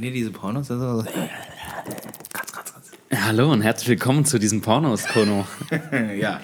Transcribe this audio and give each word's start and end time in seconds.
Kennt 0.00 0.14
ihr 0.14 0.18
diese 0.18 0.30
Pornos? 0.30 0.70
Also, 0.70 1.04
kratz, 2.32 2.52
kratz, 2.52 2.72
kratz. 2.72 2.90
Hallo 3.26 3.52
und 3.52 3.60
herzlich 3.60 3.90
willkommen 3.90 4.24
zu 4.24 4.38
diesen 4.38 4.62
Pornos, 4.62 5.06
Kono. 5.06 5.46
ja. 6.18 6.40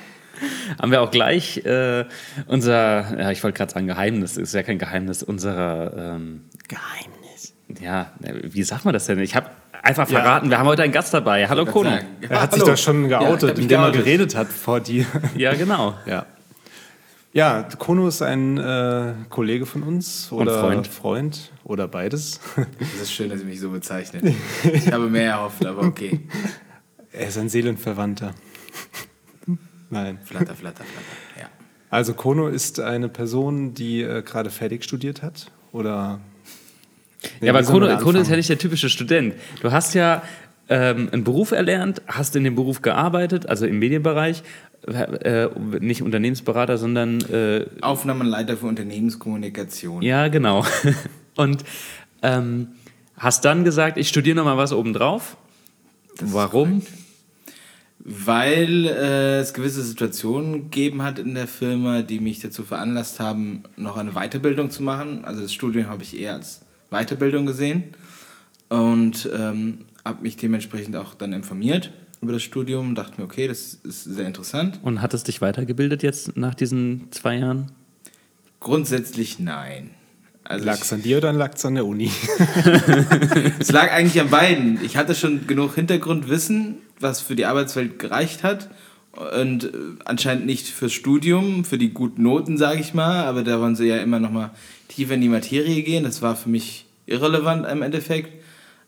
Haben 0.79 0.93
wir 0.93 1.01
auch 1.01 1.11
gleich 1.11 1.65
äh, 1.65 2.04
unser, 2.49 3.19
ja, 3.19 3.31
ich 3.31 3.42
wollte 3.42 3.56
gerade 3.56 3.72
sagen 3.72 3.87
Geheimnis, 3.87 4.37
ist 4.37 4.53
ja 4.53 4.63
kein 4.63 4.79
Geheimnis, 4.79 5.22
unserer 5.22 6.17
ähm, 6.17 6.42
Geheimnis. 6.69 7.54
Ja, 7.81 8.13
wie 8.42 8.63
sagt 8.63 8.85
man 8.85 8.92
das 8.92 9.06
denn? 9.06 9.21
Ich 9.21 9.35
habe 9.35 9.49
einfach 9.83 10.07
verraten, 10.07 10.49
ja. 10.49 10.51
wir 10.51 10.59
haben 10.59 10.67
heute 10.67 10.83
einen 10.83 10.93
Gast 10.93 11.15
dabei. 11.15 11.49
Hallo 11.49 11.65
Kono. 11.65 11.88
Er 11.88 12.43
hat 12.43 12.53
hallo. 12.53 12.63
sich 12.63 12.75
doch 12.75 12.77
schon 12.77 13.09
geoutet, 13.09 13.57
ja, 13.57 13.63
indem 13.63 13.81
er 13.81 13.91
geredet 13.91 14.37
hat 14.37 14.49
vor 14.49 14.81
dir. 14.81 15.07
Ja, 15.35 15.54
genau. 15.54 15.95
ja. 16.05 16.27
Ja, 17.37 17.65
Kono 17.65 18.09
ist 18.09 18.23
ein 18.23 18.57
äh, 18.57 19.12
Kollege 19.29 19.66
von 19.66 19.83
uns 19.83 20.33
oder 20.33 20.55
Und 20.55 20.59
Freund. 20.59 20.87
Freund 20.87 21.53
oder 21.65 21.87
beides. 21.87 22.41
Das 22.81 23.03
ist 23.03 23.13
schön, 23.13 23.29
dass 23.29 23.41
ihr 23.41 23.45
mich 23.45 23.61
so 23.61 23.69
bezeichnet. 23.69 24.25
Ich 24.65 24.91
habe 24.91 25.11
mehr 25.11 25.33
erhofft, 25.33 25.67
aber 25.67 25.83
okay. 25.83 26.21
Er 27.13 27.29
ist 27.29 27.37
ein 27.37 27.51
Seelenverwandter. 27.51 28.35
Nein. 29.91 30.19
Flatter, 30.25 30.55
flatter, 30.55 30.85
flatter, 30.85 31.39
ja. 31.39 31.51
Also 31.91 32.15
Kono 32.15 32.49
ist 32.49 32.80
eine 32.80 33.11
Person, 33.11 33.75
die 33.75 34.01
äh, 34.01 34.23
gerade 34.23 34.49
fertig 34.49 34.83
studiert 34.83 35.21
hat 35.21 35.53
oder... 35.73 36.21
Nee, 37.43 37.49
ja, 37.49 37.53
aber 37.53 37.63
Kono, 37.65 37.99
Kono 37.99 38.19
ist 38.19 38.30
ja 38.30 38.37
nicht 38.37 38.49
der 38.49 38.57
typische 38.57 38.89
Student. 38.89 39.35
Du 39.61 39.73
hast 39.73 39.93
ja 39.93 40.23
ähm, 40.69 41.09
einen 41.12 41.25
Beruf 41.25 41.52
erlernt, 41.52 42.02
hast 42.06 42.34
in 42.37 42.45
dem 42.45 42.55
Beruf 42.55 42.83
gearbeitet, 42.83 43.48
also 43.48 43.66
im 43.66 43.79
Medienbereich 43.79 44.43
äh, 44.87 45.48
nicht 45.80 46.02
Unternehmensberater, 46.02 46.79
sondern 46.79 47.20
äh, 47.23 47.66
Aufnahmenleiter 47.80 48.57
für 48.57 48.66
Unternehmenskommunikation. 48.66 50.02
Ja, 50.02 50.29
genau. 50.29 50.65
Und 51.37 51.65
ähm, 52.23 52.69
hast 53.16 53.45
dann 53.45 53.65
gesagt, 53.65 53.98
ich 53.98 54.09
studiere 54.09 54.37
noch 54.37 54.45
mal 54.45 54.57
was 54.57 54.73
obendrauf. 54.73 55.37
Das 56.18 56.32
Warum? 56.32 56.82
Weil 57.98 58.87
äh, 58.87 59.38
es 59.41 59.52
gewisse 59.52 59.82
Situationen 59.82 60.71
gegeben 60.71 61.02
hat 61.02 61.19
in 61.19 61.35
der 61.35 61.48
Firma, 61.48 62.02
die 62.02 62.21
mich 62.21 62.38
dazu 62.38 62.63
veranlasst 62.63 63.19
haben, 63.19 63.65
noch 63.76 63.96
eine 63.96 64.12
Weiterbildung 64.12 64.70
zu 64.70 64.82
machen. 64.82 65.24
Also 65.24 65.42
das 65.42 65.52
Studium 65.52 65.88
habe 65.88 66.04
ich 66.04 66.19
eher 66.19 66.34
als 66.34 66.60
Weiterbildung 66.91 67.46
gesehen 67.46 67.84
und 68.69 69.28
ähm, 69.36 69.78
habe 70.06 70.22
mich 70.22 70.36
dementsprechend 70.36 70.96
auch 70.96 71.14
dann 71.14 71.32
informiert 71.32 71.92
über 72.22 72.32
das 72.32 72.42
Studium, 72.42 72.94
dachte 72.94 73.20
mir, 73.20 73.24
okay, 73.24 73.46
das 73.46 73.74
ist 73.74 74.04
sehr 74.04 74.26
interessant. 74.26 74.78
Und 74.82 75.02
hat 75.02 75.14
es 75.14 75.24
dich 75.24 75.40
weitergebildet 75.40 76.02
jetzt 76.02 76.36
nach 76.36 76.54
diesen 76.54 77.12
zwei 77.12 77.36
Jahren? 77.36 77.72
Grundsätzlich 78.60 79.38
nein. 79.38 79.90
Also 80.44 80.64
lag 80.64 80.80
es 80.80 80.92
an 80.92 81.02
dir 81.02 81.18
oder 81.18 81.32
lag 81.32 81.54
es 81.54 81.64
an 81.64 81.74
der 81.74 81.84
Uni? 81.84 82.10
es 83.58 83.72
lag 83.72 83.92
eigentlich 83.92 84.20
an 84.20 84.30
beiden. 84.30 84.82
Ich 84.84 84.96
hatte 84.96 85.14
schon 85.14 85.46
genug 85.46 85.74
Hintergrundwissen, 85.74 86.76
was 87.00 87.20
für 87.20 87.34
die 87.34 87.46
Arbeitswelt 87.46 87.98
gereicht 87.98 88.44
hat. 88.44 88.70
Und 89.34 89.64
äh, 89.64 89.70
anscheinend 90.04 90.46
nicht 90.46 90.68
fürs 90.68 90.92
Studium, 90.92 91.64
für 91.64 91.78
die 91.78 91.92
guten 91.92 92.22
Noten, 92.22 92.58
sage 92.58 92.80
ich 92.80 92.94
mal. 92.94 93.24
Aber 93.24 93.42
da 93.42 93.60
wollen 93.60 93.74
sie 93.74 93.86
ja 93.86 93.96
immer 93.96 94.20
noch 94.20 94.30
mal 94.30 94.52
tiefer 94.88 95.14
in 95.14 95.20
die 95.20 95.28
Materie 95.28 95.82
gehen. 95.82 96.04
Das 96.04 96.22
war 96.22 96.36
für 96.36 96.48
mich 96.48 96.86
irrelevant 97.06 97.66
im 97.66 97.82
Endeffekt. 97.82 98.30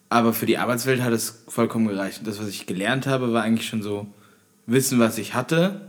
Aber 0.08 0.32
für 0.32 0.46
die 0.46 0.58
Arbeitswelt 0.58 1.02
hat 1.02 1.12
es 1.12 1.44
vollkommen 1.48 1.88
gereicht. 1.88 2.20
Und 2.20 2.26
das, 2.26 2.40
was 2.40 2.48
ich 2.48 2.66
gelernt 2.66 3.06
habe, 3.06 3.32
war 3.32 3.42
eigentlich 3.42 3.68
schon 3.68 3.82
so 3.82 4.06
Wissen, 4.66 4.98
was 4.98 5.18
ich 5.18 5.34
hatte, 5.34 5.80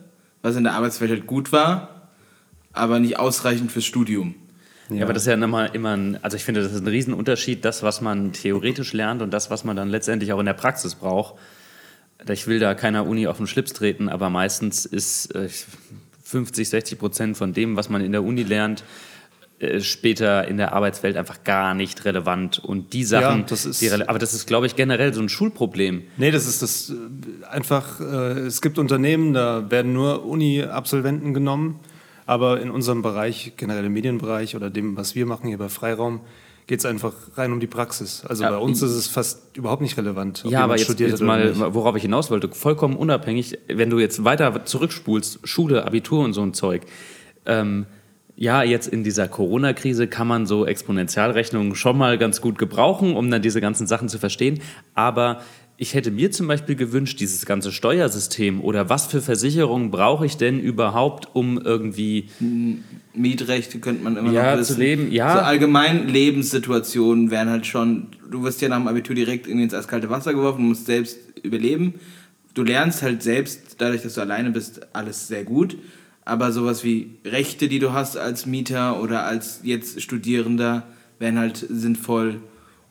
was 0.42 0.56
in 0.56 0.64
der 0.64 0.74
Arbeitswelt 0.74 1.12
halt 1.12 1.28
gut 1.28 1.52
war, 1.52 2.10
aber 2.74 3.00
nicht 3.00 3.20
ausreichend 3.20 3.72
fürs 3.72 3.86
Studium. 3.86 4.36
Ja, 4.90 5.04
aber 5.04 5.14
das 5.14 5.24
ist 5.24 5.28
ja 5.28 5.34
immer, 5.34 5.74
immer 5.76 5.96
ein, 5.96 6.24
also 6.24 6.36
ich 6.36 6.44
finde, 6.44 6.64
das 6.64 6.74
ist 6.74 6.82
ein 6.82 6.88
Riesenunterschied, 6.88 7.64
das, 7.64 7.84
was 7.84 8.02
man 8.02 8.34
theoretisch 8.34 8.94
lernt 8.94 9.22
und 9.22 9.32
das, 9.32 9.52
was 9.52 9.64
man 9.64 9.76
dann 9.76 9.90
letztendlich 9.90 10.34
auch 10.34 10.40
in 10.40 10.48
der 10.48 10.54
Praxis 10.54 10.96
braucht. 10.96 11.36
Ich 12.28 12.48
will 12.48 12.60
da 12.60 12.74
keiner 12.74 13.06
Uni 13.06 13.28
auf 13.28 13.38
den 13.38 13.48
Schlips 13.48 13.74
treten, 13.74 14.10
aber 14.10 14.30
meistens 14.30 14.86
ist 14.86 15.34
50, 16.24 16.68
äh, 16.68 16.70
60 16.70 17.00
Prozent 17.00 17.38
von 17.38 17.54
dem, 17.54 17.76
was 17.76 17.90
man 17.90 18.04
in 18.04 18.12
der 18.12 18.24
Uni 18.24 18.44
lernt, 18.44 18.84
später 19.80 20.48
in 20.48 20.58
der 20.58 20.74
Arbeitswelt 20.74 21.18
einfach 21.18 21.44
gar 21.44 21.74
nicht 21.74 22.06
relevant. 22.06 22.60
Und 22.60 22.94
die 22.94 23.04
Sachen, 23.04 23.40
ja, 23.42 23.46
das 23.48 23.66
ist, 23.66 23.82
die, 23.82 23.92
aber 23.92 24.20
das 24.20 24.34
ist, 24.34 24.48
glaube 24.48 24.66
ich, 24.68 24.76
generell 24.76 25.14
so 25.14 25.22
ein 25.22 25.30
Schulproblem. 25.30 26.04
Nee, 26.18 26.32
das 26.32 26.48
ist 26.48 26.62
das 26.62 26.90
äh, 26.92 27.46
einfach, 27.46 28.00
äh, 28.00 28.40
es 28.40 28.62
gibt 28.62 28.80
Unternehmen, 28.80 29.34
da 29.34 29.70
werden 29.70 29.92
nur 29.92 30.26
Uni-Absolventen 30.26 31.34
genommen, 31.34 31.80
aber 32.26 32.62
in 32.62 32.72
unserem 32.72 33.02
Bereich, 33.02 33.54
generell 33.58 33.86
im 33.86 33.94
Medienbereich 33.94 34.56
oder 34.56 34.70
dem, 34.70 34.96
was 34.96 35.16
wir 35.16 35.26
machen 35.26 35.48
hier 35.48 35.58
bei 35.58 35.70
Freiraum, 35.70 36.22
geht 36.68 36.80
es 36.80 36.86
einfach 36.86 37.14
rein 37.36 37.52
um 37.52 37.60
die 37.60 37.68
Praxis. 37.68 38.24
Also 38.26 38.44
ja, 38.44 38.52
bei 38.52 38.58
uns 38.58 38.82
ist 38.82 38.92
es 38.92 39.08
fast 39.08 39.58
überhaupt 39.58 39.82
nicht 39.82 39.98
relevant. 39.98 40.44
ja, 40.48 40.64
aber 40.64 40.78
jetzt, 40.78 41.00
jetzt 41.00 41.22
mal, 41.22 41.74
worauf 41.74 41.96
ich 41.96 42.04
hinaus 42.04 42.30
wollte, 42.30 42.48
vollkommen 42.50 42.96
unabhängig, 42.96 43.58
wenn 43.68 43.90
du 43.90 43.98
jetzt 43.98 44.24
weiter 44.24 44.64
zurückspulst, 44.64 45.40
Schule, 45.44 45.86
Abitur 45.86 46.24
und 46.24 46.34
so 46.34 46.44
ein 46.44 46.54
Zeug, 46.54 46.84
ähm, 47.48 47.88
ja, 48.42 48.64
jetzt 48.64 48.88
in 48.88 49.04
dieser 49.04 49.28
Corona-Krise 49.28 50.08
kann 50.08 50.26
man 50.26 50.46
so 50.46 50.66
Exponentialrechnungen 50.66 51.76
schon 51.76 51.98
mal 51.98 52.18
ganz 52.18 52.40
gut 52.40 52.58
gebrauchen, 52.58 53.18
um 53.18 53.30
dann 53.30 53.42
diese 53.42 53.60
ganzen 53.60 53.86
Sachen 53.86 54.08
zu 54.08 54.18
verstehen. 54.18 54.62
Aber 54.94 55.42
ich 55.76 55.94
hätte 55.94 56.10
mir 56.10 56.32
zum 56.32 56.48
Beispiel 56.48 56.76
gewünscht, 56.76 57.20
dieses 57.20 57.46
ganze 57.46 57.74
Steuersystem 57.74 58.62
oder 58.62 58.88
was 58.90 59.08
für 59.08 59.22
Versicherungen 59.22 59.92
brauche 59.92 60.26
ich 60.26 60.38
denn 60.38 60.58
überhaupt, 60.58 61.28
um 61.36 61.60
irgendwie 61.60 62.30
Mietrechte 63.14 63.80
könnte 63.80 64.06
man 64.06 64.16
immer 64.16 64.32
ja, 64.32 64.52
noch 64.54 64.62
wissen. 64.62 64.76
zu 64.76 64.80
leben, 64.80 65.12
ja. 65.12 65.34
So 65.34 65.40
allgemein 65.40 66.08
Lebenssituationen 66.08 67.32
wären 67.32 67.50
halt 67.50 67.66
schon, 67.66 68.08
du 68.32 68.44
wirst 68.44 68.62
ja 68.62 68.70
nach 68.70 68.78
dem 68.78 68.88
Abitur 68.88 69.16
direkt 69.16 69.48
ins 69.48 69.88
kalte 69.90 70.10
Wasser 70.10 70.34
geworfen, 70.34 70.66
musst 70.66 70.86
selbst 70.86 71.18
überleben. 71.44 71.96
Du 72.54 72.64
lernst 72.64 73.02
halt 73.02 73.22
selbst, 73.22 73.76
dadurch, 73.80 74.04
dass 74.04 74.14
du 74.14 74.22
alleine 74.22 74.52
bist, 74.52 74.88
alles 74.94 75.28
sehr 75.28 75.44
gut 75.44 75.76
aber 76.30 76.52
sowas 76.52 76.84
wie 76.84 77.18
Rechte, 77.26 77.68
die 77.68 77.80
du 77.80 77.94
hast 77.94 78.18
als 78.18 78.46
Mieter 78.46 79.02
oder 79.02 79.26
als 79.26 79.62
jetzt 79.64 80.02
Studierender, 80.02 80.88
wären 81.18 81.38
halt 81.38 81.58
sinnvoll 81.58 82.42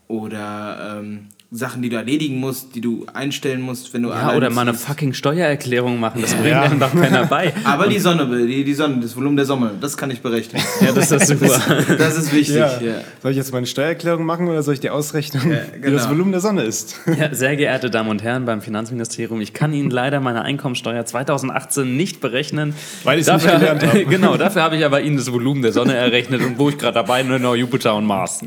oder 0.08 0.98
ähm, 0.98 1.28
Sachen, 1.50 1.80
die 1.80 1.88
du 1.88 1.96
erledigen 1.96 2.40
musst, 2.40 2.74
die 2.74 2.82
du 2.82 3.06
einstellen 3.14 3.62
musst, 3.62 3.94
wenn 3.94 4.02
du 4.02 4.10
Ja, 4.10 4.36
oder 4.36 4.50
mal 4.50 4.62
eine 4.62 4.74
fucking 4.74 5.14
Steuererklärung 5.14 5.98
machen, 5.98 6.20
das 6.20 6.34
bringt 6.34 6.50
ja. 6.50 6.60
einem 6.60 6.78
doch 6.78 6.92
keiner 6.92 7.24
bei. 7.24 7.54
Aber 7.64 7.86
die 7.86 7.98
Sonne, 7.98 8.46
die, 8.46 8.64
die 8.64 8.74
Sonne, 8.74 9.00
das 9.00 9.16
Volumen 9.16 9.34
der 9.34 9.46
Sonne, 9.46 9.70
das 9.80 9.96
kann 9.96 10.10
ich 10.10 10.20
berechnen. 10.20 10.62
Ja, 10.80 10.92
das 10.92 11.10
ist 11.10 11.26
super. 11.26 11.46
Das, 11.48 11.96
das 11.98 12.18
ist 12.18 12.32
wichtig. 12.32 12.56
Ja. 12.56 12.80
Ja. 12.80 13.00
Soll 13.22 13.32
ich 13.32 13.36
jetzt 13.36 13.52
meine 13.52 13.66
Steuererklärung 13.66 14.24
machen 14.24 14.46
oder 14.46 14.62
soll 14.62 14.74
ich 14.74 14.80
die 14.80 14.90
Ausrechnung, 14.90 15.42
genau. 15.42 15.56
wie 15.74 15.90
das 15.90 16.02
genau. 16.02 16.10
Volumen 16.10 16.32
der 16.32 16.40
Sonne 16.40 16.62
ist? 16.62 17.00
Ja, 17.18 17.34
sehr 17.34 17.56
geehrte 17.56 17.90
Damen 17.90 18.10
und 18.10 18.22
Herren 18.22 18.44
beim 18.44 18.60
Finanzministerium, 18.60 19.40
ich 19.40 19.54
kann 19.54 19.72
Ihnen 19.72 19.90
leider 19.90 20.20
meine 20.20 20.42
Einkommensteuer 20.42 21.04
2018 21.04 21.96
nicht 21.96 22.20
berechnen. 22.20 22.74
Weil 23.04 23.18
ich 23.18 23.26
es 23.26 23.32
nicht 23.32 23.46
gelernt 23.50 23.82
habe. 23.86 24.04
genau, 24.04 24.36
dafür 24.36 24.62
habe 24.62 24.76
ich 24.76 24.84
aber 24.84 25.00
Ihnen 25.00 25.16
das 25.16 25.32
Volumen 25.32 25.62
der 25.62 25.72
Sonne 25.72 25.94
errechnet 25.94 26.42
und 26.42 26.58
wo 26.58 26.68
ich 26.68 26.78
gerade 26.78 26.94
dabei 26.94 27.22
bin, 27.22 27.42
Jupiter 27.56 27.94
und 27.96 28.04
Mars. 28.04 28.42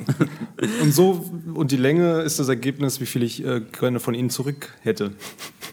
Und 0.81 0.93
so, 0.93 1.25
und 1.53 1.71
die 1.71 1.77
Länge 1.77 2.21
ist 2.21 2.39
das 2.39 2.47
Ergebnis, 2.47 3.01
wie 3.01 3.05
viel 3.05 3.23
ich 3.23 3.43
äh, 3.43 3.61
gerne 3.79 3.99
von 3.99 4.13
Ihnen 4.13 4.29
zurück 4.29 4.69
hätte. 4.81 5.11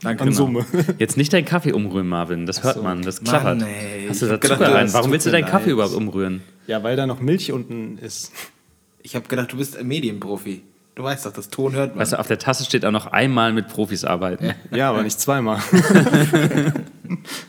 Danke. 0.03 0.22
An 0.22 0.32
Summe. 0.32 0.65
Jetzt 0.99 1.16
nicht 1.16 1.32
deinen 1.32 1.44
Kaffee 1.44 1.72
umrühren, 1.72 2.09
Marvin. 2.09 2.47
Das 2.47 2.62
hört 2.62 2.76
so. 2.76 2.82
man. 2.82 3.03
Das 3.03 3.22
klappert. 3.22 3.60
Mann, 3.60 3.69
Hast 4.09 4.22
du 4.22 4.26
da 4.26 4.41
Zucker 4.41 4.72
rein? 4.72 4.93
Warum 4.93 5.10
willst 5.12 5.26
du 5.26 5.31
deinen 5.31 5.47
Kaffee 5.47 5.71
überhaupt 5.71 5.94
umrühren? 5.94 6.43
Ja, 6.66 6.82
weil 6.82 6.97
da 6.97 7.06
noch 7.06 7.21
Milch 7.21 7.53
unten 7.53 7.99
ist. 7.99 8.32
Ich 9.03 9.15
habe 9.15 9.28
gedacht, 9.28 9.53
du 9.53 9.56
bist 9.59 9.76
ein 9.76 9.87
Medienprofi. 9.87 10.62
Du 10.94 11.05
weißt 11.05 11.26
doch, 11.26 11.32
das 11.32 11.49
Ton 11.49 11.75
hört 11.75 11.91
man. 11.91 12.00
Weißt 12.00 12.12
du, 12.15 12.19
auf 12.19 12.26
der 12.26 12.38
Tasse 12.38 12.65
steht 12.65 12.84
auch 12.84 12.91
noch 12.91 13.06
einmal 13.06 13.53
mit 13.53 13.69
Profis 13.69 14.05
arbeiten. 14.05 14.55
Ja, 14.75 14.91
aber 14.91 15.03
nicht 15.03 15.20
zweimal. 15.20 15.60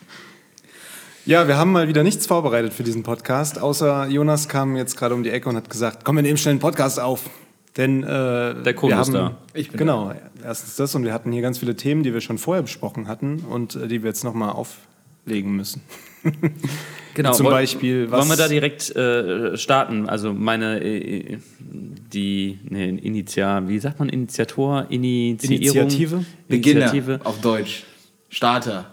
Ja, 1.30 1.48
wir 1.48 1.58
haben 1.58 1.72
mal 1.72 1.88
wieder 1.88 2.02
nichts 2.02 2.26
vorbereitet 2.26 2.74
für 2.74 2.82
diesen 2.82 3.04
Podcast, 3.04 3.62
außer 3.62 4.08
Jonas 4.08 4.50
kam 4.50 4.76
jetzt 4.76 4.98
gerade 4.98 5.14
um 5.14 5.22
die 5.22 5.30
Ecke 5.30 5.48
und 5.48 5.56
hat 5.56 5.70
gesagt, 5.70 6.04
komm, 6.04 6.16
wir 6.16 6.24
nehmen 6.24 6.38
schnell 6.38 6.54
einen 6.54 6.60
Podcast 6.60 7.00
auf. 7.00 7.30
Denn 7.78 8.02
äh, 8.02 8.64
der 8.64 8.74
Kunde 8.74 9.00
ist 9.00 9.14
da. 9.14 9.38
Ich 9.54 9.70
bin 9.70 9.78
genau, 9.78 10.10
da. 10.10 10.16
erstens 10.44 10.76
das 10.78 10.96
und 10.96 11.04
wir 11.04 11.14
hatten 11.14 11.32
hier 11.32 11.44
ganz 11.44 11.60
viele 11.60 11.76
Themen, 11.76 12.02
die 12.02 12.16
wir 12.16 12.22
schon 12.22 12.40
vorher 12.40 12.64
besprochen 12.64 13.08
hatten 13.08 13.42
und 13.48 13.76
äh, 13.76 13.88
die 13.88 14.02
wir 14.02 14.08
jetzt 14.10 14.24
nochmal 14.24 14.54
auflegen 14.54 15.56
müssen. 15.56 15.84
genau. 17.14 17.34
Zum 17.34 17.46
Beispiel, 17.46 18.10
was 18.10 18.22
wollen 18.22 18.30
wir 18.30 18.44
da 18.44 18.48
direkt 18.48 18.90
äh, 18.96 19.56
starten? 19.56 20.10
Also 20.10 20.34
meine 20.34 20.84
äh, 20.84 21.38
die 21.60 22.58
ne, 22.68 22.98
Initial, 22.98 23.68
wie 23.68 23.78
sagt 23.78 24.00
man 24.00 24.10
Initiator, 24.10 24.88
Initiierung, 24.90 25.60
Initiative, 25.60 26.26
Beginner 26.48 26.92
Initiative. 26.92 27.20
auf 27.24 27.40
Deutsch, 27.40 27.84
Starter. 28.30 28.88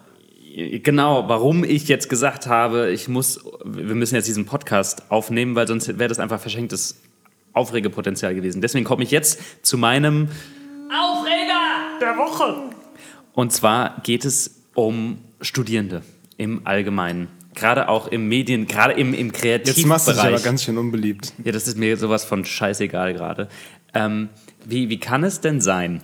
Genau, 0.58 1.28
warum 1.28 1.64
ich 1.64 1.86
jetzt 1.86 2.08
gesagt 2.08 2.46
habe, 2.46 2.90
ich 2.90 3.08
muss, 3.08 3.44
wir 3.62 3.94
müssen 3.94 4.14
jetzt 4.14 4.26
diesen 4.26 4.46
Podcast 4.46 5.10
aufnehmen, 5.10 5.54
weil 5.54 5.68
sonst 5.68 5.98
wäre 5.98 6.08
das 6.08 6.18
einfach 6.18 6.40
verschenktes 6.40 7.02
Aufregepotenzial 7.52 8.34
gewesen. 8.34 8.62
Deswegen 8.62 8.86
komme 8.86 9.02
ich 9.02 9.10
jetzt 9.10 9.38
zu 9.62 9.76
meinem 9.76 10.28
Aufreger 10.88 12.00
der 12.00 12.16
Woche. 12.16 12.70
Und 13.34 13.52
zwar 13.52 14.00
geht 14.02 14.24
es 14.24 14.62
um 14.74 15.18
Studierende 15.42 16.00
im 16.38 16.62
Allgemeinen. 16.66 17.28
gerade 17.54 17.90
auch 17.90 18.08
im 18.08 18.26
Medien, 18.26 18.66
gerade 18.66 18.94
im, 18.94 19.12
im 19.12 19.32
Kreativbereich. 19.32 19.76
Jetzt 19.76 19.86
machst 19.86 20.08
du 20.08 20.12
dich 20.12 20.22
aber 20.22 20.40
ganz 20.40 20.62
schön 20.64 20.78
unbeliebt. 20.78 21.34
Ja, 21.44 21.52
das 21.52 21.68
ist 21.68 21.76
mir 21.76 21.98
sowas 21.98 22.24
von 22.24 22.46
scheißegal 22.46 23.12
gerade. 23.12 23.48
Ähm, 23.92 24.30
wie, 24.64 24.88
wie 24.88 25.00
kann 25.00 25.22
es 25.22 25.42
denn 25.42 25.60
sein? 25.60 26.02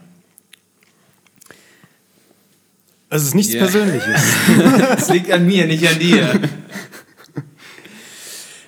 Es 3.14 3.24
ist 3.24 3.34
nichts 3.34 3.52
Ja. 3.52 3.60
Persönliches. 3.60 4.22
Es 4.96 5.10
liegt 5.10 5.30
an 5.30 5.46
mir, 5.46 5.66
nicht 5.66 5.86
an 5.86 5.98
dir. 5.98 6.40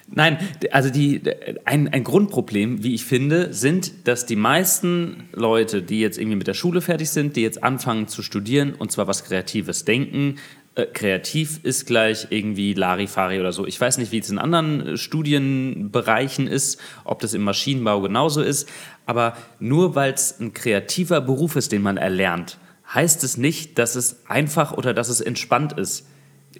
Nein, 0.07 0.39
also 0.71 0.91
die, 0.91 1.23
ein, 1.65 1.89
ein 1.89 2.05
Grundproblem, 2.05 2.85
wie 2.85 2.95
ich 2.95 3.05
finde, 3.05 3.53
sind, 3.55 4.07
dass 4.07 4.27
die 4.27 4.37
meisten 4.37 5.25
Leute, 5.33 5.83
die 5.83 5.99
jetzt 5.99 6.19
irgendwie 6.19 6.37
mit 6.37 6.47
der 6.47 6.55
Schule 6.55 6.83
fertig 6.83 7.11
sind, 7.11 7.37
die 7.37 7.41
jetzt 7.41 7.65
anfangen 7.65 8.07
zu 8.07 8.23
studieren 8.23 8.75
und 8.75 8.93
zwar 8.93 9.09
was 9.09 9.25
Kreatives 9.25 9.87
denken, 9.87 10.37
äh, 10.75 10.87
kreativ 10.87 11.61
ist 11.63 11.87
gleich 11.87 12.27
irgendwie 12.31 12.75
Larifari 12.75 13.41
oder 13.41 13.53
so. 13.53 13.67
Ich 13.67 13.81
weiß 13.81 13.97
nicht, 13.99 14.13
wie 14.13 14.19
es 14.19 14.29
in 14.29 14.39
anderen 14.39 14.87
äh, 14.87 14.97
Studienbereichen 14.99 16.47
ist, 16.49 16.81
ob 17.05 17.21
das 17.21 17.33
im 17.33 17.43
Maschinenbau 17.43 18.03
genauso 18.03 18.43
ist, 18.43 18.69
aber 19.07 19.37
nur 19.59 19.95
weil 19.95 20.13
es 20.13 20.39
ein 20.39 20.53
kreativer 20.53 21.23
Beruf 21.23 21.57
ist, 21.57 21.73
den 21.73 21.83
man 21.83 21.97
erlernt, 21.97 22.59
heißt 22.93 23.25
es 23.25 23.37
nicht, 23.37 23.79
dass 23.79 23.95
es 23.97 24.27
einfach 24.29 24.73
oder 24.73 24.93
dass 24.95 25.09
es 25.09 25.21
entspannt 25.21 25.73
ist. 25.75 26.07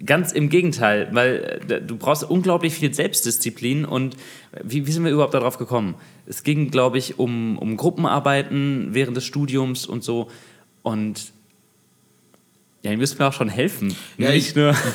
Ganz 0.05 0.33
im 0.33 0.49
Gegenteil, 0.49 1.07
weil 1.13 1.61
äh, 1.69 1.81
du 1.81 1.95
brauchst 1.95 2.23
unglaublich 2.23 2.73
viel 2.73 2.93
Selbstdisziplin 2.93 3.85
und 3.85 4.17
wie, 4.61 4.85
wie 4.87 4.91
sind 4.91 5.05
wir 5.05 5.11
überhaupt 5.11 5.33
darauf 5.33 5.57
gekommen? 5.57 5.95
Es 6.25 6.43
ging, 6.43 6.69
glaube 6.69 6.97
ich, 6.97 7.17
um, 7.19 7.57
um 7.57 7.77
Gruppenarbeiten 7.77 8.89
während 8.91 9.15
des 9.15 9.23
Studiums 9.23 9.85
und 9.85 10.03
so 10.03 10.29
und 10.83 11.31
ja, 12.81 12.91
ihr 12.91 12.97
müsst 12.97 13.17
mir 13.17 13.25
auch 13.27 13.33
schon 13.33 13.49
helfen. 13.49 13.95
Ja, 14.17 14.31
Nicht 14.31 14.49
ich- 14.49 14.55
nur. 14.55 14.75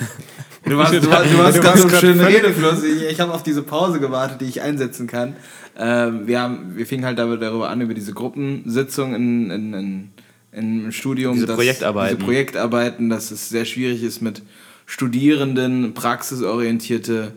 Du 0.63 0.77
warst, 0.77 0.93
du 0.93 1.11
warst, 1.11 1.33
du 1.33 1.39
warst 1.39 1.57
Du 1.57 1.63
gerade 1.63 1.79
so 1.79 1.89
einen 1.89 1.97
schönen 1.97 2.21
Redefluss. 2.21 2.85
Ich, 2.85 3.03
ich 3.05 3.19
habe 3.19 3.33
auf 3.33 3.43
diese 3.43 3.63
Pause 3.63 3.99
gewartet, 3.99 4.43
die 4.43 4.45
ich 4.45 4.61
einsetzen 4.61 5.07
kann. 5.07 5.35
Ähm, 5.79 6.27
wir, 6.27 6.39
haben, 6.39 6.77
wir 6.77 6.85
fingen 6.85 7.07
halt 7.07 7.19
darüber 7.19 7.71
an, 7.71 7.81
über 7.81 7.95
diese 7.95 8.13
Gruppensitzung 8.13 9.15
in, 9.15 9.51
in, 9.51 9.73
in, 9.73 10.11
im 10.53 10.93
Studium. 10.93 11.35
Diese 11.35 11.47
dass- 11.47 11.57
Projektarbeiten. 11.57 12.17
Diese 12.17 12.27
Projektarbeiten, 12.27 13.11
dass 13.11 13.31
es 13.31 13.49
sehr 13.49 13.65
schwierig 13.65 14.03
ist, 14.03 14.21
mit 14.21 14.43
Studierenden 14.87 15.95
praxisorientierte 15.95 17.33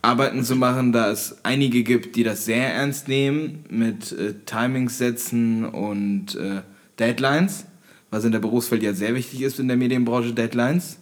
Arbeiten 0.00 0.42
zu 0.42 0.56
machen, 0.56 0.92
da 0.92 1.10
es 1.10 1.36
einige 1.44 1.82
gibt, 1.84 2.16
die 2.16 2.24
das 2.24 2.44
sehr 2.44 2.74
ernst 2.74 3.06
nehmen 3.08 3.64
mit 3.68 4.10
äh, 4.12 4.34
Timings 4.46 4.98
setzen 4.98 5.64
und 5.64 6.34
äh, 6.34 6.62
Deadlines, 6.98 7.66
was 8.10 8.24
in 8.24 8.32
der 8.32 8.40
Berufswelt 8.40 8.82
ja 8.82 8.94
sehr 8.94 9.14
wichtig 9.14 9.42
ist 9.42 9.60
in 9.60 9.68
der 9.68 9.76
Medienbranche, 9.76 10.32
Deadlines. 10.32 10.98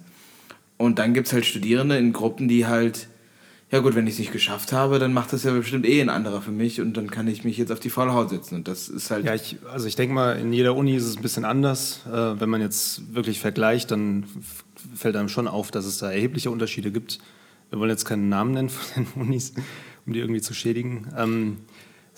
Und 0.77 0.99
dann 0.99 1.15
gibt 1.15 1.29
es 1.29 1.33
halt 1.33 1.47
Studierende 1.47 1.97
in 1.97 2.13
Gruppen, 2.13 2.49
die 2.49 2.67
halt, 2.67 3.09
ja 3.71 3.79
gut, 3.79 3.95
wenn 3.95 4.07
ich 4.07 4.15
es 4.15 4.19
nicht 4.19 4.33
geschafft 4.33 4.73
habe, 4.73 4.99
dann 4.99 5.13
macht 5.13 5.33
das 5.33 5.45
ja 5.45 5.53
bestimmt 5.53 5.87
eh 5.87 6.01
ein 6.01 6.09
anderer 6.09 6.43
für 6.43 6.51
mich 6.51 6.81
und 6.81 6.97
dann 6.97 7.11
kann 7.11 7.29
ich 7.29 7.45
mich 7.45 7.57
jetzt 7.57 7.71
auf 7.71 7.79
die 7.79 7.91
faule 7.91 8.13
Haut 8.13 8.31
setzen. 8.31 8.57
Und 8.57 8.69
das 8.69 8.89
ist 8.89 9.11
halt. 9.13 9.25
Ja, 9.25 9.35
ich, 9.35 9.59
also 9.73 9.87
ich 9.87 9.95
denke 9.95 10.13
mal, 10.13 10.33
in 10.33 10.53
jeder 10.53 10.75
Uni 10.75 10.97
ist 10.97 11.05
es 11.05 11.17
ein 11.17 11.23
bisschen 11.23 11.45
anders. 11.45 12.01
Äh, 12.07 12.41
wenn 12.41 12.49
man 12.49 12.61
jetzt 12.61 13.15
wirklich 13.15 13.39
vergleicht, 13.39 13.93
dann 13.93 14.27
fällt 14.95 15.15
einem 15.15 15.29
schon 15.29 15.47
auf, 15.47 15.71
dass 15.71 15.85
es 15.85 15.99
da 15.99 16.11
erhebliche 16.11 16.51
Unterschiede 16.51 16.91
gibt. 16.91 17.21
Wir 17.71 17.79
wollen 17.79 17.91
jetzt 17.91 18.05
keinen 18.05 18.29
Namen 18.29 18.53
nennen 18.53 18.71
von 18.71 19.05
den 19.05 19.13
Unis, 19.23 19.55
um 20.05 20.15
die 20.15 20.19
irgendwie 20.19 20.41
zu 20.41 20.53
schädigen. 20.53 21.07
Ähm, 21.17 21.59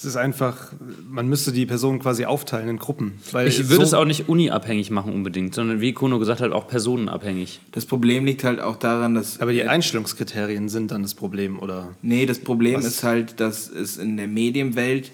es 0.02 0.06
ist 0.10 0.16
einfach, 0.16 0.72
man 1.08 1.28
müsste 1.28 1.52
die 1.52 1.64
Personen 1.66 1.98
quasi 2.00 2.24
aufteilen 2.24 2.68
in 2.68 2.76
Gruppen. 2.78 3.12
Weil 3.30 3.46
Ich 3.46 3.58
würde 3.68 3.76
so- 3.76 3.82
es 3.82 3.94
auch 3.94 4.04
nicht 4.04 4.28
uniabhängig 4.28 4.90
machen 4.90 5.12
unbedingt, 5.12 5.54
sondern 5.54 5.80
wie 5.80 5.92
Kono 5.92 6.18
gesagt 6.18 6.40
hat, 6.40 6.50
auch 6.52 6.66
personenabhängig. 6.66 7.60
das 7.72 7.86
Problem 7.86 8.24
liegt 8.24 8.42
halt 8.44 8.60
auch 8.60 8.76
daran, 8.76 9.14
dass. 9.14 9.40
Aber 9.40 9.52
die 9.52 9.62
Einstellungskriterien 9.64 10.68
sind 10.68 10.90
dann 10.90 11.02
das 11.02 11.14
Problem, 11.14 11.58
oder? 11.60 11.94
Nee, 12.02 12.26
das 12.26 12.38
Problem 12.40 12.76
Was? 12.78 12.84
ist 12.86 13.02
halt, 13.04 13.38
dass 13.40 13.68
es 13.70 13.96
in 13.96 14.16
der 14.16 14.26
Medienwelt 14.28 15.12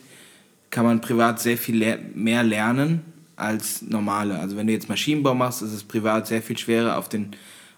kann 0.70 0.84
man 0.84 1.00
privat 1.00 1.40
sehr 1.40 1.56
viel 1.58 1.76
ler 1.76 1.98
mehr 2.14 2.42
lernen 2.42 3.00
als 3.36 3.82
normale. 3.82 4.38
Also 4.38 4.56
wenn 4.56 4.66
du 4.66 4.72
jetzt 4.72 4.88
Maschinenbau 4.88 5.34
machst, 5.34 5.62
ist 5.62 5.72
es 5.72 5.84
privat 5.84 6.26
sehr 6.26 6.42
viel 6.42 6.58
schwerer 6.58 6.98
auf 6.98 7.08
den 7.08 7.30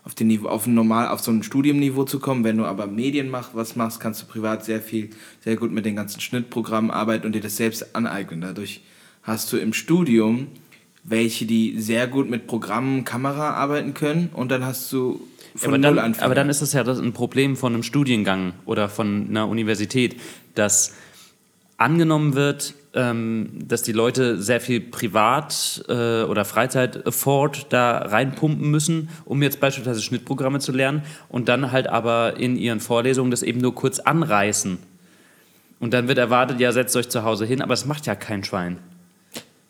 auf 0.04 0.14
den 0.14 0.28
Niveau, 0.28 0.48
auf 0.48 0.66
ein 0.66 0.74
normal 0.74 1.08
auf 1.08 1.20
so 1.20 1.30
ein 1.30 1.42
Studiumniveau 1.42 2.04
zu 2.04 2.20
kommen. 2.20 2.44
Wenn 2.44 2.56
du 2.56 2.64
aber 2.64 2.86
Medien 2.86 3.30
mach, 3.30 3.54
was 3.54 3.76
machst, 3.76 4.00
kannst 4.00 4.22
du 4.22 4.26
privat 4.26 4.64
sehr 4.64 4.80
viel 4.80 5.10
sehr 5.44 5.56
gut 5.56 5.72
mit 5.72 5.84
den 5.84 5.96
ganzen 5.96 6.20
Schnittprogrammen 6.20 6.90
arbeiten 6.90 7.26
und 7.26 7.34
dir 7.34 7.40
das 7.40 7.56
selbst 7.56 7.94
aneignen. 7.94 8.40
Dadurch 8.40 8.82
hast 9.22 9.52
du 9.52 9.58
im 9.58 9.72
Studium 9.72 10.48
welche, 11.02 11.46
die 11.46 11.80
sehr 11.80 12.06
gut 12.06 12.28
mit 12.28 12.46
Programmen, 12.46 13.04
Kamera 13.04 13.54
arbeiten 13.54 13.94
können 13.94 14.30
und 14.32 14.50
dann 14.50 14.64
hast 14.64 14.92
du 14.92 15.20
Ja, 15.54 15.60
von 15.60 15.68
aber, 15.70 15.78
null 15.78 15.96
dann, 15.96 16.14
aber 16.14 16.34
dann 16.34 16.50
ist 16.50 16.62
das 16.62 16.72
ja 16.72 16.82
ein 16.82 17.12
Problem 17.12 17.56
von 17.56 17.72
einem 17.72 17.82
Studiengang 17.82 18.52
oder 18.66 18.88
von 18.88 19.26
einer 19.28 19.48
Universität, 19.48 20.16
dass 20.54 20.94
angenommen 21.78 22.34
wird, 22.34 22.74
ähm, 22.94 23.50
dass 23.66 23.82
die 23.82 23.92
Leute 23.92 24.40
sehr 24.42 24.60
viel 24.60 24.80
Privat- 24.80 25.84
äh, 25.88 26.22
oder 26.24 26.44
Freizeit-Afford 26.44 27.72
da 27.72 27.98
reinpumpen 27.98 28.68
müssen, 28.70 29.10
um 29.24 29.42
jetzt 29.42 29.60
beispielsweise 29.60 30.02
Schnittprogramme 30.02 30.58
zu 30.58 30.72
lernen 30.72 31.02
und 31.28 31.48
dann 31.48 31.70
halt 31.72 31.86
aber 31.86 32.36
in 32.36 32.56
ihren 32.56 32.80
Vorlesungen 32.80 33.30
das 33.30 33.42
eben 33.42 33.60
nur 33.60 33.74
kurz 33.74 34.00
anreißen. 34.00 34.78
Und 35.78 35.94
dann 35.94 36.08
wird 36.08 36.18
erwartet, 36.18 36.60
ja, 36.60 36.72
setzt 36.72 36.96
euch 36.96 37.08
zu 37.08 37.22
Hause 37.22 37.46
hin, 37.46 37.62
aber 37.62 37.74
es 37.74 37.86
macht 37.86 38.06
ja 38.06 38.14
kein 38.14 38.44
Schwein. 38.44 38.78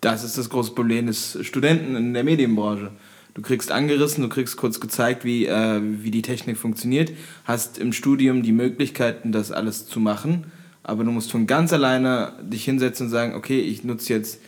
Das 0.01 0.25
ist 0.25 0.39
das 0.39 0.49
große 0.49 0.73
Problem 0.73 1.07
des 1.07 1.39
Studenten 1.43 1.95
in 1.95 2.15
der 2.15 2.25
Medienbranche. 2.25 2.91
Du 3.35 3.43
kriegst 3.43 3.71
angerissen, 3.71 4.23
du 4.23 4.29
kriegst 4.29 4.57
kurz 4.57 4.81
gezeigt, 4.81 5.25
wie, 5.25 5.47
äh, 5.47 5.81
wie 5.83 6.11
die 6.11 6.23
Technik 6.23 6.57
funktioniert, 6.57 7.13
hast 7.45 7.79
im 7.79 7.93
Studium 7.93 8.43
die 8.43 8.53
Möglichkeiten, 8.53 9.31
das 9.31 9.53
alles 9.53 9.87
zu 9.87 10.01
machen, 10.01 10.45
aber 10.83 11.05
du 11.05 11.11
musst 11.11 11.31
von 11.31 11.47
ganz 11.47 11.73
alleine 11.73 12.33
dich 12.43 12.65
hinsetzen 12.65 13.07
und 13.07 13.11
sagen, 13.13 13.35
okay, 13.35 13.61
ich 13.61 13.85
nutze 13.85 14.13
jetzt 14.13 14.41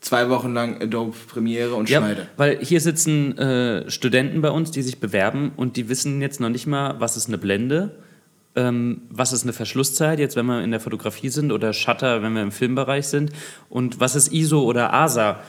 zwei 0.00 0.28
Wochen 0.30 0.54
lang 0.54 0.80
Adobe 0.80 1.16
Premiere 1.28 1.74
und 1.74 1.88
Ja, 1.90 1.98
schneide. 2.00 2.28
weil 2.36 2.58
hier 2.60 2.80
sitzen 2.80 3.36
äh, 3.36 3.90
Studenten 3.90 4.40
bei 4.42 4.50
uns, 4.50 4.70
die 4.70 4.82
sich 4.82 5.00
bewerben 5.00 5.52
und 5.56 5.76
die 5.76 5.88
wissen 5.88 6.20
jetzt 6.20 6.40
noch 6.40 6.50
nicht 6.50 6.66
mal, 6.66 7.00
was 7.00 7.16
ist 7.16 7.28
eine 7.28 7.38
Blende, 7.38 7.96
ähm, 8.54 9.02
was 9.10 9.32
ist 9.32 9.42
eine 9.42 9.52
Verschlusszeit, 9.52 10.18
jetzt 10.20 10.36
wenn 10.36 10.46
wir 10.46 10.62
in 10.62 10.70
der 10.70 10.80
Fotografie 10.80 11.28
sind, 11.30 11.50
oder 11.52 11.72
Shutter, 11.72 12.22
wenn 12.22 12.32
wir 12.34 12.42
im 12.42 12.52
Filmbereich 12.52 13.06
sind, 13.08 13.32
und 13.68 13.98
was 14.00 14.14
ist 14.14 14.32
ISO 14.32 14.62
oder 14.62 14.92
ASA. 14.92 15.40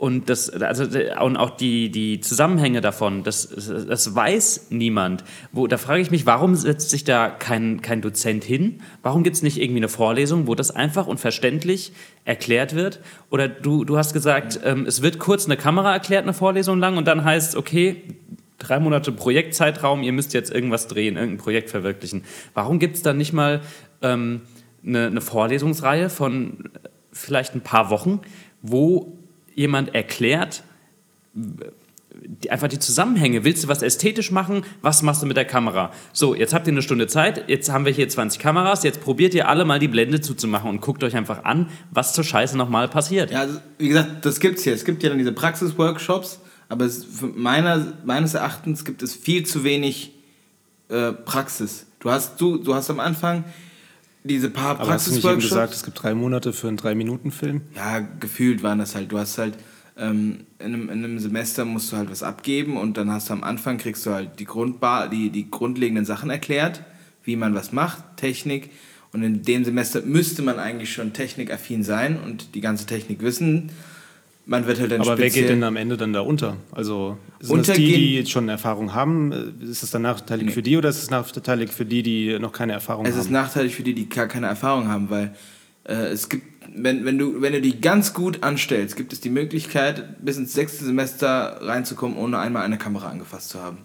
Und, 0.00 0.30
das, 0.30 0.48
also, 0.48 0.84
und 1.22 1.36
auch 1.36 1.50
die, 1.50 1.90
die 1.90 2.22
Zusammenhänge 2.22 2.80
davon, 2.80 3.22
das, 3.22 3.50
das 3.50 4.14
weiß 4.14 4.68
niemand. 4.70 5.24
Wo, 5.52 5.66
da 5.66 5.76
frage 5.76 6.00
ich 6.00 6.10
mich, 6.10 6.24
warum 6.24 6.54
setzt 6.54 6.88
sich 6.88 7.04
da 7.04 7.28
kein, 7.28 7.82
kein 7.82 8.00
Dozent 8.00 8.42
hin? 8.42 8.80
Warum 9.02 9.24
gibt 9.24 9.36
es 9.36 9.42
nicht 9.42 9.60
irgendwie 9.60 9.80
eine 9.80 9.90
Vorlesung, 9.90 10.46
wo 10.46 10.54
das 10.54 10.70
einfach 10.70 11.06
und 11.06 11.20
verständlich 11.20 11.92
erklärt 12.24 12.74
wird? 12.74 13.00
Oder 13.28 13.46
du, 13.48 13.84
du 13.84 13.98
hast 13.98 14.14
gesagt, 14.14 14.60
ähm, 14.64 14.86
es 14.86 15.02
wird 15.02 15.18
kurz 15.18 15.44
eine 15.44 15.58
Kamera 15.58 15.92
erklärt, 15.92 16.22
eine 16.22 16.32
Vorlesung 16.32 16.78
lang, 16.78 16.96
und 16.96 17.06
dann 17.06 17.22
heißt, 17.22 17.54
okay, 17.54 18.04
drei 18.56 18.80
Monate 18.80 19.12
Projektzeitraum, 19.12 20.02
ihr 20.02 20.12
müsst 20.12 20.32
jetzt 20.32 20.50
irgendwas 20.50 20.86
drehen, 20.86 21.16
irgendein 21.16 21.44
Projekt 21.44 21.68
verwirklichen. 21.68 22.24
Warum 22.54 22.78
gibt 22.78 22.96
es 22.96 23.02
dann 23.02 23.18
nicht 23.18 23.34
mal 23.34 23.60
ähm, 24.00 24.40
eine, 24.82 25.08
eine 25.08 25.20
Vorlesungsreihe 25.20 26.08
von 26.08 26.70
vielleicht 27.12 27.54
ein 27.54 27.60
paar 27.60 27.90
Wochen, 27.90 28.20
wo 28.62 29.19
jemand 29.54 29.94
erklärt, 29.94 30.62
einfach 32.48 32.68
die 32.68 32.78
Zusammenhänge. 32.78 33.44
Willst 33.44 33.64
du 33.64 33.68
was 33.68 33.82
ästhetisch 33.82 34.30
machen? 34.30 34.64
Was 34.82 35.02
machst 35.02 35.22
du 35.22 35.26
mit 35.26 35.36
der 35.36 35.44
Kamera? 35.44 35.92
So, 36.12 36.34
jetzt 36.34 36.52
habt 36.52 36.66
ihr 36.66 36.72
eine 36.72 36.82
Stunde 36.82 37.06
Zeit, 37.06 37.48
jetzt 37.48 37.70
haben 37.70 37.84
wir 37.84 37.92
hier 37.92 38.08
20 38.08 38.40
Kameras, 38.40 38.82
jetzt 38.82 39.00
probiert 39.00 39.34
ihr 39.34 39.48
alle 39.48 39.64
mal 39.64 39.78
die 39.78 39.88
Blende 39.88 40.20
zuzumachen 40.20 40.68
und 40.68 40.80
guckt 40.80 41.04
euch 41.04 41.16
einfach 41.16 41.44
an, 41.44 41.68
was 41.90 42.12
zur 42.12 42.24
Scheiße 42.24 42.56
nochmal 42.56 42.88
passiert. 42.88 43.30
Ja, 43.30 43.40
also, 43.40 43.58
wie 43.78 43.88
gesagt, 43.88 44.24
das 44.24 44.40
gibt's 44.40 44.64
hier. 44.64 44.74
Es 44.74 44.84
gibt 44.84 45.02
ja 45.02 45.08
dann 45.08 45.18
diese 45.18 45.32
Praxisworkshops, 45.32 46.40
aber 46.68 46.84
es, 46.84 47.06
meiner, 47.34 47.94
meines 48.04 48.34
Erachtens 48.34 48.84
gibt 48.84 49.02
es 49.02 49.14
viel 49.14 49.46
zu 49.46 49.64
wenig 49.64 50.12
äh, 50.88 51.12
Praxis. 51.12 51.86
Du 52.00 52.10
hast, 52.10 52.40
du, 52.40 52.58
du 52.58 52.74
hast 52.74 52.90
am 52.90 53.00
Anfang 53.00 53.44
diese 54.24 54.50
paar 54.50 54.78
Aber 54.80 54.92
hast 54.92 55.06
du 55.06 55.12
nicht 55.12 55.24
eben 55.24 55.40
gesagt, 55.40 55.74
es 55.74 55.82
gibt 55.82 56.02
drei 56.02 56.14
Monate 56.14 56.52
für 56.52 56.68
einen 56.68 56.76
Drei-Minuten-Film? 56.76 57.62
Ja, 57.74 58.00
gefühlt 58.00 58.62
waren 58.62 58.78
das 58.78 58.94
halt. 58.94 59.12
Du 59.12 59.18
hast 59.18 59.38
halt 59.38 59.56
ähm, 59.96 60.40
in, 60.58 60.66
einem, 60.66 60.88
in 60.88 61.04
einem 61.04 61.18
Semester 61.18 61.64
musst 61.64 61.92
du 61.92 61.96
halt 61.96 62.10
was 62.10 62.22
abgeben 62.22 62.76
und 62.76 62.96
dann 62.96 63.10
hast 63.10 63.28
du 63.28 63.32
am 63.32 63.44
Anfang 63.44 63.78
kriegst 63.78 64.04
du 64.06 64.10
halt 64.10 64.38
die, 64.38 64.44
Grundbar 64.44 65.08
die, 65.08 65.30
die 65.30 65.50
grundlegenden 65.50 66.04
Sachen 66.04 66.30
erklärt, 66.30 66.82
wie 67.24 67.36
man 67.36 67.54
was 67.54 67.72
macht, 67.72 68.02
Technik. 68.16 68.70
Und 69.12 69.22
in 69.22 69.42
dem 69.42 69.64
Semester 69.64 70.02
müsste 70.02 70.42
man 70.42 70.58
eigentlich 70.58 70.92
schon 70.92 71.12
technikaffin 71.12 71.82
sein 71.82 72.18
und 72.20 72.54
die 72.54 72.60
ganze 72.60 72.86
Technik 72.86 73.22
wissen. 73.22 73.70
Man 74.46 74.66
wird 74.66 74.80
halt 74.80 74.90
dann 74.90 75.00
Aber 75.02 75.16
wer 75.18 75.30
geht 75.30 75.48
denn 75.48 75.62
am 75.62 75.76
Ende 75.76 75.96
dann 75.96 76.12
da 76.12 76.20
unter? 76.20 76.56
Also 76.72 77.18
sind 77.40 77.68
das 77.68 77.76
die, 77.76 77.86
die 77.86 78.14
jetzt 78.16 78.30
schon 78.30 78.48
Erfahrung 78.48 78.94
haben? 78.94 79.32
Ist 79.60 79.82
es 79.82 79.90
dann 79.90 80.02
nachteilig 80.02 80.46
Nee. 80.46 80.52
für 80.52 80.62
die 80.62 80.76
oder 80.76 80.88
ist 80.88 81.02
es 81.02 81.10
nachteilig 81.10 81.70
für 81.70 81.84
die, 81.84 82.02
die 82.02 82.38
noch 82.38 82.52
keine 82.52 82.72
Erfahrung 82.72 83.06
Es 83.06 83.12
haben? 83.12 83.20
ist 83.20 83.30
nachteilig 83.30 83.74
für 83.76 83.82
die, 83.82 83.94
die 83.94 84.08
gar 84.08 84.26
keine 84.26 84.46
Erfahrung 84.48 84.88
haben, 84.88 85.08
weil 85.10 85.34
äh, 85.84 85.92
es 86.08 86.28
gibt, 86.28 86.44
wenn, 86.74 87.04
wenn, 87.04 87.18
du, 87.18 87.40
wenn 87.42 87.52
du 87.52 87.60
die 87.60 87.80
ganz 87.80 88.12
gut 88.12 88.42
anstellst, 88.42 88.96
gibt 88.96 89.12
es 89.12 89.20
die 89.20 89.30
Möglichkeit, 89.30 90.24
bis 90.24 90.36
ins 90.36 90.52
sechste 90.52 90.84
Semester 90.84 91.58
reinzukommen, 91.62 92.16
ohne 92.16 92.38
einmal 92.38 92.62
eine 92.64 92.78
Kamera 92.78 93.08
angefasst 93.08 93.50
zu 93.50 93.62
haben. 93.62 93.78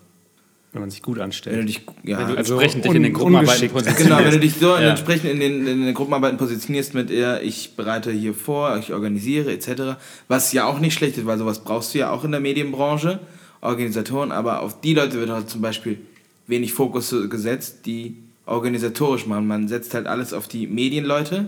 Wenn 0.75 0.81
man 0.81 0.89
sich 0.89 1.01
gut 1.01 1.19
anstellt. 1.19 1.55
Wenn 1.55 1.65
du 1.65 1.71
dich, 1.71 1.81
ja, 2.03 2.19
Wenn 2.19 2.27
du 2.27 2.35
Also 2.35 2.55
entsprechend 2.55 2.83
dich 2.83 2.93
in 2.95 3.03
den 3.03 3.13
Gruppenarbeiten 3.13 3.69
positionierst. 3.69 4.03
Genau, 4.03 4.17
wenn 4.17 4.31
du 4.31 4.39
dich 4.41 4.55
so 4.55 4.67
Ja. 4.75 4.89
entsprechend 4.89 5.31
in 5.31 5.39
den, 5.39 5.65
in 5.65 5.85
den 5.85 5.93
Gruppenarbeiten 5.93 6.37
positionierst 6.37 6.93
mit 6.93 7.09
eher, 7.09 7.41
ich 7.41 7.77
bereite 7.77 8.11
hier 8.11 8.33
vor, 8.33 8.77
ich 8.77 8.91
organisiere 8.91 9.53
etc., 9.53 9.95
was 10.27 10.51
ja 10.51 10.65
auch 10.65 10.79
nicht 10.79 10.93
schlecht 10.93 11.17
ist, 11.17 11.25
weil 11.25 11.37
sowas 11.37 11.63
brauchst 11.63 11.93
du 11.93 11.99
ja 11.99 12.11
auch 12.11 12.25
in 12.25 12.31
der 12.31 12.41
Medienbranche, 12.41 13.19
Organisatoren, 13.61 14.33
aber 14.33 14.61
auf 14.63 14.81
die 14.81 14.93
Leute 14.93 15.17
wird 15.17 15.29
halt 15.29 15.49
zum 15.49 15.61
Beispiel 15.61 15.97
wenig 16.45 16.73
Fokus 16.73 17.15
gesetzt, 17.29 17.85
die 17.85 18.17
organisatorisch 18.45 19.27
machen. 19.27 19.47
Man 19.47 19.69
setzt 19.69 19.93
halt 19.93 20.07
alles 20.07 20.33
auf 20.33 20.49
die 20.49 20.67
Medienleute 20.67 21.47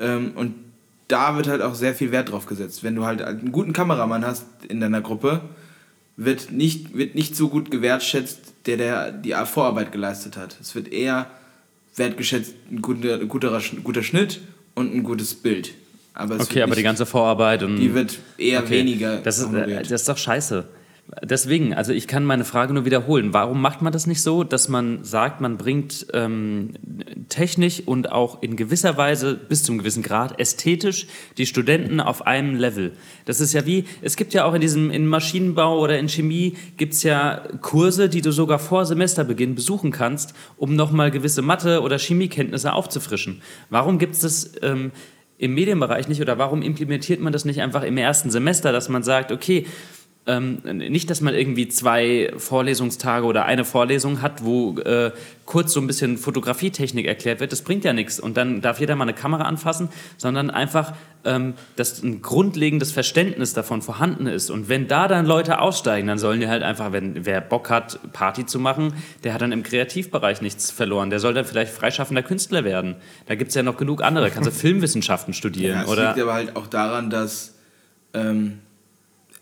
ähm, 0.00 0.32
und 0.34 0.54
da 1.06 1.36
wird 1.36 1.46
halt 1.46 1.62
auch 1.62 1.76
sehr 1.76 1.94
viel 1.94 2.10
Wert 2.10 2.32
drauf 2.32 2.46
gesetzt. 2.46 2.82
Wenn 2.82 2.96
du 2.96 3.04
halt 3.04 3.22
einen 3.22 3.52
guten 3.52 3.72
Kameramann 3.72 4.26
hast 4.26 4.46
in 4.68 4.80
deiner 4.80 5.00
Gruppe, 5.00 5.42
wird 6.16 6.52
nicht, 6.52 6.96
wird 6.96 7.14
nicht 7.14 7.34
so 7.36 7.48
gut 7.48 7.70
gewertschätzt, 7.70 8.40
der, 8.66 8.76
der 8.76 9.12
die 9.12 9.34
Vorarbeit 9.46 9.92
geleistet 9.92 10.36
hat. 10.36 10.56
Es 10.60 10.74
wird 10.74 10.92
eher 10.92 11.30
wertgeschätzt, 11.96 12.54
ein 12.70 12.80
guter, 12.82 13.18
guter, 13.26 13.60
guter 13.82 14.02
Schnitt 14.02 14.40
und 14.74 14.94
ein 14.94 15.02
gutes 15.02 15.34
Bild. 15.34 15.72
Aber 16.14 16.36
es 16.36 16.42
Okay, 16.42 16.62
aber 16.62 16.72
die 16.74 16.80
nicht- 16.80 16.84
ganze 16.84 17.06
Vorarbeit 17.06 17.62
und. 17.62 17.76
die 17.76 17.94
wird 17.94 18.18
eher 18.38 18.60
Okay, 18.60 18.70
weniger 18.80 19.18
Das 19.18 19.38
ist, 19.38 19.44
äh, 19.44 19.48
honoriert. 19.48 19.90
das 19.90 20.02
ist 20.02 20.08
doch 20.08 20.18
scheiße. 20.18 20.68
Deswegen, 21.20 21.74
also 21.74 21.92
ich 21.92 22.08
kann 22.08 22.24
meine 22.24 22.44
Frage 22.44 22.72
nur 22.72 22.86
wiederholen. 22.86 23.34
Warum 23.34 23.60
macht 23.60 23.82
man 23.82 23.92
das 23.92 24.06
nicht 24.06 24.22
so, 24.22 24.44
dass 24.44 24.70
man 24.70 25.04
sagt, 25.04 25.42
man 25.42 25.58
bringt 25.58 26.06
ähm, 26.14 26.70
technisch 27.28 27.82
und 27.84 28.10
auch 28.10 28.42
in 28.42 28.56
gewisser 28.56 28.96
Weise 28.96 29.34
bis 29.34 29.62
zum 29.62 29.76
gewissen 29.76 30.02
Grad 30.02 30.40
ästhetisch 30.40 31.06
die 31.36 31.44
Studenten 31.44 32.00
auf 32.00 32.26
einem 32.26 32.54
Level? 32.54 32.92
Das 33.26 33.40
ist 33.40 33.52
ja 33.52 33.66
wie, 33.66 33.84
es 34.00 34.16
gibt 34.16 34.32
ja 34.32 34.46
auch 34.46 34.54
in 34.54 34.62
diesem 34.62 34.90
in 34.90 35.06
Maschinenbau 35.06 35.78
oder 35.80 35.98
in 35.98 36.08
Chemie 36.08 36.56
gibt 36.78 36.94
es 36.94 37.02
ja 37.02 37.42
Kurse, 37.60 38.08
die 38.08 38.22
du 38.22 38.32
sogar 38.32 38.58
vor 38.58 38.86
Semesterbeginn 38.86 39.54
besuchen 39.54 39.90
kannst, 39.90 40.34
um 40.56 40.74
nochmal 40.76 41.10
gewisse 41.10 41.42
Mathe- 41.42 41.82
oder 41.82 41.98
Chemiekenntnisse 41.98 42.72
aufzufrischen. 42.72 43.42
Warum 43.68 43.98
gibt 43.98 44.14
es 44.14 44.20
das 44.20 44.52
ähm, 44.62 44.92
im 45.36 45.52
Medienbereich 45.54 46.08
nicht 46.08 46.22
oder 46.22 46.38
warum 46.38 46.62
implementiert 46.62 47.20
man 47.20 47.34
das 47.34 47.44
nicht 47.44 47.60
einfach 47.60 47.82
im 47.82 47.98
ersten 47.98 48.30
Semester, 48.30 48.72
dass 48.72 48.88
man 48.88 49.02
sagt, 49.02 49.30
okay, 49.30 49.66
ähm, 50.24 50.60
nicht, 50.64 51.10
dass 51.10 51.20
man 51.20 51.34
irgendwie 51.34 51.66
zwei 51.66 52.32
Vorlesungstage 52.36 53.26
oder 53.26 53.44
eine 53.44 53.64
Vorlesung 53.64 54.22
hat, 54.22 54.44
wo 54.44 54.78
äh, 54.78 55.10
kurz 55.46 55.72
so 55.72 55.80
ein 55.80 55.88
bisschen 55.88 56.16
Fotografietechnik 56.16 57.06
erklärt 57.06 57.40
wird, 57.40 57.50
das 57.50 57.62
bringt 57.62 57.82
ja 57.82 57.92
nichts 57.92 58.20
und 58.20 58.36
dann 58.36 58.60
darf 58.60 58.78
jeder 58.78 58.94
mal 58.94 59.02
eine 59.02 59.14
Kamera 59.14 59.42
anfassen, 59.42 59.88
sondern 60.18 60.50
einfach, 60.50 60.92
ähm, 61.24 61.54
dass 61.74 62.04
ein 62.04 62.22
grundlegendes 62.22 62.92
Verständnis 62.92 63.52
davon 63.52 63.82
vorhanden 63.82 64.28
ist. 64.28 64.50
Und 64.50 64.68
wenn 64.68 64.86
da 64.86 65.08
dann 65.08 65.26
Leute 65.26 65.60
aussteigen, 65.60 66.06
dann 66.06 66.18
sollen 66.18 66.38
die 66.38 66.46
halt 66.46 66.62
einfach, 66.62 66.92
wenn 66.92 67.26
wer 67.26 67.40
Bock 67.40 67.68
hat, 67.68 67.98
Party 68.12 68.46
zu 68.46 68.60
machen, 68.60 68.94
der 69.24 69.34
hat 69.34 69.42
dann 69.42 69.50
im 69.50 69.64
Kreativbereich 69.64 70.40
nichts 70.40 70.70
verloren, 70.70 71.10
der 71.10 71.18
soll 71.18 71.34
dann 71.34 71.44
vielleicht 71.44 71.72
freischaffender 71.72 72.22
Künstler 72.22 72.62
werden. 72.62 72.94
Da 73.26 73.34
gibt 73.34 73.48
es 73.48 73.56
ja 73.56 73.64
noch 73.64 73.76
genug 73.76 74.04
andere, 74.04 74.30
kannst 74.30 74.48
du 74.48 74.52
Filmwissenschaften 74.56 75.34
studieren 75.34 75.78
Ja, 75.78 75.82
es 75.82 75.88
oder... 75.88 76.08
liegt 76.10 76.20
aber 76.20 76.34
halt 76.34 76.54
auch 76.54 76.68
daran, 76.68 77.10
dass 77.10 77.56
ähm, 78.14 78.60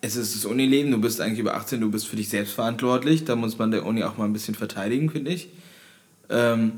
es 0.02 0.16
ist 0.16 0.34
das 0.34 0.44
Unileben, 0.44 0.90
du 0.90 0.98
bist 0.98 1.20
eigentlich 1.20 1.40
über 1.40 1.54
18, 1.54 1.80
du 1.80 1.90
bist 1.90 2.06
für 2.06 2.16
dich 2.16 2.28
selbst 2.28 2.54
verantwortlich. 2.54 3.24
Da 3.24 3.36
muss 3.36 3.58
man 3.58 3.70
der 3.70 3.84
Uni 3.84 4.02
auch 4.02 4.16
mal 4.16 4.24
ein 4.24 4.32
bisschen 4.32 4.54
verteidigen, 4.54 5.10
finde 5.10 5.30
ich. 5.30 5.48
Ähm, 6.30 6.72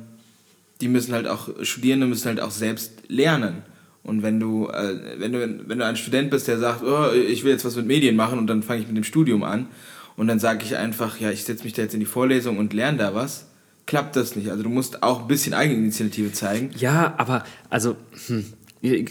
die 0.80 0.88
müssen 0.88 1.14
halt 1.14 1.28
auch, 1.28 1.48
Studierende 1.62 2.06
müssen 2.06 2.26
halt 2.26 2.40
auch 2.40 2.50
selbst 2.50 2.92
lernen. 3.08 3.62
Und 4.02 4.24
wenn 4.24 4.40
du, 4.40 4.68
äh, 4.68 5.20
wenn 5.20 5.32
du, 5.32 5.68
wenn 5.68 5.78
du 5.78 5.86
ein 5.86 5.96
Student 5.96 6.30
bist, 6.30 6.48
der 6.48 6.58
sagt, 6.58 6.82
oh, 6.82 7.12
ich 7.12 7.44
will 7.44 7.52
jetzt 7.52 7.64
was 7.64 7.76
mit 7.76 7.86
Medien 7.86 8.16
machen 8.16 8.38
und 8.38 8.48
dann 8.48 8.64
fange 8.64 8.80
ich 8.80 8.88
mit 8.88 8.96
dem 8.96 9.04
Studium 9.04 9.44
an 9.44 9.68
und 10.16 10.26
dann 10.26 10.40
sage 10.40 10.64
ich 10.64 10.76
einfach, 10.76 11.20
ja, 11.20 11.30
ich 11.30 11.44
setze 11.44 11.62
mich 11.62 11.72
da 11.72 11.82
jetzt 11.82 11.94
in 11.94 12.00
die 12.00 12.06
Vorlesung 12.06 12.58
und 12.58 12.72
lerne 12.72 12.98
da 12.98 13.14
was, 13.14 13.46
klappt 13.86 14.16
das 14.16 14.34
nicht. 14.34 14.50
Also 14.50 14.64
du 14.64 14.68
musst 14.68 15.04
auch 15.04 15.22
ein 15.22 15.28
bisschen 15.28 15.54
Eigeninitiative 15.54 16.32
zeigen. 16.32 16.70
Ja, 16.76 17.14
aber 17.16 17.44
also 17.70 17.96
hm, 18.26 18.44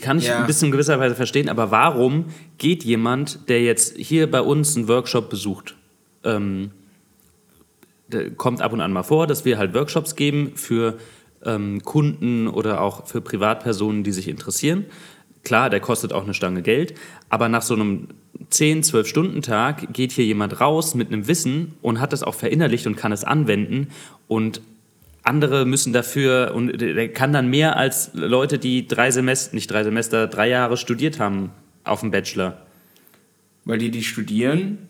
kann 0.01 0.18
ich 0.18 0.28
Ja. 0.28 0.40
ein 0.40 0.48
bisschen 0.48 0.68
in 0.68 0.72
gewisser 0.74 1.00
Weise 1.00 1.16
verstehen, 1.16 1.48
aber 1.50 1.72
warum 1.72 2.25
geht 2.58 2.84
jemand, 2.84 3.48
der 3.50 3.62
jetzt 3.62 3.98
hier 3.98 4.30
bei 4.30 4.42
uns 4.42 4.75
einen 4.75 4.88
Workshop 4.88 5.30
besucht, 5.30 5.75
ähm, 6.24 6.72
kommt 8.38 8.62
ab 8.62 8.74
und 8.74 8.82
an 8.82 8.92
mal 8.92 9.04
vor, 9.04 9.28
dass 9.28 9.46
wir 9.46 9.58
halt 9.58 9.74
Workshops 9.74 10.16
geben 10.18 10.51
für 10.56 10.98
ähm, 11.46 11.82
Kunden 11.84 12.48
oder 12.48 12.82
auch 12.82 13.08
für 13.08 13.22
Privatpersonen, 13.22 14.04
die 14.04 14.12
sich 14.12 14.28
interessieren. 14.28 14.86
Klar, 15.44 15.70
der 15.70 15.80
kostet 15.80 16.12
auch 16.13 16.24
eine 16.24 16.34
Stange 16.34 16.62
Geld, 16.62 16.94
aber 17.30 17.48
nach 17.50 17.62
so 17.62 17.74
einem 17.74 18.10
10, 18.50 18.84
12 18.84 19.08
Stunden 19.08 19.42
Tag 19.42 19.94
geht 19.94 20.12
hier 20.12 20.25
jemand 20.25 20.60
raus 20.60 20.94
mit 20.94 21.08
einem 21.08 21.28
Wissen 21.28 21.74
und 21.82 22.00
hat 22.01 22.12
das 22.12 22.22
auch 22.22 22.36
verinnerlicht 22.36 22.86
und 22.86 22.96
kann 22.98 23.12
es 23.13 23.24
anwenden 23.24 23.88
und 24.28 24.62
andere 25.24 25.66
müssen 25.66 25.94
dafür 25.94 26.54
und 26.56 26.82
der 26.82 27.10
kann 27.13 27.34
dann 27.34 27.50
mehr 27.50 27.78
als 27.78 28.12
Leute, 28.13 28.58
die 28.58 28.88
drei 28.88 29.12
Semester, 29.12 29.56
nicht 29.56 29.70
drei 29.70 29.84
Semester, 29.84 30.28
drei 30.28 30.50
Jahre 30.50 30.78
studiert 30.78 31.20
haben 31.20 31.51
auf 31.84 32.01
dem 32.01 32.12
Bachelor. 32.12 32.58
Weil 33.66 33.78
die, 33.78 33.92
die 33.92 34.04
studieren, 34.04 34.90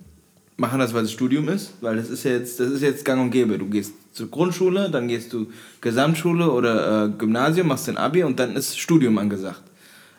machen 0.58 0.80
das, 0.80 0.94
weil 0.94 1.04
es 1.04 1.12
Studium 1.12 1.50
ist, 1.50 1.74
weil 1.82 1.98
das 1.98 2.10
ist 2.10 2.24
jetzt, 2.24 2.60
das 2.60 2.70
ist 2.70 2.82
jetzt 2.82 3.04
gang 3.04 3.22
und 3.22 3.32
gäbe. 3.32 3.58
Du 3.58 3.68
gehst 3.68 3.94
zur 4.14 4.30
Grundschule, 4.30 4.90
dann 4.90 5.08
gehst 5.08 5.34
du 5.34 5.52
Gesamtschule 5.82 6.50
oder 6.50 7.06
äh, 7.06 7.10
Gymnasium, 7.10 7.68
machst 7.68 7.88
dein 7.88 7.98
Abi 7.98 8.24
und 8.24 8.40
dann 8.40 8.56
ist 8.56 8.80
Studium 8.80 9.18
angesagt. 9.18 9.64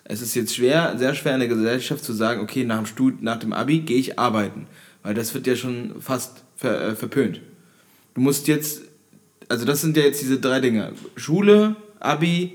Es 0.05 0.21
ist 0.21 0.35
jetzt 0.35 0.55
schwer, 0.55 0.95
sehr 0.99 1.15
schwer 1.15 1.35
in 1.35 1.41
der 1.41 1.49
Gesellschaft 1.49 2.05
zu 2.05 2.13
sagen, 2.13 2.41
okay, 2.41 2.65
nach 2.65 2.79
dem, 2.79 2.87
Stud 2.87 3.23
nach 3.23 3.39
dem 3.39 3.53
Abi 3.53 3.81
gehe 3.81 3.99
ich 3.99 4.19
arbeiten, 4.19 4.67
weil 5.03 5.15
das 5.15 5.33
wird 5.33 5.47
ja 5.47 5.57
schon 5.57 6.01
fast 6.01 6.43
ver 6.57 6.89
äh, 6.89 6.95
verpönt. 6.97 7.41
Du 8.15 8.21
musst 8.21 8.49
jetzt, 8.49 8.83
also 9.53 9.65
das 9.67 9.81
sind 9.83 9.97
ja 9.97 10.03
jetzt 10.05 10.21
diese 10.23 10.39
drei 10.39 10.61
Dinge: 10.61 10.93
Schule, 11.17 11.77
Abi 12.01 12.53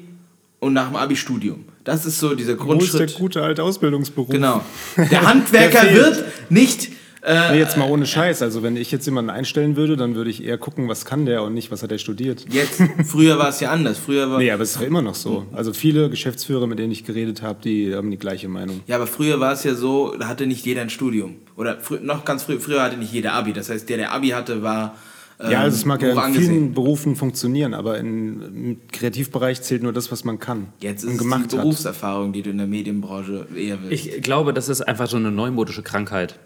und 0.59 0.73
nach 0.73 0.87
dem 0.87 0.95
Abi 0.95 1.15
Studium. 1.15 1.65
Das 1.83 2.05
ist 2.05 2.19
so 2.19 2.35
dieser 2.35 2.53
Wo 2.59 2.73
ist 2.73 2.93
der 2.93 3.05
Grundschritt. 3.05 3.15
gute 3.15 3.41
alte 3.43 3.63
Ausbildungsberuf? 3.63 4.29
Genau. 4.29 4.61
Der 5.11 5.21
Handwerker 5.25 5.85
Der 5.85 5.93
wird 5.93 6.23
nicht. 6.49 6.89
Äh, 7.21 7.51
Nee, 7.53 7.59
jetzt 7.59 7.77
mal 7.77 7.89
ohne 7.89 8.05
Scheiß. 8.05 8.41
Also 8.41 8.61
wenn 8.63 8.75
ich 8.77 8.91
jetzt 8.91 9.05
jemanden 9.05 9.29
einstellen 9.31 9.75
würde, 9.75 9.95
dann 9.97 10.15
würde 10.15 10.29
ich 10.29 10.43
eher 10.43 10.57
gucken, 10.57 10.87
was 10.87 11.03
kann 11.05 11.25
der 11.25 11.43
und 11.43 11.53
nicht, 11.53 11.71
was 11.71 11.83
hat 11.83 11.91
er 11.91 11.97
studiert. 11.97 12.45
Jetzt, 12.49 12.81
früher 13.05 13.37
war 13.39 13.49
es 13.49 13.59
ja 13.59 13.71
anders. 13.71 13.97
Früher 13.99 14.29
war, 14.29 14.37
Nee, 14.39 14.51
aber 14.51 14.63
es 14.63 14.71
ist 14.71 14.77
doch 14.77 14.85
immer 14.85 15.01
noch 15.01 15.15
so. 15.15 15.45
Also 15.53 15.71
viele 15.73 16.09
Geschäftsführer, 16.09 16.67
mit 16.67 16.77
denen 16.79 16.91
ich 16.91 17.05
geredet 17.05 17.41
habe, 17.41 17.59
die 17.63 17.93
haben 17.95 18.11
die 18.11 18.17
gleiche 18.17 18.47
Meinung. 18.49 18.81
ja, 18.87 18.95
aber 18.97 19.07
früher 19.07 19.39
war 19.39 19.53
es 19.53 19.63
ja 19.63 19.73
so, 19.75 20.13
da 20.19 20.27
hatte 20.27 20.45
nicht 20.45 20.65
jeder 20.65 20.81
ein 20.81 20.89
Studium. 20.89 21.35
Oder 21.55 21.77
noch 22.01 22.23
ganz 22.25 22.43
früh, 22.43 22.59
früher 22.59 22.81
hatte 22.83 22.97
nicht 22.97 23.11
jeder 23.13 23.33
Abi. 23.33 23.51
Das 23.53 23.69
heißt, 23.69 23.87
der, 23.89 23.97
der 23.97 24.11
Abi 24.13 24.29
hatte, 24.29 24.61
war. 24.61 24.95
Ähm, 25.39 25.51
Ja, 25.51 25.61
also 25.61 25.75
es 25.75 25.85
mag 25.85 26.01
ja 26.01 26.11
in 26.11 26.17
angesehen. 26.17 26.49
vielen 26.49 26.73
Berufen 26.73 27.15
funktionieren, 27.15 27.73
aber 27.73 27.97
in, 27.99 28.41
im 28.41 28.77
Kreativbereich 28.91 29.61
zählt 29.61 29.83
nur 29.83 29.93
das, 29.93 30.11
was 30.11 30.23
man 30.23 30.39
kann 30.39 30.67
Jetzt 30.79 31.03
und 31.03 31.09
ist 31.09 31.15
es 31.15 31.21
gemacht 31.21 31.51
die 31.51 31.57
hat. 31.57 31.63
Berufserfahrung, 31.63 32.33
die 32.33 32.41
du 32.41 32.49
in 32.49 32.57
der 32.57 32.67
Medienbranche 32.67 33.47
eher 33.55 33.77
willst. 33.83 34.05
Ich 34.05 34.21
glaube, 34.21 34.53
das 34.53 34.69
ist 34.69 34.81
einfach 34.81 35.07
so 35.07 35.17
eine 35.17 35.31
neumodische 35.31 35.83
Krankheit. 35.83 36.39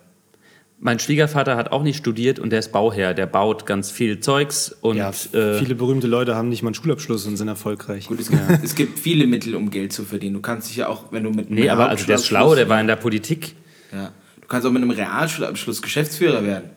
Mein 0.83 0.97
Schwiegervater 0.97 1.57
hat 1.57 1.71
auch 1.71 1.83
nicht 1.83 1.97
studiert 1.97 2.39
und 2.39 2.49
der 2.49 2.57
ist 2.57 2.71
Bauherr. 2.71 3.13
Der 3.13 3.27
baut 3.27 3.67
ganz 3.67 3.91
viel 3.91 4.19
Zeugs 4.19 4.75
und 4.81 4.97
Ja, 4.97 5.11
äh, 5.31 5.59
viele 5.59 5.75
berühmte 5.75 6.07
Leute 6.07 6.35
haben 6.35 6.49
nicht 6.49 6.63
mal 6.63 6.69
einen 6.69 6.73
Schulabschluss 6.73 7.27
und 7.27 7.37
sind 7.37 7.47
erfolgreich. 7.47 8.07
Gut, 8.07 8.19
es 8.19 8.31
gibt, 8.31 8.41
es 8.63 8.73
gibt 8.73 8.97
viele 8.97 9.27
Mittel, 9.27 9.53
um 9.55 9.69
Geld 9.69 9.93
zu 9.93 10.03
verdienen. 10.03 10.33
Du 10.33 10.41
kannst 10.41 10.69
dich 10.69 10.77
ja 10.77 10.87
auch, 10.87 11.11
wenn 11.11 11.23
du 11.23 11.29
mit 11.29 11.51
nee, 11.51 11.69
einem 11.69 11.79
aber 11.79 11.89
also 11.89 12.07
der 12.07 12.15
ist 12.15 12.25
schlau, 12.25 12.55
der 12.55 12.67
war 12.67 12.81
in 12.81 12.87
der 12.87 12.95
Politik. 12.95 13.53
Ja. 13.93 14.11
Du 14.41 14.47
kannst 14.47 14.65
auch 14.65 14.71
mit 14.71 14.81
einem 14.81 14.89
Realschulabschluss 14.89 15.83
Geschäftsführer 15.83 16.43
werden. 16.43 16.71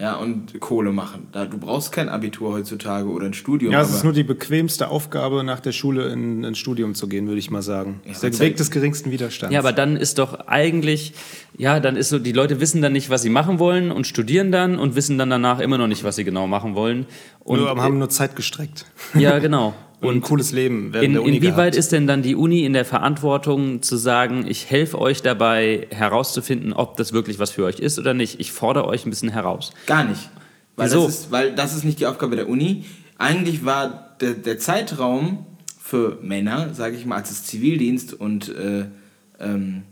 Ja, 0.00 0.14
und 0.14 0.58
Kohle 0.60 0.92
machen. 0.92 1.28
Da, 1.30 1.44
du 1.44 1.58
brauchst 1.58 1.92
kein 1.92 2.08
Abitur 2.08 2.54
heutzutage 2.54 3.06
oder 3.10 3.26
ein 3.26 3.34
Studium. 3.34 3.70
Ja, 3.70 3.82
es 3.82 3.90
ist 3.90 4.02
nur 4.02 4.14
die 4.14 4.22
bequemste 4.22 4.88
Aufgabe, 4.88 5.44
nach 5.44 5.60
der 5.60 5.72
Schule 5.72 6.08
in 6.08 6.42
ein 6.42 6.54
Studium 6.54 6.94
zu 6.94 7.06
gehen, 7.06 7.26
würde 7.26 7.38
ich 7.38 7.50
mal 7.50 7.60
sagen. 7.60 8.00
das 8.06 8.22
ist 8.22 8.40
der 8.40 8.46
Weg 8.46 8.56
des 8.56 8.70
geringsten 8.70 9.10
Widerstands. 9.10 9.52
Ja, 9.52 9.60
aber 9.60 9.74
dann 9.74 9.96
ist 9.96 10.18
doch 10.18 10.46
eigentlich, 10.46 11.12
ja, 11.58 11.80
dann 11.80 11.96
ist 11.96 12.08
so, 12.08 12.18
die 12.18 12.32
Leute 12.32 12.60
wissen 12.60 12.80
dann 12.80 12.94
nicht, 12.94 13.10
was 13.10 13.20
sie 13.20 13.28
machen 13.28 13.58
wollen 13.58 13.90
und 13.90 14.06
studieren 14.06 14.50
dann 14.50 14.78
und 14.78 14.94
wissen 14.94 15.18
dann 15.18 15.28
danach 15.28 15.60
immer 15.60 15.76
noch 15.76 15.86
nicht, 15.86 16.02
was 16.02 16.16
sie 16.16 16.24
genau 16.24 16.46
machen 16.46 16.74
wollen. 16.74 17.04
Und 17.40 17.58
nur, 17.58 17.68
haben 17.68 17.98
nur 17.98 18.08
Zeit 18.08 18.36
gestreckt. 18.36 18.86
ja, 19.14 19.38
genau. 19.38 19.74
Und 20.00 20.16
ein 20.16 20.20
cooles 20.22 20.52
Leben 20.52 20.92
während 20.92 21.06
In, 21.06 21.12
der 21.12 21.22
Uni 21.22 21.36
inwieweit 21.36 21.56
gehabt. 21.56 21.76
ist 21.76 21.92
denn 21.92 22.06
dann 22.06 22.22
die 22.22 22.34
Uni 22.34 22.64
in 22.64 22.72
der 22.72 22.84
Verantwortung 22.84 23.82
zu 23.82 23.96
sagen, 23.96 24.46
ich 24.48 24.70
helfe 24.70 24.98
euch 24.98 25.22
dabei 25.22 25.88
herauszufinden, 25.90 26.72
ob 26.72 26.96
das 26.96 27.12
wirklich 27.12 27.38
was 27.38 27.50
für 27.50 27.64
euch 27.64 27.80
ist 27.80 27.98
oder 27.98 28.14
nicht? 28.14 28.40
Ich 28.40 28.52
fordere 28.52 28.86
euch 28.86 29.04
ein 29.04 29.10
bisschen 29.10 29.30
heraus. 29.30 29.72
Gar 29.86 30.04
nicht. 30.04 30.30
Weil 30.76 30.86
Wieso? 30.86 31.06
Das 31.06 31.20
ist, 31.20 31.30
weil 31.30 31.54
das 31.54 31.76
ist 31.76 31.84
nicht 31.84 32.00
die 32.00 32.06
Aufgabe 32.06 32.36
der 32.36 32.48
Uni. 32.48 32.84
Eigentlich 33.18 33.64
war 33.64 34.16
der, 34.20 34.32
der 34.32 34.58
Zeitraum 34.58 35.44
für 35.82 36.18
Männer, 36.22 36.72
sage 36.72 36.96
ich 36.96 37.04
mal, 37.04 37.16
als 37.16 37.30
es 37.30 37.44
Zivildienst 37.44 38.14
und 38.14 38.48
äh, 38.48 38.86
ähm, 39.38 39.82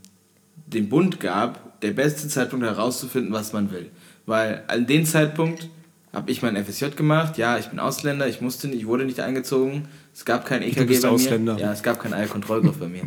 den 0.67 0.89
Bund 0.89 1.21
gab, 1.21 1.81
der 1.81 1.91
beste 1.91 2.29
Zeitpunkt 2.29 2.65
herauszufinden, 2.65 3.33
was 3.33 3.53
man 3.53 3.71
will. 3.71 3.91
Weil 4.27 4.65
an 4.69 4.87
dem 4.87 5.05
Zeitpunkt 5.05 5.69
habe 6.13 6.31
ich 6.31 6.43
mein 6.43 6.57
FSJ 6.63 6.87
gemacht. 6.97 7.39
Ja, 7.39 7.59
ich 7.59 7.67
bin 7.67 7.79
Ausländer, 7.79 8.27
ich 8.29 8.41
musste 8.41 8.69
nicht, 8.69 8.81
ich 8.81 8.87
wurde 8.87 9.05
nicht 9.05 9.21
eingezogen. 9.21 9.89
Es 10.15 10.25
gab 10.25 10.47
kein 10.47 10.63
EKG 10.63 10.85
bist 10.85 11.03
bei 11.03 11.09
Ausländer. 11.11 11.55
mir. 11.55 11.61
Ja, 11.61 11.73
es 11.73 11.83
gab 11.83 12.01
keinen 12.01 12.15
Eierkontrollgriff 12.15 12.77
bei 12.79 12.89
mir. 12.89 13.03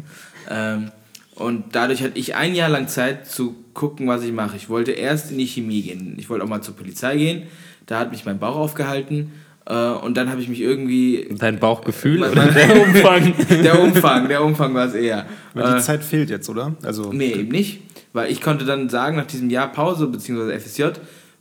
Ähm, 0.50 0.91
und 1.36 1.63
dadurch 1.75 2.03
hatte 2.03 2.17
ich 2.20 2.36
ein 2.36 2.53
Jahr 2.55 2.70
lang 2.70 2.88
Zeit 2.88 3.27
zu 3.27 3.55
gucken, 3.74 4.08
was 4.08 4.24
ich 4.24 4.31
mache. 4.31 4.55
Ich 4.58 4.70
wollte 4.70 4.91
erst 4.91 5.31
in 5.31 5.38
die 5.38 5.48
Chemie 5.48 5.81
gehen. 5.81 6.15
Ich 6.17 6.29
wollte 6.29 6.43
auch 6.46 6.50
mal 6.50 6.62
zur 6.62 6.75
Polizei 6.75 7.17
gehen. 7.17 7.43
Da 7.88 8.00
hat 8.00 8.12
mich 8.12 8.25
mein 8.25 8.38
Bauch 8.39 8.55
aufgehalten. 8.55 9.31
Äh, 9.65 9.74
und 9.75 10.15
dann 10.17 10.29
habe 10.29 10.41
ich 10.41 10.48
mich 10.50 10.62
irgendwie. 10.62 11.27
Dein 11.38 11.60
Bauchgefühl 11.60 12.24
oder 12.24 12.46
der 12.46 12.81
Umfang? 12.84 13.34
Der 13.50 13.81
Umfang, 13.81 14.27
der 14.27 14.43
Umfang 14.43 14.74
war 14.74 14.88
es 14.88 14.93
eher. 14.93 15.25
Weil 15.53 15.72
die 15.74 15.77
Äh, 15.79 15.81
Zeit 15.81 16.03
fehlt 16.03 16.29
jetzt, 16.29 16.50
oder? 16.50 16.75
Also 16.84 17.12
Nee, 17.12 17.31
eben 17.34 17.50
nicht. 17.50 17.81
Weil 18.13 18.29
ich 18.31 18.41
konnte 18.41 18.65
dann 18.65 18.89
sagen, 18.89 19.15
nach 19.17 19.25
diesem 19.27 19.50
Jahr 19.50 19.72
Pause 19.72 20.08
bzw. 20.08 20.60
FSJ, 20.60 20.84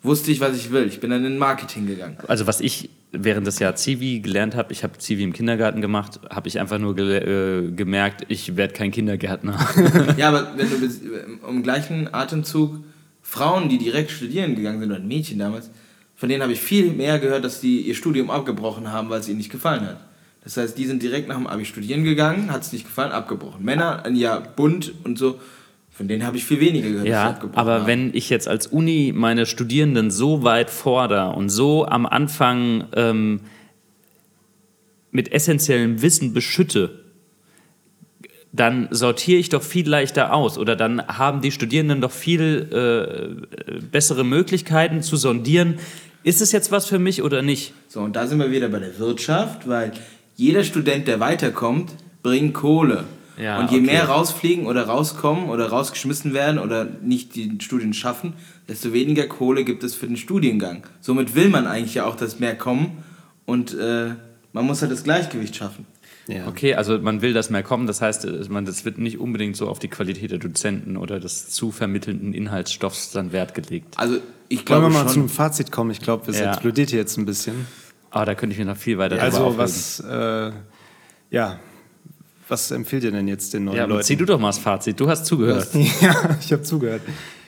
wusste 0.02 0.30
ich, 0.30 0.40
was 0.40 0.56
ich 0.56 0.70
will. 0.70 0.86
Ich 0.86 1.00
bin 1.00 1.10
dann 1.10 1.24
in 1.24 1.38
Marketing 1.38 1.86
gegangen. 1.86 2.16
Also 2.26 2.46
was 2.46 2.60
ich 2.60 2.88
während 3.12 3.46
des 3.46 3.58
Jahr 3.58 3.74
Zivi 3.76 4.20
gelernt 4.20 4.54
habe, 4.54 4.72
ich 4.72 4.82
habe 4.84 4.96
Zivi 4.98 5.22
im 5.24 5.32
Kindergarten 5.32 5.80
gemacht, 5.80 6.20
habe 6.30 6.48
ich 6.48 6.58
einfach 6.60 6.78
nur 6.78 6.94
gele- 6.94 7.66
äh, 7.68 7.70
gemerkt, 7.72 8.24
ich 8.28 8.56
werde 8.56 8.72
kein 8.72 8.90
Kindergärtner. 8.92 9.58
Ja, 10.16 10.28
aber 10.28 10.52
wenn 10.56 10.68
du 10.70 10.76
im 11.48 11.62
gleichen 11.62 12.12
Atemzug 12.14 12.76
Frauen, 13.22 13.68
die 13.68 13.78
direkt 13.78 14.10
studieren 14.10 14.54
gegangen 14.54 14.80
sind, 14.80 14.90
oder 14.90 15.00
Mädchen 15.00 15.38
damals, 15.38 15.70
von 16.16 16.28
denen 16.28 16.42
habe 16.42 16.52
ich 16.52 16.60
viel 16.60 16.92
mehr 16.92 17.18
gehört, 17.18 17.44
dass 17.44 17.60
die 17.60 17.80
ihr 17.80 17.94
Studium 17.94 18.30
abgebrochen 18.30 18.92
haben, 18.92 19.08
weil 19.10 19.20
es 19.20 19.28
ihnen 19.28 19.38
nicht 19.38 19.50
gefallen 19.52 19.86
hat. 19.86 19.98
Das 20.44 20.56
heißt, 20.56 20.76
die 20.78 20.86
sind 20.86 21.02
direkt 21.02 21.28
nach 21.28 21.36
dem 21.36 21.46
Abi 21.46 21.64
studieren 21.64 22.04
gegangen, 22.04 22.50
hat 22.50 22.62
es 22.62 22.72
nicht 22.72 22.84
gefallen, 22.86 23.12
abgebrochen. 23.12 23.64
Männer, 23.64 24.04
ein 24.06 24.16
Jahr 24.16 24.40
bunt 24.40 24.92
und 25.04 25.18
so, 25.18 25.38
von 26.00 26.08
denen 26.08 26.24
habe 26.24 26.38
ich 26.38 26.46
viel 26.46 26.60
weniger 26.60 26.88
gehört. 26.88 27.06
Ja, 27.06 27.38
aber 27.52 27.80
haben. 27.80 27.86
wenn 27.86 28.14
ich 28.14 28.30
jetzt 28.30 28.48
als 28.48 28.66
Uni 28.66 29.12
meine 29.14 29.44
Studierenden 29.44 30.10
so 30.10 30.42
weit 30.42 30.70
fordere 30.70 31.36
und 31.36 31.50
so 31.50 31.84
am 31.84 32.06
Anfang 32.06 32.84
ähm, 32.96 33.40
mit 35.10 35.30
essentiellem 35.30 36.00
Wissen 36.00 36.32
beschütte, 36.32 37.04
dann 38.50 38.88
sortiere 38.90 39.38
ich 39.38 39.50
doch 39.50 39.62
viel 39.62 39.86
leichter 39.86 40.32
aus 40.32 40.56
oder 40.56 40.74
dann 40.74 41.06
haben 41.06 41.42
die 41.42 41.50
Studierenden 41.52 42.00
doch 42.00 42.12
viel 42.12 42.70
äh, 42.72 43.78
bessere 43.92 44.24
Möglichkeiten 44.24 45.02
zu 45.02 45.18
sondieren, 45.18 45.80
ist 46.22 46.40
es 46.40 46.50
jetzt 46.50 46.72
was 46.72 46.86
für 46.86 46.98
mich 46.98 47.22
oder 47.22 47.42
nicht? 47.42 47.74
So, 47.88 48.00
und 48.00 48.16
da 48.16 48.26
sind 48.26 48.38
wir 48.38 48.50
wieder 48.50 48.70
bei 48.70 48.78
der 48.78 48.98
Wirtschaft, 48.98 49.68
weil 49.68 49.92
jeder 50.34 50.64
Student, 50.64 51.08
der 51.08 51.20
weiterkommt, 51.20 51.90
bringt 52.22 52.54
Kohle. 52.54 53.04
Ja, 53.40 53.58
und 53.58 53.70
je 53.70 53.78
okay. 53.78 53.86
mehr 53.86 54.04
rausfliegen 54.08 54.66
oder 54.66 54.84
rauskommen 54.84 55.48
oder 55.48 55.68
rausgeschmissen 55.70 56.34
werden 56.34 56.58
oder 56.58 56.84
nicht 56.84 57.34
die 57.34 57.56
Studien 57.60 57.94
schaffen, 57.94 58.34
desto 58.68 58.92
weniger 58.92 59.26
Kohle 59.26 59.64
gibt 59.64 59.82
es 59.84 59.94
für 59.94 60.06
den 60.06 60.16
Studiengang. 60.16 60.86
Somit 61.00 61.34
will 61.34 61.48
man 61.48 61.66
eigentlich 61.66 61.94
ja 61.94 62.04
auch, 62.04 62.16
dass 62.16 62.38
mehr 62.38 62.56
kommen 62.56 62.98
und 63.46 63.72
äh, 63.74 64.10
man 64.52 64.66
muss 64.66 64.82
halt 64.82 64.92
das 64.92 65.04
Gleichgewicht 65.04 65.56
schaffen. 65.56 65.86
ja. 66.26 66.46
Okay, 66.48 66.74
also 66.74 66.98
man 66.98 67.22
will, 67.22 67.32
dass 67.32 67.50
mehr 67.50 67.62
kommen, 67.62 67.86
das 67.86 68.02
heißt, 68.02 68.24
äh, 68.26 68.44
man, 68.48 68.64
das 68.64 68.84
wird 68.84 68.98
nicht 68.98 69.18
unbedingt 69.18 69.56
so 69.56 69.68
auf 69.68 69.78
die 69.78 69.88
Qualität 69.88 70.30
der 70.32 70.38
Dozenten 70.38 70.96
oder 70.96 71.18
des 71.20 71.48
zu 71.50 71.70
vermittelnden 71.72 72.34
Inhaltsstoffs 72.34 73.10
dann 73.12 73.32
Wert 73.32 73.54
gelegt. 73.54 73.94
Also 73.96 74.18
ich 74.48 74.58
Wollen 74.58 74.64
glaube 74.66 74.84
wir 74.86 74.90
mal 74.90 75.04
schon, 75.04 75.12
zum 75.14 75.28
Fazit 75.28 75.70
kommen? 75.72 75.90
Ich 75.92 76.00
glaube, 76.00 76.30
es 76.30 76.38
Ja. 76.38 76.50
explodiert 76.52 76.90
hier 76.90 76.98
jetzt 76.98 77.16
ein 77.16 77.24
bisschen. 77.24 77.66
Aber 78.10 78.26
da 78.26 78.34
könnte 78.34 78.52
ich 78.54 78.58
mich 78.58 78.66
noch 78.66 78.76
viel 78.76 78.98
weiter 78.98 79.14
drüber 79.16 79.24
Also 79.24 79.38
aufregen. 79.44 79.58
was, 79.58 80.00
äh, 80.00 80.52
ja, 81.30 81.60
was 82.50 82.70
empfiehlt 82.70 83.04
ihr 83.04 83.10
denn 83.12 83.28
jetzt 83.28 83.54
den 83.54 83.64
neuen 83.64 83.76
Ja, 83.76 83.84
Leuten? 83.86 84.04
zieh 84.04 84.16
du 84.16 84.24
doch 84.26 84.38
mal 84.40 84.48
das 84.48 84.58
Fazit. 84.58 84.98
Du 85.00 85.08
hast 85.08 85.26
zugehört. 85.26 85.68
Ja, 86.00 86.36
ich 86.40 86.52
habe 86.52 86.62
zugehört. 86.62 87.02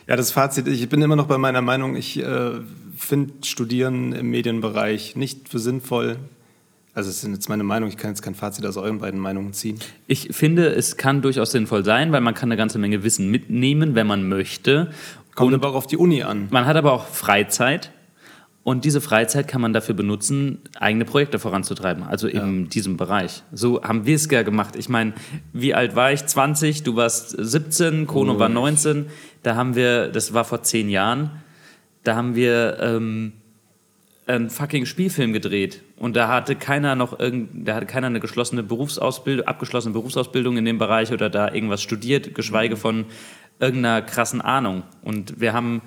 Ja, 0.06 0.16
das 0.16 0.32
Fazit, 0.32 0.66
ich 0.68 0.88
bin 0.88 1.00
immer 1.02 1.16
noch 1.16 1.26
bei 1.26 1.38
meiner 1.38 1.62
Meinung, 1.62 1.96
ich 1.96 2.18
äh, 2.18 2.52
finde 2.96 3.32
Studieren 3.46 4.12
im 4.12 4.30
Medienbereich 4.30 5.16
nicht 5.16 5.48
für 5.48 5.58
sinnvoll. 5.58 6.16
Also 6.94 7.08
es 7.08 7.22
ist 7.24 7.30
jetzt 7.30 7.48
meine 7.48 7.62
Meinung, 7.64 7.88
ich 7.88 7.96
kann 7.96 8.10
jetzt 8.10 8.20
kein 8.22 8.34
Fazit 8.34 8.66
aus 8.66 8.76
euren 8.76 8.98
beiden 8.98 9.18
Meinungen 9.18 9.52
ziehen. 9.54 9.78
Ich 10.06 10.28
finde, 10.32 10.66
es 10.74 10.96
kann 10.98 11.22
durchaus 11.22 11.52
sinnvoll 11.52 11.84
sein, 11.84 12.12
weil 12.12 12.20
man 12.20 12.34
kann 12.34 12.48
eine 12.50 12.56
ganze 12.58 12.78
Menge 12.78 13.02
Wissen 13.02 13.30
mitnehmen, 13.30 13.94
wenn 13.94 14.06
man 14.06 14.28
möchte. 14.28 14.90
Kommt 15.34 15.48
Und 15.48 15.54
aber 15.54 15.70
auch 15.70 15.74
auf 15.74 15.86
die 15.86 15.96
Uni 15.96 16.22
an. 16.22 16.48
man 16.50 16.66
hat 16.66 16.76
aber 16.76 16.92
auch 16.92 17.06
Freizeit. 17.06 17.92
Und 18.64 18.84
diese 18.84 19.00
Freizeit 19.00 19.48
kann 19.48 19.60
man 19.60 19.72
dafür 19.72 19.96
benutzen, 19.96 20.58
eigene 20.78 21.04
Projekte 21.04 21.40
voranzutreiben, 21.40 22.04
also 22.04 22.28
in 22.28 22.68
diesem 22.68 22.96
Bereich. 22.96 23.42
So 23.52 23.82
haben 23.82 24.06
wir 24.06 24.14
es 24.14 24.30
ja 24.30 24.42
gemacht. 24.42 24.76
Ich 24.76 24.88
meine, 24.88 25.14
wie 25.52 25.74
alt 25.74 25.96
war 25.96 26.12
ich? 26.12 26.24
20, 26.24 26.84
du 26.84 26.94
warst 26.94 27.30
17, 27.30 28.06
Kono 28.06 28.38
war 28.38 28.48
19. 28.48 29.06
Da 29.42 29.56
haben 29.56 29.74
wir, 29.74 30.08
das 30.08 30.32
war 30.32 30.44
vor 30.44 30.62
zehn 30.62 30.88
Jahren, 30.88 31.30
da 32.04 32.14
haben 32.14 32.36
wir 32.36 32.78
ähm, 32.80 33.32
einen 34.26 34.48
fucking 34.48 34.86
Spielfilm 34.86 35.32
gedreht. 35.32 35.82
Und 35.96 36.14
da 36.14 36.28
hatte 36.28 36.54
keiner 36.54 36.94
noch 36.94 37.18
irgend, 37.18 37.66
da 37.66 37.74
hatte 37.74 37.86
keiner 37.86 38.06
eine 38.06 38.20
geschlossene 38.20 38.62
Berufsausbildung, 38.62 39.46
abgeschlossene 39.46 39.92
Berufsausbildung 39.92 40.56
in 40.56 40.64
dem 40.64 40.78
Bereich 40.78 41.12
oder 41.12 41.30
da 41.30 41.52
irgendwas 41.52 41.82
studiert, 41.82 42.34
geschweige 42.34 42.76
von 42.76 43.06
irgendeiner 43.58 44.02
krassen 44.02 44.40
Ahnung. 44.40 44.84
Und 45.02 45.40
wir 45.40 45.52
haben 45.52 45.82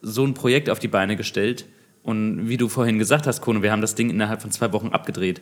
so 0.00 0.24
ein 0.24 0.34
Projekt 0.34 0.70
auf 0.70 0.78
die 0.78 0.88
Beine 0.88 1.16
gestellt. 1.16 1.66
Und 2.02 2.48
wie 2.48 2.56
du 2.56 2.68
vorhin 2.68 2.98
gesagt 2.98 3.26
hast, 3.26 3.40
Kono, 3.40 3.62
wir 3.62 3.70
haben 3.70 3.80
das 3.80 3.94
Ding 3.94 4.10
innerhalb 4.10 4.42
von 4.42 4.50
zwei 4.50 4.72
Wochen 4.72 4.88
abgedreht. 4.88 5.40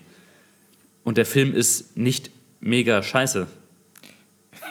Und 1.05 1.17
der 1.17 1.27
Film 1.27 1.55
ist 1.55 1.97
nicht 1.97 2.31
mega 2.61 3.03
scheiße. 3.03 3.47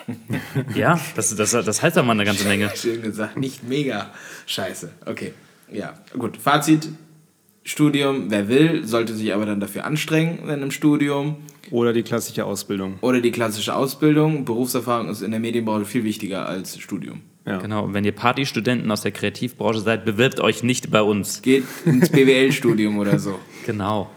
ja, 0.76 1.00
das, 1.16 1.36
das, 1.36 1.52
das 1.52 1.82
heißt 1.82 1.98
doch 1.98 2.06
mal 2.06 2.14
eine 2.14 2.26
ganze 2.26 2.48
Menge. 2.48 2.72
schön 2.76 3.02
gesagt, 3.02 3.38
nicht 3.38 3.64
mega 3.64 4.12
scheiße. 4.46 4.92
Okay, 5.06 5.34
ja, 5.72 5.94
gut. 6.18 6.38
Fazit, 6.38 6.90
Studium, 7.64 8.30
wer 8.30 8.48
will, 8.48 8.86
sollte 8.88 9.14
sich 9.14 9.34
aber 9.34 9.46
dann 9.46 9.60
dafür 9.60 9.86
anstrengen, 9.86 10.40
wenn 10.46 10.62
im 10.62 10.72
Studium. 10.72 11.38
Oder 11.72 11.94
die 11.94 12.04
klassische 12.04 12.46
Ausbildung. 12.46 12.98
Oder 13.02 13.22
die 13.22 13.32
klassische 13.32 13.76
Ausbildung. 13.76 14.46
Berufserfahrung 14.46 15.10
ist 15.10 15.22
in 15.22 15.32
der 15.32 15.40
Medienbranche 15.40 15.86
viel 15.86 16.04
wichtiger 16.04 16.48
als 16.48 16.80
Studium. 16.80 17.22
Ja. 17.46 17.58
Genau, 17.58 17.86
und 17.86 17.94
wenn 17.94 18.04
ihr 18.06 18.12
Partystudenten 18.12 18.92
aus 18.92 19.02
der 19.02 19.12
Kreativbranche 19.12 19.80
seid, 19.80 20.06
bewirbt 20.06 20.40
euch 20.40 20.62
nicht 20.62 20.92
bei 20.92 21.02
uns. 21.02 21.42
Geht 21.42 21.64
ins 21.86 22.10
BWL-Studium 22.10 22.98
oder 23.00 23.18
so. 23.20 23.40
Genau. 23.66 24.10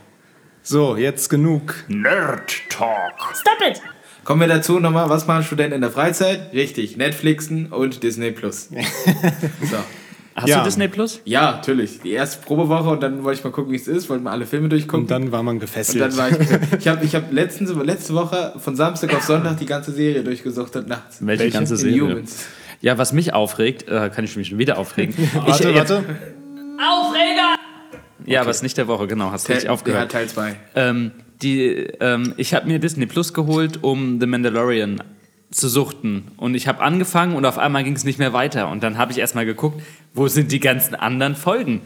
So, 0.63 0.97
jetzt 0.97 1.29
genug. 1.29 1.75
Nerd 1.89 2.53
Talk. 2.71 3.15
Stop 3.35 3.59
it! 3.69 3.83
Kommen 4.25 4.41
wir 4.41 4.49
dazu 4.49 4.79
nochmal, 4.79 5.09
was 5.11 5.27
machen 5.27 5.43
Studenten 5.45 5.75
in 5.75 5.81
der 5.81 5.91
Freizeit? 5.91 6.53
Richtig, 6.55 6.97
Netflixen 6.97 7.67
und 7.67 8.03
Disney 8.03 8.31
Plus. 8.31 8.71
So. 9.63 9.77
Hast 10.35 10.49
Ja. 10.49 10.59
du 10.61 10.65
Disney 10.65 10.89
Plus? 10.89 11.21
Ja, 11.25 11.51
natürlich. 11.53 12.01
Die 12.01 12.13
erste 12.13 12.43
Probewoche 12.47 12.89
und 12.91 13.03
dann 13.03 13.25
wollte 13.25 13.41
ich 13.41 13.45
mal 13.45 13.51
gucken, 13.51 13.73
wie 13.73 13.77
es 13.77 13.87
ist, 13.89 14.09
wollte 14.09 14.25
mal 14.25 14.31
alle 14.31 14.47
Filme 14.47 14.69
durchgucken. 14.71 15.01
Und 15.03 15.11
dann 15.11 15.31
war 15.33 15.43
man 15.43 15.57
Und 15.57 15.61
gefesselt. 15.61 16.01
dann 16.01 16.17
war 16.17 16.31
ich. 16.31 16.37
Ich 16.79 16.89
habe 16.89 17.05
ich 17.05 17.15
hab 17.15 17.31
letztens, 17.33 17.71
letzte 17.75 18.15
Woche 18.15 18.55
von 18.59 18.75
Samstag 18.77 19.13
auf 19.15 19.23
Sonntag 19.25 19.59
die 19.59 19.67
ganze 19.67 19.93
Serie 19.93 20.23
durchgesuchtet 20.23 20.87
nachts. 20.89 21.19
Welche, 21.21 21.43
Welche? 21.45 21.59
ganze 21.59 21.75
In 21.75 21.79
Serie? 21.81 22.01
Humans. 22.03 22.47
Ja, 22.83 22.99
was 22.99 23.12
mich 23.12 23.33
aufregt, 23.33 23.88
äh, 23.88 24.11
kann 24.11 24.25
ich 24.25 24.37
mich 24.37 24.49
schon 24.49 24.59
wieder 24.59 24.77
aufregen. 24.77 25.14
warte, 25.35 25.71
ich, 25.71 25.75
warte. 25.77 26.05
Aufreger! 26.79 27.55
Ja, 28.27 28.45
was 28.45 28.62
nicht 28.62 28.77
der 28.77 28.88
Woche, 28.88 29.07
genau, 29.07 29.31
hast 29.31 29.49
du 29.49 29.53
richtig 29.53 29.66
Ja, 29.66 29.71
aufgehört. 29.73 30.11
Teil 30.11 30.29
2. 30.29 30.57
Ähm, 30.75 31.12
die, 31.42 31.68
ähm, 32.01 32.35
ich 32.37 32.55
habe 32.55 32.66
mir 32.66 32.81
Disney 32.81 33.07
Plus 33.07 33.33
geholt, 33.33 33.83
um 33.83 34.21
The 34.21 34.27
Mandalorian 34.27 35.03
zu 35.53 35.68
suchten. 35.68 36.33
Und 36.37 36.55
ich 36.55 36.66
habe 36.66 36.81
angefangen 36.83 37.37
und 37.37 37.45
auf 37.45 37.59
einmal 37.59 37.85
ging 37.85 37.95
es 37.95 38.05
nicht 38.05 38.18
mehr 38.18 38.33
weiter. 38.33 38.68
Und 38.68 38.83
dann 38.83 38.99
habe 38.99 39.12
ich 39.12 39.18
erstmal 39.18 39.47
geguckt, 39.47 39.81
wo 40.12 40.27
sind 40.27 40.51
die 40.51 40.61
ganzen 40.61 40.95
anderen 40.97 41.37
Folgen? 41.37 41.83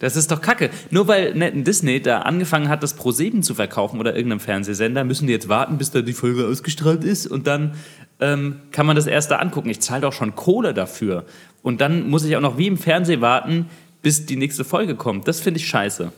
Das 0.00 0.16
ist 0.16 0.32
doch 0.32 0.40
kacke. 0.40 0.70
Nur 0.90 1.06
weil 1.06 1.34
netten 1.34 1.62
Disney 1.62 2.00
da 2.00 2.22
angefangen 2.22 2.68
hat, 2.68 2.82
das 2.82 2.94
Pro 2.94 3.12
7 3.12 3.42
zu 3.42 3.54
verkaufen 3.54 4.00
oder 4.00 4.16
irgendeinem 4.16 4.40
Fernsehsender, 4.40 5.04
müssen 5.04 5.26
die 5.26 5.32
jetzt 5.32 5.48
warten, 5.48 5.78
bis 5.78 5.92
da 5.92 6.00
die 6.00 6.14
Folge 6.14 6.46
ausgestrahlt 6.48 7.04
ist 7.04 7.26
und 7.26 7.46
dann 7.46 7.74
ähm, 8.18 8.56
kann 8.72 8.86
man 8.86 8.96
das 8.96 9.06
erste 9.06 9.38
angucken. 9.38 9.68
Ich 9.68 9.80
zahle 9.80 10.00
doch 10.00 10.12
schon 10.12 10.34
Kohle 10.34 10.74
dafür. 10.74 11.26
Und 11.62 11.80
dann 11.82 12.08
muss 12.08 12.24
ich 12.24 12.34
auch 12.34 12.40
noch 12.40 12.58
wie 12.58 12.66
im 12.66 12.78
Fernsehen 12.78 13.20
warten, 13.20 13.66
bis 14.02 14.24
die 14.24 14.36
nächste 14.36 14.64
Folge 14.64 14.96
kommt. 14.96 15.28
Das 15.28 15.40
finde 15.40 15.60
ich 15.60 15.68
scheiße. 15.68 16.12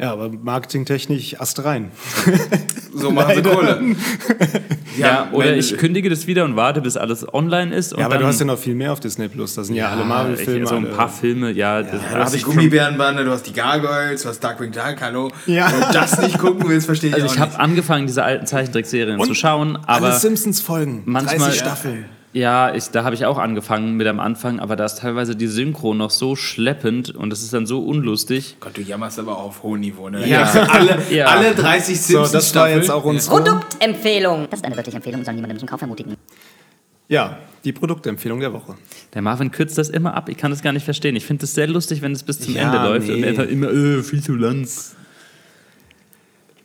Ja, 0.00 0.12
aber 0.12 0.30
marketingtechnisch 0.30 1.38
Ast 1.40 1.62
rein. 1.64 1.90
So 2.94 3.10
machen 3.10 3.34
sie 3.36 3.42
Kohle. 3.42 3.80
Ja, 4.98 5.28
oder 5.32 5.48
wenn- 5.50 5.58
ich 5.58 5.76
kündige 5.76 6.10
das 6.10 6.26
wieder 6.26 6.44
und 6.44 6.56
warte, 6.56 6.80
bis 6.80 6.96
alles 6.96 7.32
online 7.32 7.74
ist. 7.74 7.92
Und 7.92 8.00
Ja, 8.00 8.06
aber 8.06 8.14
dann, 8.14 8.22
du 8.22 8.28
hast 8.28 8.40
ja 8.40 8.46
noch 8.46 8.58
viel 8.58 8.74
mehr 8.74 8.92
auf 8.92 9.00
Disney 9.00 9.28
Plus. 9.28 9.54
Da 9.54 9.62
sind 9.64 9.76
ja, 9.76 9.88
alle 9.90 10.04
Marvel-Filme. 10.04 10.62
ich- 10.64 10.68
So 10.68 10.74
ein 10.76 10.86
alle- 10.86 10.94
paar 10.94 11.08
Filme, 11.08 11.50
ja. 11.52 11.82
das 11.82 11.90
Du 11.92 11.98
hast 11.98 12.14
hab 12.24 12.30
die 12.30 12.36
ich 12.38 12.44
Gummibärenbande, 12.44 13.24
du 13.24 13.30
hast 13.30 13.42
die 13.46 13.52
Gargoyles, 13.52 14.22
du 14.22 14.28
hast 14.30 14.40
Darkwing 14.40 14.72
Duck, 14.72 14.96
hallo. 15.00 15.30
Ja. 15.46 15.70
Wenn 15.72 15.80
du 15.80 15.92
das 15.92 16.20
nicht 16.20 16.38
gucken 16.38 16.68
willst, 16.68 16.86
verstehe 16.86 17.10
ich 17.10 17.14
Also 17.14 17.26
auch 17.28 17.32
ich 17.34 17.38
habe 17.38 17.50
nicht. 17.52 17.60
angefangen, 17.60 18.06
diese 18.06 18.24
alten 18.24 18.46
Zeichentrickserien 18.46 19.20
zu 19.22 19.34
schauen, 19.34 19.76
aber 19.86 20.06
alle 20.08 20.18
Simpsons-Folgen. 20.18 21.02
manchmal 21.04 21.38
30 21.38 21.60
Staffeln. 21.60 22.04
Ja, 22.32 22.72
ich, 22.74 22.86
da 22.90 23.02
habe 23.04 23.14
ich 23.14 23.26
auch 23.26 23.38
angefangen 23.38 23.96
mit 23.96 24.06
am 24.06 24.20
Anfang, 24.20 24.60
aber 24.60 24.76
da 24.76 24.84
ist 24.84 24.98
teilweise 24.98 25.34
die 25.34 25.48
Synchro 25.48 25.94
noch 25.94 26.10
so 26.10 26.36
schleppend 26.36 27.14
und 27.14 27.30
das 27.30 27.42
ist 27.42 27.52
dann 27.52 27.66
so 27.66 27.80
unlustig. 27.84 28.56
Gott, 28.60 28.76
du 28.76 28.82
jammerst 28.82 29.18
aber 29.18 29.36
auch 29.38 29.44
auf 29.46 29.62
hohem 29.64 29.80
Niveau, 29.80 30.08
ne? 30.08 30.26
Ja. 30.28 30.48
Ja. 30.54 30.62
Alle, 30.68 30.98
Ja. 31.10 31.26
alle 31.26 31.54
30 31.54 32.00
So, 32.00 32.06
Simpsons 32.24 32.32
das 32.32 32.54
war 32.54 32.70
jetzt 32.70 32.90
auch 32.90 33.04
unsere. 33.04 33.36
Produktempfehlung. 33.36 34.46
Das 34.50 34.60
ist 34.60 34.64
eine 34.66 34.76
wirkliche 34.76 34.96
Empfehlung, 34.96 35.24
soll 35.24 35.34
niemandem 35.34 35.58
zum 35.58 35.68
Kauf 35.68 35.80
ermutigen. 35.82 36.14
Ja, 37.08 37.38
die 37.64 37.72
Produktempfehlung 37.72 38.38
der 38.38 38.52
Woche. 38.52 38.76
Der 39.14 39.22
Marvin 39.22 39.50
kürzt 39.50 39.76
das 39.78 39.88
immer 39.88 40.14
ab, 40.14 40.28
ich 40.28 40.36
kann 40.36 40.52
das 40.52 40.62
gar 40.62 40.72
nicht 40.72 40.84
verstehen. 40.84 41.16
Ich 41.16 41.26
finde 41.26 41.44
es 41.44 41.54
sehr 41.54 41.66
lustig, 41.66 42.00
wenn 42.02 42.12
es 42.12 42.22
bis 42.22 42.38
zum 42.40 42.54
Ja, 42.54 42.62
Ende 42.72 42.88
läuft 42.88 43.08
und 43.08 43.20
nee. 43.20 43.26
er 43.26 43.32
dann 43.32 43.48
immer, 43.48 43.68
äh, 43.70 44.02
viel 44.04 44.22
zu 44.22 44.34
lang. 44.36 44.66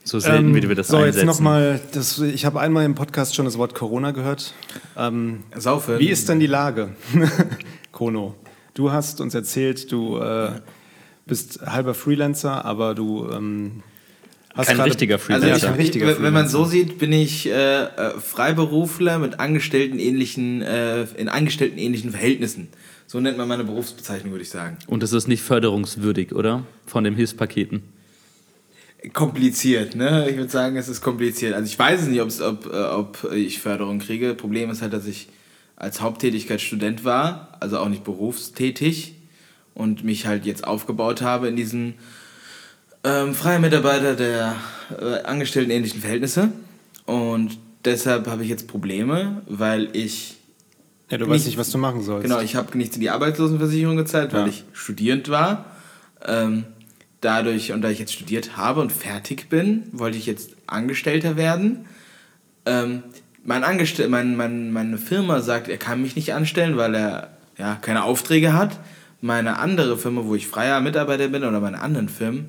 So 0.06 0.20
selten, 0.20 0.54
wie 0.54 0.68
wir 0.68 0.76
das 0.76 0.88
Ähm, 0.88 0.92
so, 0.92 0.96
einsetzen. 0.98 1.18
jetzt 1.18 1.26
nochmal, 1.26 1.80
ich 2.32 2.44
habe 2.44 2.60
einmal 2.60 2.84
im 2.84 2.94
Podcast 2.94 3.34
schon 3.34 3.44
das 3.44 3.58
Wort 3.58 3.74
Corona 3.74 4.12
gehört. 4.12 4.54
Ähm, 4.96 5.40
Saufe. 5.56 5.98
wie 5.98 6.08
ist 6.10 6.28
denn 6.28 6.38
die 6.38 6.46
Lage? 6.46 6.90
Kono, 7.92 8.34
du 8.74 8.92
hast 8.92 9.20
uns 9.20 9.34
erzählt, 9.34 9.90
du 9.90 10.18
äh, 10.18 10.50
bist 11.26 11.60
halber 11.66 11.92
Freelancer, 11.94 12.64
aber 12.64 12.94
du 12.94 13.28
ähm, 13.32 13.82
hast 14.54 14.68
Kein 14.68 14.80
richtiger 14.80 15.16
Also 15.16 15.26
Freelancer. 15.26 15.56
ich, 15.56 15.62
Ja, 15.64 15.70
ich, 15.72 15.78
richtiger 15.78 16.06
wenn 16.06 16.14
man 16.32 16.46
Freelancer. 16.48 16.58
so 16.58 16.64
sieht, 16.66 16.98
bin 16.98 17.12
ich 17.12 17.48
äh, 17.48 17.82
äh, 17.82 18.10
Freiberufler 18.20 19.18
mit 19.18 19.40
angestelltenähnlichen, 19.40 20.62
äh, 20.62 21.02
in 21.16 21.28
angestelltenähnlichen 21.28 22.12
Verhältnissen. 22.12 22.68
So 23.08 23.18
nennt 23.20 23.38
man 23.38 23.48
meine 23.48 23.64
Berufsbezeichnung, 23.64 24.32
würde 24.32 24.42
ich 24.44 24.50
sagen. 24.50 24.78
Und 24.86 25.02
das 25.02 25.12
ist 25.12 25.26
nicht 25.26 25.42
förderungswürdig, 25.42 26.32
oder? 26.34 26.62
Von 26.86 27.02
den 27.04 27.14
Hilfspaketen. 27.16 27.82
Kompliziert, 29.12 29.94
ne? 29.94 30.28
Ich 30.30 30.36
würde 30.36 30.50
sagen, 30.50 30.76
es 30.76 30.88
ist 30.88 31.00
kompliziert. 31.00 31.54
Also 31.54 31.66
ich 31.66 31.78
weiß 31.78 32.02
es 32.02 32.08
nicht, 32.08 32.20
ob's, 32.22 32.40
ob, 32.40 32.66
äh, 32.72 32.76
ob 32.84 33.30
ich 33.32 33.60
Förderung 33.60 33.98
kriege. 33.98 34.34
Problem 34.34 34.70
ist 34.70 34.82
halt, 34.82 34.92
dass 34.92 35.06
ich 35.06 35.28
als 35.76 36.00
Haupttätigkeit 36.00 36.60
Student 36.60 37.04
war, 37.04 37.56
also 37.60 37.78
auch 37.78 37.88
nicht 37.88 38.02
berufstätig 38.04 39.14
und 39.74 40.02
mich 40.02 40.26
halt 40.26 40.46
jetzt 40.46 40.66
aufgebaut 40.66 41.20
habe 41.22 41.46
in 41.48 41.56
diesen 41.56 41.94
ähm, 43.04 43.34
freier 43.34 43.58
Mitarbeiter 43.60 44.14
der 44.16 44.56
äh, 44.98 45.22
angestelltenähnlichen 45.24 46.00
Verhältnisse. 46.00 46.50
Und 47.04 47.58
deshalb 47.84 48.26
habe 48.26 48.42
ich 48.42 48.48
jetzt 48.48 48.66
Probleme, 48.66 49.42
weil 49.46 49.90
ich 49.92 50.36
Ja, 51.10 51.18
du 51.18 51.26
nicht- 51.26 51.34
weißt 51.34 51.46
nicht, 51.46 51.58
was 51.58 51.70
du 51.70 51.78
machen 51.78 52.02
sollst. 52.02 52.24
Genau, 52.24 52.40
ich 52.40 52.56
habe 52.56 52.76
nichts 52.76 52.96
in 52.96 53.02
die 53.02 53.10
Arbeitslosenversicherung 53.10 53.96
gezahlt, 53.96 54.32
weil 54.32 54.40
Ja. 54.42 54.46
ich 54.48 54.64
studierend 54.72 55.28
war. 55.28 55.66
Ähm, 56.26 56.64
dadurch, 57.20 57.72
und 57.72 57.82
da 57.82 57.88
ich 57.90 57.98
jetzt 57.98 58.12
studiert 58.12 58.56
habe 58.56 58.80
und 58.80 58.92
fertig 58.92 59.48
bin, 59.48 59.84
wollte 59.92 60.18
ich 60.18 60.26
jetzt 60.26 60.50
Angestellter 60.66 61.36
werden. 61.36 61.86
Ähm, 62.66 63.02
mein 63.44 63.62
Angestell 63.64 64.08
mein, 64.08 64.36
mein, 64.36 64.72
meine 64.72 64.98
Firma 64.98 65.40
sagt, 65.40 65.68
er 65.68 65.76
kann 65.78 66.02
mich 66.02 66.16
nicht 66.16 66.34
anstellen, 66.34 66.76
weil 66.76 66.94
er 66.94 67.30
ja, 67.58 67.76
keine 67.80 68.02
Aufträge 68.04 68.52
hat. 68.52 68.78
Meine 69.20 69.58
andere 69.58 69.96
Firma, 69.96 70.22
wo 70.24 70.34
ich 70.34 70.46
freier 70.46 70.80
Mitarbeiter 70.80 71.28
bin, 71.28 71.42
oder 71.44 71.60
meine 71.60 71.80
anderen 71.80 72.08
Firmen, 72.08 72.48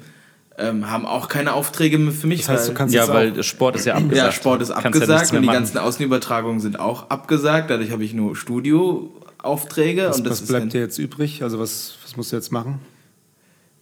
ähm, 0.58 0.90
haben 0.90 1.06
auch 1.06 1.28
keine 1.28 1.54
Aufträge 1.54 1.98
mehr 2.00 2.12
für 2.12 2.28
mich. 2.28 2.42
Das 2.42 2.50
heißt, 2.50 2.66
du 2.66 2.70
weil- 2.72 2.76
kannst 2.78 2.96
Ja, 2.96 3.08
weil 3.08 3.44
Sport 3.44 3.76
ist 3.76 3.86
ja 3.86 3.94
abgesagt. 3.94 4.18
ja, 4.18 4.32
Sport 4.32 4.62
ist 4.64 4.70
ja 4.70 4.76
abgesagt 4.76 5.32
mehr 5.32 5.38
und 5.40 5.44
die 5.44 5.48
machen. 5.48 5.60
ganzen 5.60 5.78
Außenübertragungen 5.78 6.60
sind 6.60 6.80
auch 6.80 7.10
abgesagt. 7.10 7.70
Dadurch 7.70 7.92
habe 7.92 8.04
ich 8.04 8.14
nur 8.14 8.36
Studioaufträge. 8.36 10.08
was, 10.10 10.18
und 10.18 10.24
das 10.26 10.32
was 10.34 10.42
ist 10.42 10.48
bleibt 10.48 10.74
dir 10.74 10.82
jetzt 10.82 10.98
übrig? 10.98 11.44
Also 11.44 11.60
was, 11.60 11.94
was 12.04 12.18
musst 12.18 12.32
du 12.32 12.36
jetzt 12.36 12.52
machen? 12.52 12.80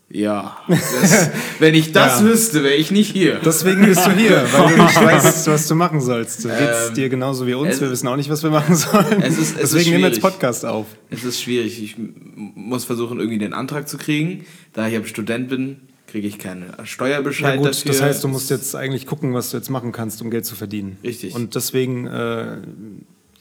Ja, 0.07 0.57
das, 0.67 1.31
wenn 1.59 1.73
ich 1.73 1.91
das 1.91 2.19
Ja. 2.21 2.25
wüsste, 2.27 2.63
wäre 2.63 2.75
ich 2.75 2.91
nicht 2.91 3.11
hier. 3.11 3.39
Deswegen 3.43 3.85
bist 3.85 4.05
du 4.05 4.11
hier, 4.11 4.45
weil 4.53 4.75
du 4.75 4.83
nicht 4.83 4.95
weißt, 5.03 5.47
was 5.47 5.67
du 5.67 5.73
machen 5.75 5.99
sollst. 5.99 6.45
Du 6.45 6.49
geht's 6.49 6.89
Ähm, 6.89 6.93
dir 6.93 7.09
genauso 7.09 7.47
wie 7.47 7.55
uns. 7.55 7.81
Wir 7.81 7.89
wissen 7.89 8.07
auch 8.07 8.15
nicht, 8.15 8.29
was 8.29 8.43
wir 8.43 8.51
machen 8.51 8.75
sollen. 8.75 9.21
Es 9.23 9.37
ist- 9.39 9.55
es 9.59 9.71
Deswegen 9.71 9.89
nehmen 9.91 10.03
wir 10.03 10.09
jetzt. 10.11 10.21
Podcast 10.21 10.63
auf. 10.63 10.85
Es 11.09 11.23
ist 11.23 11.41
schwierig. 11.41 11.81
Ich 11.83 11.95
muss 11.97 12.85
versuchen, 12.85 13.19
irgendwie 13.19 13.39
den 13.39 13.53
Antrag 13.53 13.89
zu 13.89 13.97
kriegen. 13.97 14.45
Da 14.73 14.87
ich 14.87 14.95
aber 14.95 15.05
Student 15.07 15.49
bin, 15.49 15.77
kriege 16.07 16.27
ich 16.27 16.37
keinen 16.37 16.71
Steuerbescheid 16.83 17.55
Ja 17.55 17.61
gut, 17.61 17.69
dafür. 17.69 17.91
das 17.91 18.01
heißt, 18.03 18.23
du 18.23 18.27
musst 18.27 18.51
jetzt 18.51 18.75
eigentlich 18.75 19.07
gucken, 19.07 19.33
was 19.33 19.49
du 19.49 19.57
jetzt 19.57 19.69
machen 19.69 19.91
kannst, 19.91 20.21
um 20.21 20.29
Geld 20.29 20.45
zu 20.45 20.55
verdienen. 20.55 20.97
Richtig. 21.03 21.33
Und 21.33 21.55
deswegen 21.55 22.05
äh, 22.05 22.57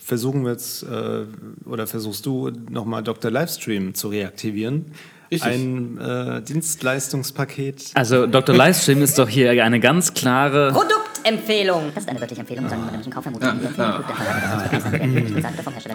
versuchen 0.03 0.45
wir 0.45 0.53
jetzt, 0.53 0.83
äh, 0.83 1.25
oder 1.67 1.87
versuchst 1.87 2.25
du 2.25 2.51
nochmal 2.71 3.03
Dr. 3.03 3.31
Livestream 3.31 3.95
zu 3.95 4.09
reaktivieren. 4.09 4.87
Richtig. 5.35 5.53
Ein 5.53 5.99
äh, 5.99 6.43
Dienstleistungspaket. 6.43 7.91
Also 7.95 8.27
Dr. 8.27 8.55
Livestream 8.55 9.03
ist 9.03 9.19
doch 9.19 9.29
hier 9.29 9.51
eine 9.65 9.81
ganz 9.81 10.15
klare. 10.15 10.73
Produktempfehlung. 10.73 11.93
Das 11.95 12.05
ist 12.05 12.11
eine 12.11 12.21
wirkliche 12.21 12.41
Empfehlung, 12.41 12.69
sagen 12.69 12.83
wir 12.83 12.91
mal, 12.91 12.99
müssen 12.99 13.13
Kaufvermutung. 13.13 13.61
Ja. 13.77 14.05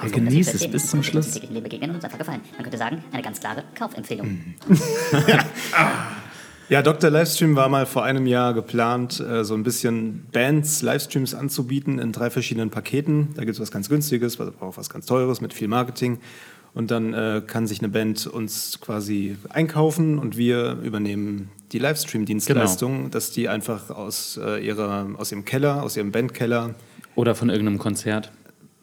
bezogen, 0.02 0.12
Genieß 0.12 0.52
dass 0.52 0.62
es 0.62 0.72
bis 0.72 0.88
zum 0.88 1.04
Schluss. 1.04 1.28
im 1.28 1.34
täglichen 1.34 1.54
Leben 1.56 1.64
begegnen 1.64 1.90
und 1.92 1.96
uns 1.98 2.06
einfach 2.06 2.20
gefallen. 2.20 2.42
Man 2.54 2.64
könnte 2.64 2.78
sagen, 2.78 3.04
eine 3.12 3.22
ganz 3.22 3.40
klare 3.40 3.64
Kaufempfehlung. 3.78 4.56
Ja, 6.70 6.84
Dr. 6.84 7.10
Livestream 7.10 7.56
war 7.56 7.68
mal 7.68 7.88
vor 7.88 8.04
einem 8.04 8.28
Jahr 8.28 8.54
geplant, 8.54 9.20
äh, 9.20 9.44
so 9.44 9.56
ein 9.56 9.64
bisschen 9.64 10.28
Bands 10.32 10.84
Livestreams 10.84 11.34
anzubieten 11.34 11.98
in 11.98 12.12
drei 12.12 12.30
verschiedenen 12.30 12.70
Paketen. 12.70 13.30
Da 13.34 13.42
gibt 13.42 13.56
es 13.56 13.60
was 13.60 13.72
ganz 13.72 13.90
Günstiges, 13.90 14.38
was 14.38 14.50
auch 14.60 14.78
was 14.78 14.88
ganz 14.88 15.08
Teures 15.08 15.42
mit 15.42 15.52
viel 15.52 15.68
Marketing. 15.68 16.20
Und 16.74 16.92
dann 16.92 17.14
äh, 17.14 17.42
kann 17.46 17.66
sich 17.68 17.80
eine 17.80 17.90
Band 17.90 18.28
uns 18.28 18.80
quasi 18.80 19.38
einkaufen 19.50 20.20
und 20.20 20.38
wir 20.38 20.78
übernehmen 20.84 21.50
die 21.72 21.80
Livestream-Dienstleistung, 21.80 23.12
dass 23.12 23.32
die 23.32 23.50
einfach 23.50 23.90
aus, 23.90 24.40
äh, 24.44 24.66
ihrer, 24.66 25.08
aus 25.18 25.32
ihrem 25.32 25.46
Keller, 25.46 25.84
aus 25.84 25.98
ihrem 25.98 26.12
Bandkeller 26.12 26.76
Oder 27.16 27.36
von 27.36 27.50
irgendeinem 27.50 27.80
Konzert. 27.80 28.32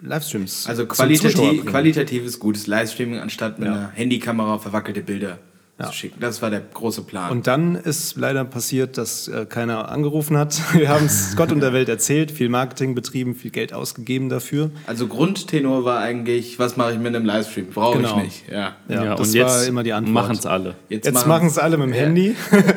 Livestreams 0.00 0.66
also 0.66 0.84
bringen. 0.86 1.64
qualitatives, 1.66 2.38
gutes 2.38 2.66
Livestreaming, 2.66 3.18
anstatt 3.18 3.58
mit 3.58 3.68
Ja. 3.68 3.74
einer 3.74 3.88
Handykamera 3.90 4.58
verwackelte 4.58 5.02
Bilder 5.02 5.38
Ja. 5.78 5.86
zu 5.88 5.92
schicken. 5.92 6.16
Das 6.20 6.40
war 6.40 6.48
der 6.48 6.60
große 6.72 7.02
Plan. 7.02 7.30
Und 7.30 7.46
dann 7.46 7.74
ist 7.74 8.16
leider 8.16 8.46
passiert, 8.46 8.96
dass 8.96 9.28
äh, 9.28 9.44
keiner 9.44 9.90
angerufen 9.90 10.38
hat. 10.38 10.58
Wir 10.72 10.88
haben 10.88 11.04
es 11.04 11.36
Gott 11.36 11.52
und 11.52 11.60
der 11.60 11.74
Welt 11.74 11.90
erzählt, 11.90 12.30
viel 12.30 12.48
Marketing 12.48 12.94
betrieben, 12.94 13.34
viel 13.34 13.50
Geld 13.50 13.74
ausgegeben 13.74 14.30
dafür. 14.30 14.70
also 14.86 15.06
Grundtenor 15.06 15.84
war 15.84 15.98
eigentlich, 16.00 16.58
was 16.58 16.78
mache 16.78 16.92
ich 16.92 16.98
mit 16.98 17.14
einem 17.14 17.26
Livestream? 17.26 17.66
Brauche 17.66 17.98
Genau. 17.98 18.16
ich 18.18 18.24
nicht. 18.24 18.44
Ja. 18.50 18.76
Ja, 18.88 19.16
das 19.16 19.28
und 19.28 19.34
jetzt 19.34 19.48
war 19.50 19.66
immer 19.66 19.82
die 19.82 19.92
Antwort. 19.92 20.14
machen 20.14 20.36
es 20.36 20.46
alle. 20.46 20.76
Jetzt 20.88 21.26
machen 21.26 21.48
es 21.48 21.58
alle 21.58 21.76
mit 21.76 21.88
dem 21.88 21.92
Handy. 21.92 22.34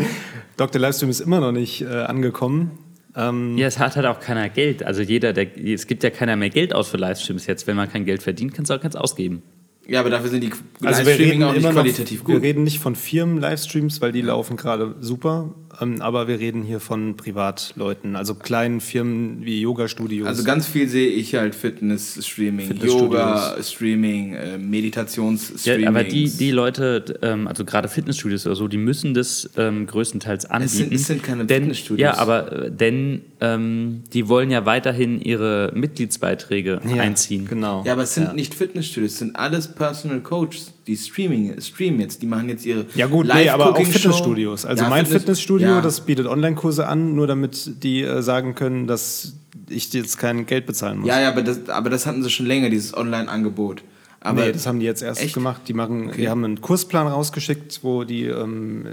Dr. 0.58 0.82
Livestream 0.82 1.10
ist 1.10 1.22
immer 1.22 1.40
noch 1.40 1.54
nicht 1.54 1.82
äh, 1.82 1.86
angekommen. 1.88 2.72
Ähm, 3.16 3.58
Ja, 3.58 3.68
es 3.68 3.80
hat 3.80 3.96
halt 3.96 4.06
auch 4.08 4.20
keiner 4.20 4.50
Geld. 4.50 4.84
Also 4.84 5.02
jeder, 5.02 5.32
der, 5.32 5.48
es 5.58 5.88
gibt 5.88 6.04
ja 6.04 6.10
keiner 6.10 6.36
mehr 6.36 6.50
Geld 6.50 6.76
aus 6.76 6.90
für 6.90 6.98
Livestreams 6.98 7.48
jetzt. 7.48 7.66
Wenn 7.66 7.78
man 7.78 7.90
kein 7.90 8.04
Geld 8.06 8.22
verdient, 8.24 8.54
kannst 8.54 8.70
du 8.70 8.76
auch 8.76 8.82
keins 8.82 8.96
ausgeben. 8.98 9.42
Ja, 9.90 10.02
aber 10.02 10.10
dafür 10.12 10.30
sind 10.30 10.44
die 10.44 10.52
also 10.84 11.06
wir 11.06 11.18
reden 11.18 11.44
auch 11.44 11.52
nicht 11.52 11.64
immer 11.64 11.74
noch, 11.74 11.82
qualitativ 11.82 12.28
wir 12.28 12.36
gut. 12.36 12.44
reden 12.44 12.64
nicht 12.64 12.80
von 12.80 12.96
Firmen-Livestreams, 12.96 14.02
weil 14.02 14.12
die 14.12 14.22
laufen 14.22 14.56
gerade 14.56 14.96
super, 15.00 15.56
ähm, 15.82 16.02
aber 16.02 16.28
wir 16.28 16.40
reden 16.40 16.64
hier 16.64 16.80
von 16.80 17.16
Privatleuten, 17.18 18.16
also 18.16 18.36
kleinen 18.36 18.82
Firmen 18.82 19.46
wie 19.46 19.62
Yoga-Studios. 19.62 20.28
Also 20.28 20.44
ganz 20.44 20.68
viel 20.68 20.88
sehe 20.88 21.10
ich 21.10 21.36
halt 21.36 21.56
Fitness-Streaming, 21.56 22.68
Fitnessstudios. 22.68 23.02
Yoga-Streaming, 23.02 24.34
äh, 24.34 24.52
Ja, 24.52 24.58
Meditations-Streaming. 24.58 25.88
aber 25.88 26.04
die, 26.04 26.30
die 26.30 26.52
Leute, 26.52 27.20
ähm, 27.22 27.48
also 27.48 27.66
gerade 27.66 27.88
Fitnessstudios 27.88 28.46
oder 28.46 28.56
so, 28.56 28.68
die 28.68 28.78
müssen 28.78 29.14
das 29.14 29.50
ähm, 29.58 29.86
größtenteils 29.88 30.46
anbieten. 30.46 30.70
sind- 30.76 30.94
es 30.94 31.08
sind 31.08 31.24
keine 31.24 31.46
denn, 31.46 31.62
Fitnessstudios. 31.64 32.02
Ja, 32.04 32.18
aber 32.18 32.52
äh, 32.66 32.72
denn 32.72 33.22
ähm, 33.42 34.04
die 34.14 34.28
wollen 34.28 34.52
ja 34.52 34.66
weiterhin 34.66 35.22
ihre 35.22 35.72
Mitgliedsbeiträge 35.76 36.82
Ja, 36.88 37.02
einziehen. 37.02 37.46
Genau. 37.48 37.84
Ja, 37.86 37.94
aber 37.94 38.04
es 38.04 38.14
sind 38.16 38.26
Ja. 38.26 38.34
nicht 38.34 38.54
Fitnessstudios, 38.54 39.14
es 39.14 39.20
sind 39.20 39.36
alles 39.36 39.68
Personal 39.70 40.20
Coaches, 40.22 40.74
die 40.90 40.98
Streaming, 40.98 41.62
streamen 41.62 42.00
jetzt, 42.00 42.22
die 42.22 42.26
machen 42.26 42.50
jetzt 42.50 42.66
ihre 42.66 42.86
Ja 42.96 43.06
gut, 43.06 43.28
nee, 43.28 43.48
aber 43.48 43.72
auch. 43.78 43.86
Fitnessstudios. 43.86 44.66
Also 44.66 44.84
Ja, 44.84 44.90
mein 44.90 45.06
Fitness- 45.06 45.22
Fitnessstudio, 45.22 45.68
ja. 45.68 45.82
das 45.82 46.02
bietet 46.02 46.26
Online-Kurse 46.26 46.88
an, 46.88 47.14
nur 47.16 47.28
damit 47.28 47.84
die 47.84 48.02
äh, 48.02 48.22
sagen 48.24 48.56
können, 48.56 48.88
dass 48.88 49.34
ich 49.70 49.94
jetzt 49.94 50.18
kein 50.18 50.48
Geld 50.48 50.66
bezahlen 50.66 51.00
muss. 51.00 51.08
Ja, 51.08 51.22
ja, 51.22 51.30
aber 51.30 51.44
das, 51.44 51.70
aber 51.70 51.92
das 51.92 52.08
hatten 52.08 52.24
sie 52.24 52.30
schon 52.32 52.48
länger, 52.48 52.70
dieses 52.72 52.98
Online-Angebot. 52.98 53.84
Aber 54.20 54.46
nee, 54.46 54.52
das 54.52 54.66
haben 54.68 54.80
die 54.80 54.86
jetzt 54.86 55.04
erst 55.04 55.22
Echt? 55.22 55.34
gemacht. 55.36 55.62
Die, 55.68 55.74
machen, 55.74 56.12
die 56.18 56.28
haben 56.28 56.44
einen 56.44 56.60
Kursplan 56.60 57.08
rausgeschickt, 57.08 57.80
wo 57.84 58.04
die 58.04 58.26
ähm, 58.26 58.88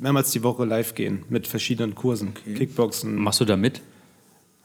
mehrmals 0.00 0.30
die 0.32 0.42
Woche 0.42 0.64
live 0.64 0.94
gehen 0.94 1.22
mit 1.28 1.46
verschiedenen 1.46 1.94
Kursen. 1.94 2.32
Kickboxen 2.56 3.14
Machst 3.16 3.40
du 3.40 3.44
da 3.44 3.56
mit? 3.56 3.80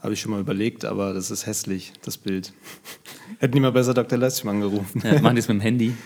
habe 0.02 0.14
ich 0.14 0.22
schon 0.22 0.32
mal 0.32 0.40
überlegt, 0.40 0.86
aber 0.86 1.14
das 1.16 1.32
ist 1.32 1.48
hässlich, 1.48 1.92
das 2.04 2.16
Bild. 2.18 2.54
Hätten 3.40 3.54
die 3.56 3.60
mal 3.60 3.72
besser 3.72 3.94
Dr. 3.96 4.20
Livestream 4.20 4.50
angerufen. 4.52 5.02
Ja, 5.04 5.20
machen 5.20 5.36
die 5.36 5.40
es 5.40 5.48
mit 5.48 5.58
dem 5.58 5.62
Handy? 5.62 5.94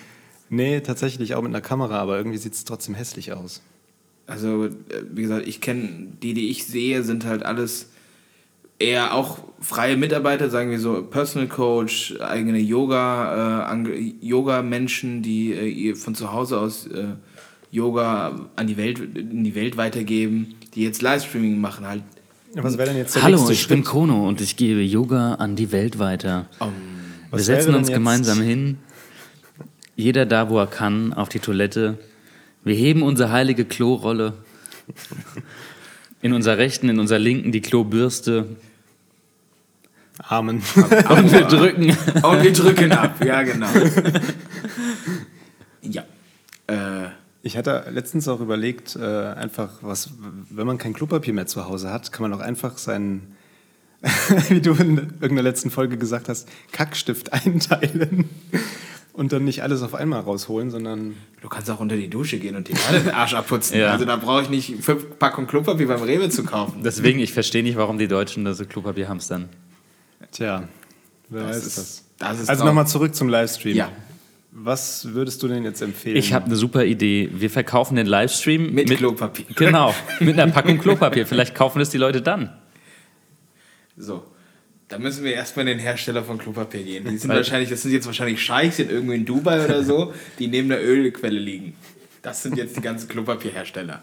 nee, 0.50 0.82
tatsächlich 0.82 1.36
auch 1.36 1.42
mit 1.42 1.52
einer 1.52 1.62
Kamera, 1.62 2.00
aber 2.00 2.18
irgendwie 2.18 2.38
sieht 2.38 2.54
es 2.54 2.66
trotzdem 2.66 2.96
hässlich 2.96 3.34
aus. 3.34 3.62
Also, 4.28 4.66
äh, 4.66 4.72
wie 5.12 5.24
gesagt, 5.24 5.48
ich 5.48 5.62
kenne 5.62 6.08
die, 6.22 6.34
die 6.34 6.50
ich 6.50 6.66
sehe, 6.66 7.04
sind 7.04 7.26
halt 7.26 7.44
alles 7.44 7.88
eher 8.78 9.14
auch 9.14 9.40
freie 9.60 9.98
Mitarbeiter, 9.98 10.50
sagen 10.50 10.72
wir 10.72 10.80
so, 10.80 11.04
Personal 11.04 11.48
Coach, 11.48 12.16
eigene 12.22 12.60
Yoga, 12.60 13.74
äh, 13.74 14.14
Yoga-Menschen, 14.22 15.22
die 15.22 15.54
äh, 15.54 15.96
von 15.96 16.16
zu 16.16 16.32
Hause 16.32 16.60
aus 16.60 16.88
äh, 16.88 17.08
Yoga 17.72 18.48
an 18.56 18.68
die 18.68 18.78
Welt, 18.78 19.00
in 19.00 19.44
die 19.44 19.54
Welt 19.56 19.78
weitergeben, 19.78 20.56
die 20.76 20.84
jetzt 20.84 21.02
Livestreaming 21.02 21.60
machen, 21.60 21.88
halt. 21.88 22.04
Was 22.54 22.78
wäre 22.78 22.90
denn 22.90 22.98
jetzt 22.98 23.16
der 23.16 23.24
Hallo, 23.24 23.36
nächste 23.38 23.54
ich 23.54 23.68
bin 23.68 23.80
Schritt? 23.80 23.88
Kono 23.88 24.28
und 24.28 24.42
ich 24.42 24.56
gebe 24.56 24.82
Yoga 24.82 25.36
an 25.36 25.56
die 25.56 25.72
Welt 25.72 26.00
weiter. 26.00 26.48
Wir 26.60 26.72
Was 27.32 27.46
setzen 27.46 27.76
uns 27.76 27.90
gemeinsam 27.90 28.42
hin, 28.42 28.78
jeder 30.00 30.26
da, 30.26 30.50
wo 30.50 30.58
er 30.58 30.68
kann, 30.68 31.14
auf 31.14 31.28
die 31.28 31.40
Toilette. 31.40 31.98
Wir 32.64 32.74
heben 32.74 33.04
unsere 33.04 33.32
heilige 33.32 33.66
Klorolle. 33.66 34.34
In 36.22 36.32
unserer 36.32 36.58
rechten, 36.58 36.88
in 36.88 37.00
unserer 37.00 37.20
linken 37.20 37.52
die 37.52 37.60
Klobürste. 37.60 38.46
Amen. 40.20 40.62
Und 40.76 41.32
wir 41.32 41.42
drücken. 41.42 41.98
Und 42.24 42.44
wir 42.44 42.54
drücken 42.54 42.94
ab, 42.94 43.24
ja, 43.24 43.44
genau. 43.44 43.68
ja. 45.82 46.04
Äh, 46.68 47.10
Ich 47.42 47.58
hatte 47.58 47.86
letztens 47.92 48.30
auch 48.30 48.40
überlegt, 48.40 48.96
äh, 48.96 49.04
einfach 49.04 49.70
was, 49.82 50.12
wenn 50.50 50.66
man 50.66 50.78
kein 50.78 50.94
Klopapier 50.94 51.34
mehr 51.34 51.48
zu 51.48 51.66
Hause 51.66 51.92
hat, 51.92 52.14
kann 52.14 52.30
man 52.30 52.40
auch 52.40 52.44
einfach 52.44 52.78
seinen, 52.78 53.36
wie 54.48 54.62
du 54.62 54.72
in 54.76 54.98
irgendeiner 54.98 55.44
letzten 55.44 55.72
Folge 55.72 55.98
gesagt 55.98 56.30
hast, 56.30 56.48
Kackstift 56.72 57.34
einteilen 57.34 58.30
Und 59.20 59.34
dann 59.34 59.44
nicht 59.44 59.64
alles 59.64 59.82
auf 59.82 59.96
einmal 59.96 60.22
rausholen, 60.22 60.72
sondern. 60.72 61.16
Du 61.42 61.50
kannst 61.50 61.70
auch 61.70 61.80
unter 61.82 61.98
die 61.98 62.10
Dusche 62.10 62.40
gehen 62.40 62.56
und 62.56 62.70
dir 62.70 62.76
alle 62.88 63.02
den 63.02 63.12
Arsch 63.14 63.34
abputzen. 63.34 63.78
Ja. 63.78 63.92
Also 63.92 64.06
da 64.06 64.16
brauche 64.16 64.44
ich 64.44 64.50
nicht 64.50 64.76
fünf 64.82 65.20
Packungen 65.20 65.46
Klopapier 65.48 65.88
beim 65.88 66.02
Rewe 66.02 66.30
zu 66.30 66.44
kaufen. 66.46 66.82
Deswegen, 66.84 67.20
ich 67.20 67.34
verstehe 67.34 67.62
nicht, 67.64 67.76
warum 67.76 67.98
die 67.98 68.08
Deutschen 68.08 68.46
da 68.46 68.54
so 68.54 68.66
Klopapier 68.66 69.10
hamstern. 69.10 69.50
Tja, 70.32 70.70
wer 71.30 71.42
Das 71.48 71.50
weiß 71.58 71.66
ist- 71.66 71.78
das. 71.78 72.04
das 72.18 72.40
ist 72.42 72.50
also 72.50 72.64
nochmal 72.66 72.88
zurück 72.88 73.14
zum 73.14 73.28
Livestream. 73.30 73.76
Ja. 73.76 73.90
Was 74.52 75.14
würdest 75.14 75.44
du 75.44 75.48
denn 75.48 75.64
jetzt 75.64 75.82
empfehlen? 75.82 76.16
Ich 76.18 76.34
habe 76.34 76.46
eine 76.46 76.56
super 76.56 76.84
Idee. 76.86 77.30
Wir 77.34 77.50
verkaufen 77.50 77.96
den 77.98 78.08
Livestream 78.08 78.74
Mit 78.74 78.90
Klopapier. 78.90 79.46
Genau, 79.56 79.94
mit 80.22 80.40
einer 80.40 80.52
Packung 80.52 80.78
Klopapier. 80.82 81.28
Vielleicht 81.28 81.56
kaufen 81.56 81.82
es 81.82 81.90
die 81.90 81.98
Leute 82.00 82.22
dann. 82.22 82.54
So. 83.98 84.24
Da 84.90 84.98
müssen 84.98 85.24
wir 85.24 85.34
erstmal 85.34 85.68
in 85.68 85.78
den 85.78 85.80
Hersteller 85.80 86.24
von 86.24 86.40
Klopapier 86.40 86.84
gehen. 86.84 87.06
Die 87.08 87.18
sind 87.18 87.30
wahrscheinlich, 87.30 87.70
das 87.70 87.84
sind 87.84 87.92
jetzt 87.92 88.08
wahrscheinlich 88.08 88.44
Scheichs 88.44 88.80
in 88.80 88.90
irgendwo 88.90 89.14
in 89.14 89.24
Dubai 89.24 89.64
oder 89.64 89.84
so, 89.84 90.14
die 90.40 90.48
neben 90.48 90.68
der 90.68 90.84
Ölquelle 90.84 91.38
liegen. 91.38 91.76
Das 92.24 92.42
sind 92.42 92.58
jetzt 92.58 92.76
die 92.76 92.82
ganzen 92.82 93.08
Klopapierhersteller. 93.08 94.02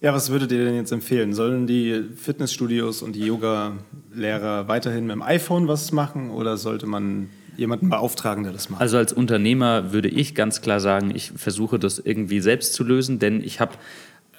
Ja, 0.00 0.14
was 0.14 0.30
würdet 0.30 0.52
ihr 0.52 0.64
denn 0.64 0.76
jetzt 0.76 0.92
empfehlen? 0.92 1.32
Sollen 1.32 1.66
die 1.66 2.04
Fitnessstudios 2.16 3.02
und 3.02 3.16
die 3.16 3.26
Yoga-Lehrer 3.26 4.68
weiterhin 4.68 5.06
mit 5.06 5.16
dem 5.16 5.22
iPhone 5.22 5.66
was 5.66 5.90
machen 5.90 6.30
oder 6.30 6.56
sollte 6.56 6.86
man 6.86 7.30
jemanden 7.56 7.88
beauftragen, 7.88 8.44
der 8.44 8.52
das 8.52 8.70
macht? 8.70 8.80
Also 8.80 8.98
als 8.98 9.12
Unternehmer 9.12 9.92
würde 9.92 10.08
ich 10.08 10.36
ganz 10.36 10.60
klar 10.60 10.78
sagen, 10.78 11.10
ich 11.12 11.32
versuche 11.34 11.80
das 11.80 11.98
irgendwie 11.98 12.40
selbst 12.40 12.74
zu 12.74 12.84
lösen, 12.84 13.18
denn 13.18 13.42
ich 13.42 13.58
habe 13.58 13.72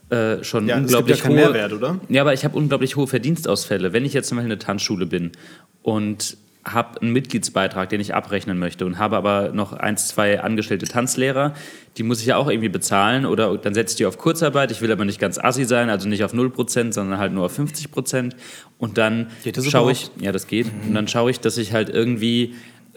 äh, 0.09 0.43
schon 0.43 0.67
Ja, 0.67 0.75
es 0.75 0.81
gibt 0.81 0.95
unglaublich 0.95 1.19
ja 1.19 1.29
hohe, 1.29 1.35
Mehrwert, 1.35 1.73
oder? 1.73 1.99
Ja, 2.09 2.21
aber 2.21 2.33
ich 2.33 2.45
habe 2.45 2.57
unglaublich 2.57 2.95
hohe 2.95 3.07
Verdienstausfälle. 3.07 3.93
Wenn 3.93 4.05
ich 4.05 4.13
jetzt 4.13 4.29
zum 4.29 4.37
Beispiel 4.37 4.51
eine 4.51 4.59
Tanzschule 4.59 5.05
bin 5.05 5.31
und 5.81 6.37
habe 6.73 7.01
einen 7.01 7.13
Mitgliedsbeitrag, 7.13 7.89
den 7.89 8.01
ich 8.01 8.13
abrechnen 8.13 8.59
möchte 8.59 8.85
und 8.85 8.97
habe 8.99 9.15
aber 9.15 9.49
noch 9.53 9.73
eins, 9.73 10.09
zwei 10.09 10.41
angestellte 10.41 10.85
Tanzlehrer, 10.85 11.53
die 11.97 12.03
muss 12.03 12.19
ich 12.19 12.27
ja 12.27 12.37
auch 12.37 12.49
irgendwie 12.49 12.69
bezahlen 12.69 13.25
oder 13.25 13.57
dann 13.57 13.73
setze 13.73 13.93
ich 13.93 13.97
die 13.97 14.05
auf 14.05 14.17
Kurzarbeit. 14.17 14.71
Ich 14.71 14.81
will 14.81 14.91
aber 14.91 15.05
nicht 15.05 15.19
ganz 15.19 15.37
assi 15.37 15.65
sein, 15.65 15.89
also 15.89 16.07
nicht 16.09 16.23
auf 16.23 16.33
0%, 16.33 16.93
sondern 16.93 17.19
halt 17.19 17.31
nur 17.31 17.45
auf 17.45 17.57
50%. 17.57 18.33
Und 18.77 18.97
dann 18.97 19.27
Geht 19.43 19.57
das 19.57 19.65
schaue 19.65 19.91
ich, 19.91 20.11
ja, 20.19 20.31
das 20.31 20.47
geht. 20.47 20.67
Und 20.87 20.93
dann 20.93 21.07
schaue 21.07 21.31
ich, 21.31 21.39
dass 21.39 21.57
ich 21.57 21.73
halt 21.73 21.89
irgendwie 21.89 22.55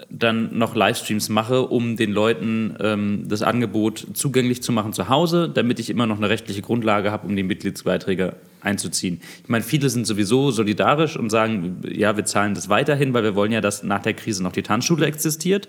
dann 0.09 0.57
noch 0.57 0.75
Livestreams 0.75 1.29
mache, 1.29 1.63
um 1.63 1.97
den 1.97 2.13
Leuten 2.13 2.77
ähm, 2.81 3.25
das 3.29 3.43
Angebot 3.43 4.07
zugänglich 4.15 4.63
zu 4.63 4.73
machen 4.73 4.93
zu 4.93 5.09
Hause, 5.09 5.51
damit 5.53 5.79
ich 5.79 5.91
immer 5.91 6.07
noch 6.07 6.17
eine 6.17 6.29
rechtliche 6.29 6.63
Grundlage 6.63 7.11
habe, 7.11 7.27
um 7.27 7.37
die 7.37 7.43
Mitgliedsbeiträge 7.43 8.35
einzuziehen. 8.61 9.21
Ich 9.43 9.49
meine, 9.49 9.65
viele 9.65 9.89
sind 9.91 10.07
sowieso 10.07 10.51
solidarisch 10.51 11.17
und 11.17 11.31
sagen, 11.31 11.83
ja, 11.89 12.17
wir 12.17 12.25
zahlen 12.25 12.55
das 12.55 12.69
weiterhin, 12.69 13.15
weil 13.15 13.23
wir 13.23 13.35
wollen 13.35 13.53
ja, 13.53 13.61
dass 13.61 13.83
nach 13.83 14.03
der 14.03 14.15
Krise 14.15 14.43
noch 14.43 14.53
die 14.53 14.63
Tanzschule 14.63 15.07
existiert. 15.07 15.69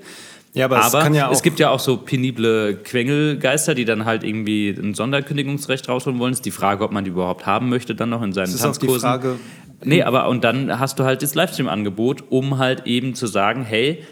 Ja, 0.54 0.66
aber 0.66 0.80
es 0.80 0.86
aber 0.88 1.04
kann 1.04 1.14
ja 1.14 1.32
es 1.32 1.44
gibt 1.44 1.60
ja 1.60 1.70
auch 1.70 1.80
so 1.80 1.96
penible 1.96 2.76
Quengelgeister, 2.84 3.74
die 3.74 3.86
dann 3.86 4.04
halt 4.04 4.26
irgendwie 4.26 4.70
ein 4.70 4.94
Sonderkündigungsrecht 4.94 5.88
rausholen 5.88 6.20
wollen. 6.20 6.34
Ist 6.34 6.46
die 6.46 6.52
Frage, 6.52 6.84
ob 6.84 6.92
man 6.92 7.06
die 7.06 7.12
überhaupt 7.12 7.46
haben 7.46 7.70
möchte, 7.70 7.96
dann 7.96 8.10
noch 8.10 8.22
in 8.22 8.34
seinen 8.34 8.50
Es 8.50 8.56
ist 8.56 8.66
auch 8.66 8.74
die 8.74 8.80
Tanzkursen. 8.80 9.02
Frage, 9.02 9.36
Nee, 9.84 10.04
aber 10.04 10.28
und 10.28 10.44
dann 10.44 10.80
hast 10.80 11.00
du 11.00 11.04
halt 11.04 11.24
das 11.24 11.34
Livestream-Angebot, 11.36 12.26
um 12.30 12.58
halt 12.58 12.86
eben 12.86 13.16
zu 13.16 13.28
sagen, 13.28 13.64
hey, 13.64 14.04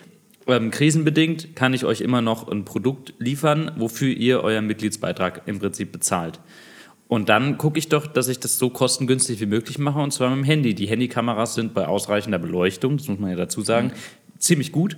ähm, 0.49 0.71
krisenbedingt 0.71 1.55
kann 1.55 1.73
ich 1.73 1.85
euch 1.85 2.01
immer 2.01 2.21
noch 2.21 2.47
ein 2.47 2.65
Produkt 2.65 3.13
liefern, 3.19 3.71
wofür 3.77 4.09
ihr 4.09 4.41
euren 4.41 4.67
Mitgliedsbeitrag 4.67 5.43
im 5.45 5.59
Prinzip 5.59 5.91
bezahlt. 5.91 6.39
Und 7.07 7.29
dann 7.29 7.57
gucke 7.57 7.79
ich 7.79 7.89
doch, 7.89 8.05
dass 8.05 8.27
ich 8.27 8.39
das 8.39 8.59
so 8.59 8.69
kostengünstig 8.69 9.39
wie 9.39 9.47
möglich 9.47 9.79
mache, 9.79 9.99
und 9.99 10.11
zwar 10.11 10.29
mit 10.29 10.39
dem 10.39 10.43
Handy. 10.43 10.75
Die 10.75 10.87
Handykameras 10.87 11.55
sind 11.55 11.73
bei 11.73 11.87
ausreichender 11.87 12.37
Beleuchtung, 12.37 12.97
das 12.97 13.07
muss 13.07 13.19
man 13.19 13.31
ja 13.31 13.35
dazu 13.35 13.61
sagen, 13.61 13.91
ziemlich 14.37 14.71
gut. 14.71 14.97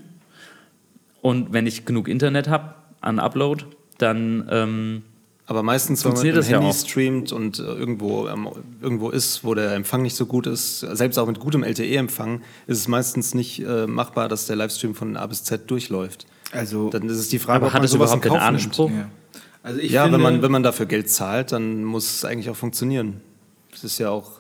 Und 1.22 1.54
wenn 1.54 1.68
ich 1.68 1.86
genug 1.86 2.08
Internet 2.08 2.50
habe 2.50 2.76
an 3.00 3.20
Upload, 3.20 3.64
dann 3.98 4.48
ähm, 4.52 5.04
aber 5.52 5.64
meistens, 5.64 6.06
wenn 6.06 6.14
man 6.14 6.22
mit 6.24 6.32
dem 6.32 6.36
das 6.38 6.50
ja 6.50 6.58
Handy 6.60 6.72
auch. 6.72 6.76
streamt 6.76 7.32
und 7.34 7.60
äh, 7.60 7.64
irgendwo, 7.64 8.28
ähm, 8.30 8.48
irgendwo 8.82 9.10
ist, 9.10 9.44
wo 9.44 9.54
der 9.54 9.74
Empfang 9.76 10.02
nicht 10.02 10.16
so 10.16 10.26
gut 10.26 10.48
ist, 10.48 10.80
selbst 10.80 11.18
auch 11.20 11.28
mit 11.28 11.40
gutem 11.40 11.62
LTE-Empfang, 11.64 12.42
ist 12.68 12.78
es 12.80 12.88
meistens 12.88 13.34
nicht 13.34 13.60
äh, 13.60 13.86
machbar, 13.86 14.30
dass 14.30 14.48
der 14.48 14.56
Livestream 14.56 14.96
von 14.96 15.18
A 15.18 15.28
bis 15.28 15.44
Z 15.44 15.70
durchläuft. 15.70 16.26
Also, 16.54 16.90
Dann 16.90 17.04
ist 17.10 17.18
es 17.18 17.28
die 17.30 17.38
Frage, 17.40 17.66
ob 17.66 17.74
hat 17.74 17.82
man 17.82 17.90
in 17.90 17.96
überhaupt 17.96 18.22
Kauf 18.24 18.40
Anspruch? 18.40 18.90
nimmt. 18.90 19.02
ja. 19.02 19.40
also 19.62 19.80
ich 19.80 19.92
Ja, 19.92 20.04
finde, 20.04 20.18
wenn 20.18 20.24
man, 20.24 20.42
wenn 20.42 20.52
man 20.52 20.64
dafür 20.64 20.86
Geld 20.86 21.10
zahlt, 21.10 21.52
dann 21.52 21.84
muss 21.84 22.10
es 22.16 22.24
eigentlich 22.26 22.50
auch 22.50 22.56
funktionieren. 22.56 23.20
Das 23.72 23.84
ist 23.84 24.00
ja 24.00 24.10
auch. 24.10 24.40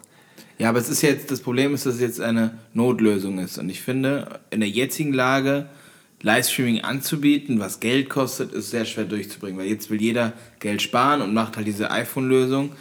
Ja, 0.59 0.69
aber 0.69 0.79
es 0.79 0.89
ist 0.89 1.01
jetzt, 1.01 1.29
das 1.31 1.41
Problem 1.41 1.73
ist, 1.73 1.85
dass 1.85 1.95
es 1.95 2.01
jetzt 2.01 2.21
eine 2.21 2.51
Notlösung 2.73 3.39
ist. 3.39 3.57
Und 3.57 3.69
ich 3.69 3.81
finde, 3.81 4.39
in 4.49 4.59
der 4.61 4.69
jetzigen 4.69 5.11
Lage 5.11 5.67
Livestreaming 6.21 6.81
anzubieten, 6.81 7.59
was 7.59 7.79
Geld 7.79 8.09
kostet, 8.09 8.53
ist 8.53 8.69
sehr 8.69 8.85
schwer 8.85 9.05
durchzubringen. 9.05 9.59
Weil 9.59 9.67
jetzt 9.67 9.89
will 9.89 10.01
jeder 10.01 10.33
Geld 10.59 10.81
sparen 10.81 11.21
und 11.21 11.33
macht 11.33 11.57
halt 11.57 11.67
diese 11.67 11.89
iPhone-Lösung. 11.91 12.73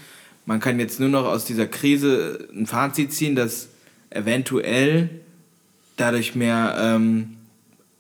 Man 0.47 0.61
kann 0.61 0.79
jetzt 0.81 1.01
nur 1.01 1.09
noch 1.09 1.25
aus 1.25 1.45
dieser 1.45 1.67
Krise 1.67 2.49
ein 2.55 2.67
Fazit 2.67 3.13
ziehen, 3.13 3.37
dass 3.37 3.69
eventuell 4.11 5.09
dadurch 5.97 6.35
mehr, 6.35 6.77
ähm, 6.79 7.37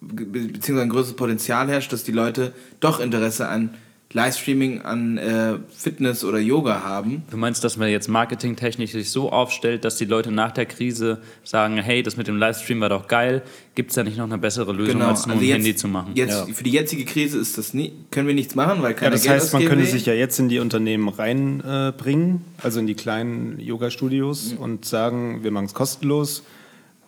be- 0.00 0.24
beziehungsweise 0.24 0.82
ein 0.82 0.88
größeres 0.88 1.16
Potenzial 1.16 1.68
herrscht, 1.68 1.92
dass 1.92 2.04
die 2.04 2.12
Leute 2.12 2.52
doch 2.80 2.98
Interesse 3.00 3.48
an 3.48 3.74
Livestreaming, 4.12 4.82
an 4.82 5.18
äh, 5.18 5.58
Fitness 5.68 6.24
oder 6.24 6.38
Yoga 6.38 6.82
haben. 6.82 7.22
Du 7.30 7.36
meinst, 7.36 7.62
dass 7.62 7.76
man 7.76 7.88
jetzt 7.90 8.08
marketingtechnisch 8.08 8.90
sich 8.90 9.10
so 9.10 9.30
aufstellt, 9.30 9.84
dass 9.84 9.96
die 9.98 10.04
Leute 10.04 10.32
nach 10.32 10.50
der 10.50 10.66
Krise 10.66 11.18
sagen, 11.44 11.76
hey, 11.76 12.02
das 12.02 12.16
mit 12.16 12.26
dem 12.26 12.36
Livestream 12.36 12.80
war 12.80 12.88
doch 12.88 13.06
geil, 13.06 13.42
gibt 13.76 13.90
es 13.90 13.94
da 13.94 14.02
nicht 14.02 14.16
noch 14.16 14.24
eine 14.24 14.38
bessere 14.38 14.72
Lösung, 14.72 15.00
als 15.00 15.26
nur 15.26 15.36
ein 15.36 15.42
jetzt, 15.42 15.54
Handy 15.54 15.76
zu 15.76 15.86
machen? 15.86 16.10
Jetzt, 16.16 16.48
Ja. 16.48 16.52
Für 16.52 16.64
die 16.64 16.72
jetzige 16.72 17.04
Krise 17.04 17.38
ist 17.38 17.56
das 17.56 17.72
nie, 17.72 17.92
können 18.10 18.26
wir 18.26 18.34
nichts 18.34 18.56
machen, 18.56 18.82
weil 18.82 18.92
Ja, 18.92 18.96
keiner 18.96 19.10
das 19.12 19.22
Geld 19.22 19.36
heißt, 19.36 19.52
man 19.52 19.64
könnte 19.64 19.86
sich 19.86 20.06
ja 20.06 20.12
jetzt 20.12 20.40
in 20.40 20.48
die 20.48 20.58
Unternehmen 20.58 21.08
reinbringen, 21.08 22.36
äh, 22.58 22.64
also 22.64 22.80
in 22.80 22.88
die 22.88 22.94
kleinen 22.94 23.60
Yoga-Studios 23.60 24.54
und 24.58 24.84
sagen, 24.84 25.44
wir 25.44 25.52
machen 25.52 25.66
es 25.66 25.74
kostenlos. 25.74 26.42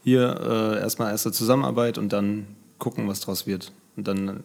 Hier 0.04 0.76
äh, 0.76 0.80
erstmal 0.80 1.10
erste 1.10 1.32
Zusammenarbeit 1.32 1.98
und 1.98 2.12
dann 2.12 2.46
gucken, 2.78 3.08
was 3.08 3.20
draus 3.20 3.46
wird. 3.48 3.72
Und 3.96 4.06
dann 4.06 4.40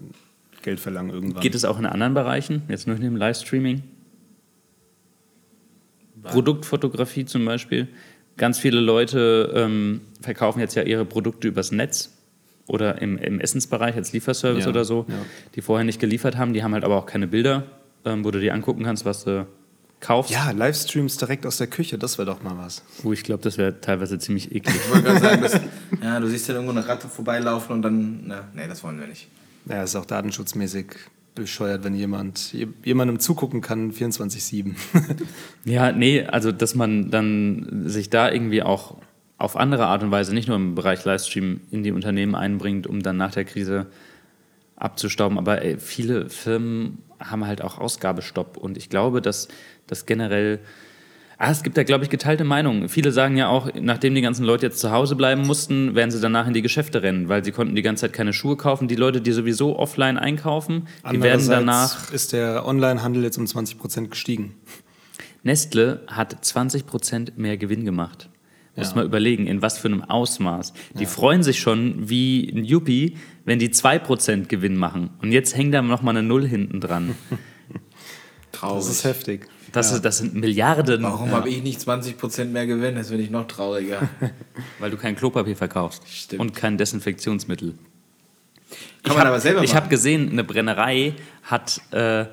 Geld 0.67 0.82
verlangen 0.82 1.12
irgendwann. 1.12 1.41
Geht 1.41 1.56
es 1.56 1.63
auch 1.63 1.80
in 1.80 1.86
anderen 1.86 2.13
Bereichen, 2.13 2.63
jetzt 2.67 2.88
nur 2.88 2.97
in 2.97 3.01
dem 3.01 3.15
Livestreaming? 3.15 3.84
Produktfotografie 6.23 7.23
zum 7.23 7.45
Beispiel. 7.45 7.88
Ganz 8.36 8.60
viele 8.60 8.82
Leute 8.82 9.53
ähm, 9.56 10.01
verkaufen 10.19 10.60
jetzt 10.60 10.75
ja 10.75 10.84
ihre 10.84 11.06
Produkte 11.06 11.47
übers 11.47 11.71
Netz 11.71 12.13
oder 12.67 13.01
im, 13.01 13.17
im 13.17 13.39
Essensbereich 13.39 13.95
als 13.95 14.12
Lieferservice 14.12 14.65
Ja, 14.65 14.69
oder 14.69 14.84
so, 14.84 15.06
ja. 15.08 15.15
die 15.56 15.62
vorher 15.62 15.86
nicht 15.86 16.01
geliefert 16.01 16.36
haben. 16.36 16.51
Die 16.51 16.63
haben 16.63 16.73
halt 16.73 16.84
aber 16.84 16.97
auch 16.97 17.06
keine 17.06 17.27
Bilder, 17.27 17.63
ähm, 18.03 18.25
wo 18.25 18.32
du 18.32 18.41
dir 18.41 18.53
angucken 18.53 18.84
kannst, 18.84 19.06
was 19.06 19.23
du 19.23 19.47
kaufst. 20.01 20.34
ja, 20.34 20.51
Livestreams 20.51 21.15
direkt 21.15 21.45
aus 21.45 21.56
der 21.56 21.67
Küche, 21.67 21.97
das 21.97 22.17
wäre 22.17 22.25
doch 22.25 22.43
mal 22.43 22.58
was. 22.58 22.84
Oh, 23.06 23.13
ich 23.13 23.23
glaube, 23.23 23.41
das 23.41 23.58
wäre 23.58 23.80
teilweise 23.80 24.19
ziemlich 24.19 24.53
eklig. 24.53 24.75
Ich 24.75 24.91
wollte 24.91 25.03
gerade 25.06 25.19
sagen, 25.21 25.41
dass, 25.41 25.62
ja, 26.03 26.19
du 26.19 26.27
siehst 26.27 26.49
dann 26.49 26.58
irgendwo 26.58 26.77
eine 26.77 26.86
Ratte 26.86 27.08
vorbeilaufen 27.08 27.73
und 27.73 27.82
dann, 27.84 28.23
na, 28.27 28.49
nee, 28.53 28.67
das 28.67 28.84
wollen 28.84 28.99
wir 28.99 29.08
nicht. 29.08 29.30
Ja, 29.69 29.84
ist 29.84 29.95
auch 29.95 30.06
datenschutzmäßig 30.06 30.88
bescheuert, 31.36 31.84
wenn 31.84 31.93
jemand 31.93 32.51
je- 32.53 32.67
jemandem 32.84 33.19
zugucken 33.19 33.62
kann 33.62 33.91
24-7. 33.91 34.73
Ja, 35.65 35.91
nee, 35.91 36.23
also 36.23 36.51
dass 36.51 36.73
man 36.75 37.12
dann 37.12 37.84
sich 37.89 38.10
da 38.10 38.32
irgendwie 38.32 38.63
auch 38.63 38.97
auf 39.38 39.56
andere 39.56 39.86
Art 39.86 40.01
und 40.01 40.10
Weise, 40.12 40.34
nicht 40.34 40.47
nur 40.47 40.58
im 40.58 40.73
Bereich 40.73 41.03
Livestream, 41.06 41.62
in 41.69 41.84
die 41.84 41.91
Unternehmen 41.91 42.34
einbringt, 42.34 42.88
um 42.88 43.03
dann 43.03 43.17
nach 43.17 43.32
der 43.32 43.45
Krise 43.45 43.86
abzustauben. 44.77 45.38
Aber 45.38 45.62
ey, 45.62 45.77
viele 45.77 46.30
Firmen 46.30 46.99
haben 47.19 47.45
halt 47.45 47.62
auch 47.62 47.77
Ausgabestopp. 47.77 48.58
Und 48.58 48.77
ich 48.77 48.89
glaube, 48.89 49.21
dass 49.21 49.47
das 49.88 50.06
generell. 50.06 50.60
Ah, 51.39 51.52
es 51.52 51.62
gibt 51.62 51.78
da, 51.78 51.84
glaube 51.84 52.04
ich, 52.04 52.10
geteilte 52.10 52.43
Meinungen. 52.43 52.89
Viele 52.89 53.12
sagen 53.12 53.38
ja 53.38 53.47
auch, 53.47 53.69
nachdem 53.80 54.15
die 54.15 54.21
ganzen 54.21 54.43
Leute 54.43 54.65
jetzt 54.65 54.80
zu 54.80 54.91
Hause 54.91 55.15
bleiben 55.15 55.45
mussten, 55.45 55.93
werden 55.93 56.10
sie 56.10 56.19
danach 56.19 56.47
in 56.47 56.54
die 56.54 56.63
Geschäfte 56.63 57.04
rennen, 57.04 57.30
weil 57.30 57.43
sie 57.45 57.52
konnten 57.52 57.76
die 57.76 57.84
ganze 57.84 58.02
Zeit 58.02 58.13
keine 58.13 58.34
Schuhe 58.34 58.58
kaufen. 58.58 58.88
Die 58.88 58.95
Leute, 58.95 59.21
die 59.21 59.32
sowieso 59.32 59.78
offline 59.78 60.17
einkaufen, 60.17 60.88
die 61.12 61.21
werden 61.21 61.47
danach 61.47 62.12
ist 62.12 62.34
der 62.34 62.65
Onlinehandel 62.65 63.23
jetzt 63.23 63.38
um 63.38 63.45
20 63.45 63.78
Prozent 63.78 64.10
gestiegen. 64.10 64.56
Nestle 65.43 66.02
hat 66.08 66.43
20% 66.43 67.34
mehr 67.38 67.58
Gewinn 67.58 67.86
gemacht. 67.86 68.30
Muss 68.76 68.89
Ja. 68.89 68.95
mal 68.97 69.06
überlegen, 69.06 69.45
in 69.47 69.62
was 69.62 69.78
für 69.78 69.88
einem 69.88 70.04
Ausmaß. 70.04 70.73
Die 71.00 71.06
freuen 71.06 71.41
sich 71.43 71.60
schon 71.60 72.10
wie 72.10 72.50
ein 72.50 72.63
Yuppie, 72.63 73.15
wenn 73.45 73.60
die 73.60 73.69
2% 73.69 74.50
Gewinn 74.50 74.76
machen. 74.76 75.12
Und 75.21 75.32
jetzt 75.32 75.56
hängt 75.56 75.73
da 75.73 75.82
noch 75.82 76.02
mal 76.02 76.12
eine 76.12 76.23
Null 76.23 76.47
hinten 76.47 76.82
dran. 76.82 77.15
Traurig. 78.52 78.78
Das 78.86 78.89
ist 78.89 79.04
heftig. 79.04 79.47
Das, 79.71 79.91
ist, 79.91 80.03
das 80.06 80.19
sind 80.19 80.34
Milliarden, 80.36 81.03
Warum 81.03 81.32
habe 81.32 81.49
ich 81.49 81.62
nicht 81.62 81.80
20% 81.82 82.45
mehr 82.45 82.65
Gewinn? 82.67 82.95
Das 82.95 83.10
finde 83.10 83.23
ich 83.23 83.30
noch 83.30 83.47
trauriger. 83.47 84.08
weil 84.80 84.91
du 84.91 84.97
kein 84.97 85.15
Klopapier 85.15 85.56
verkaufst 85.56 86.03
Stimmt. 86.08 86.39
und 86.41 86.56
kein 86.56 86.77
Desinfektionsmittel. 86.77 87.73
Kann 89.03 89.15
man 89.17 89.27
aber 89.27 89.39
selber 89.39 89.63
Ich 89.63 89.69
machen. 89.71 89.82
habe 89.84 89.89
gesehen, 89.89 90.30
eine 90.32 90.43
Brennerei 90.43 91.13
hat 91.43 91.80
äh, 91.91 92.25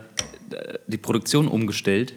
die 0.86 0.98
Produktion 0.98 1.46
umgestellt 1.48 2.14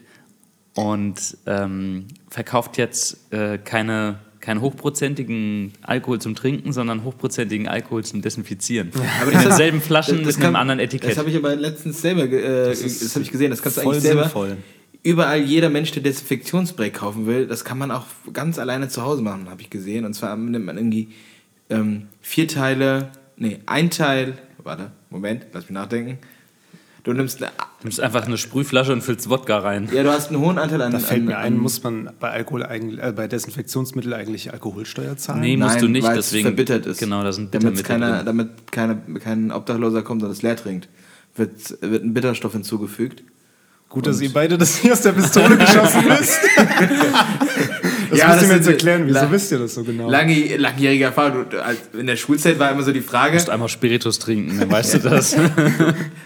und 0.76 1.38
ähm, 1.46 2.08
verkauft 2.30 2.78
jetzt 2.78 3.32
äh, 3.34 3.58
keine, 3.60 4.20
keinen 4.40 4.62
hochprozentigen 4.62 5.74
Alkohol 5.84 6.20
zum 6.20 6.36
Trinken, 6.36 6.74
sondern 6.74 7.04
hochprozentigen 7.04 7.68
Alkohol 7.68 8.04
zum 8.04 8.22
Desinfizieren. 8.22 8.92
Aber 9.22 9.32
In 9.32 9.38
das- 9.38 9.44
denselben 9.48 9.82
Flaschen 9.82 10.18
das 10.24 10.36
mit 10.36 10.36
kann- 10.38 10.46
einem 10.48 10.56
anderen 10.56 10.80
Etikett. 10.80 11.12
Das 11.12 11.18
habe 11.18 11.30
ich 11.30 11.36
aber 11.36 11.56
letztens 11.56 12.02
selber, 12.02 12.24
äh, 12.24 12.70
das, 12.70 13.14
habe 13.16 13.24
ich 13.24 13.32
gesehen, 13.32 13.52
das 13.52 13.62
kannst 13.62 13.78
du 13.78 13.82
eigentlich 13.82 14.02
selber. 14.04 14.24
sinnvoll. 14.24 14.58
Überall 15.08 15.40
jeder 15.40 15.70
Mensch, 15.70 15.92
der 15.92 16.04
Desinfektionsspray 16.04 16.90
kaufen 16.90 17.28
will, 17.28 17.48
das 17.48 17.64
kann 17.64 17.78
man 17.78 17.92
auch 17.92 18.04
ganz 18.34 18.60
alleine 18.60 18.90
zu 18.90 19.04
Hause 19.04 19.22
machen, 19.22 19.50
habe 19.50 19.62
ich 19.62 19.70
gesehen. 19.70 20.04
Und 20.04 20.14
zwar 20.16 20.36
nimmt 20.36 20.66
man 20.66 20.76
irgendwie 20.76 21.14
ähm, 21.70 22.08
vier 22.20 22.46
Teile, 22.50 23.14
nee, 23.38 23.60
ein 23.68 23.90
Teil, 23.90 24.38
warte, 24.62 24.92
Moment, 25.10 25.46
lass 25.54 25.64
mich 25.64 25.72
nachdenken. 25.72 26.18
Du 27.06 27.14
nimmst, 27.14 27.42
eine, 27.42 27.54
Du 27.80 27.86
nimmst 27.86 28.02
einfach 28.02 28.26
eine 28.26 28.38
Sprühflasche 28.38 28.92
und 28.92 29.02
füllst 29.02 29.30
Wodka 29.30 29.60
rein. 29.60 29.88
ja, 29.94 30.04
du 30.04 30.12
hast 30.12 30.28
einen 30.28 30.42
hohen 30.42 30.58
Anteil 30.58 30.82
an. 30.82 30.92
Da 30.92 31.00
fällt 31.00 31.22
an, 31.22 31.26
mir 31.28 31.38
ein, 31.38 31.54
an, 31.54 31.60
muss 31.60 31.82
man 31.84 32.10
bei 32.20 32.30
Alkohol 32.32 32.64
eigentlich, 32.64 33.02
äh, 33.02 33.14
bei 33.14 33.30
Desinfektionsmittel 33.30 34.14
eigentlich 34.14 34.52
Alkoholsteuer 34.52 35.16
zahlen? 35.16 35.40
Nee, 35.40 35.56
musst 35.56 35.76
Nein, 35.76 35.84
du 35.84 35.88
nicht, 35.88 36.06
weil 36.06 36.18
es 36.18 36.26
deswegen. 36.26 36.48
verbittert 36.48 36.86
ist. 36.86 37.00
Genau, 37.00 37.24
da 37.24 37.32
sind 37.32 37.54
damit 37.54 37.76
Bittermittel 37.78 37.86
keiner, 37.86 38.16
drin. 38.18 38.26
damit 38.26 38.72
keine, 38.74 38.98
kein 39.24 39.52
Obdachloser 39.54 40.02
kommt 40.02 40.22
und 40.24 40.32
es 40.32 40.42
leer 40.42 40.58
trinkt, 40.58 40.90
wird, 41.38 41.78
wird 41.80 42.04
ein 42.04 42.14
Bitterstoff 42.14 42.52
hinzugefügt. 42.52 43.24
Gut, 43.90 44.06
dass 44.06 44.20
ihr 44.20 44.32
beide 44.34 44.58
das 44.58 44.78
hier 44.78 44.92
aus 44.94 45.02
der 45.02 45.14
Pistole 45.14 45.58
geschossen 45.58 46.04
wisst. 46.08 46.40
das 48.10 48.20
Ja, 48.20 48.28
müsst 48.28 48.38
das 48.38 48.42
ihr 48.42 48.48
mir 48.50 48.56
jetzt 48.56 48.68
erklären. 48.68 49.04
Wieso 49.08 49.32
wisst 49.32 49.52
ihr 49.54 49.60
das 49.60 49.76
so 49.76 49.84
genau? 49.84 50.10
Lange, 50.10 50.58
langjährige 50.58 51.06
Erfahrung. 51.06 51.46
In 51.98 52.06
der 52.06 52.18
Schulzeit 52.18 52.60
war 52.60 52.70
immer 52.72 52.84
so 52.84 52.92
die 52.92 53.02
Frage. 53.02 53.32
Du 53.32 53.36
musst 53.36 53.50
einmal 53.50 53.70
Spiritus 53.70 54.20
trinken, 54.20 54.60
dann 54.60 54.70
weißt 54.70 54.96
du 54.96 55.00
das. 55.00 55.36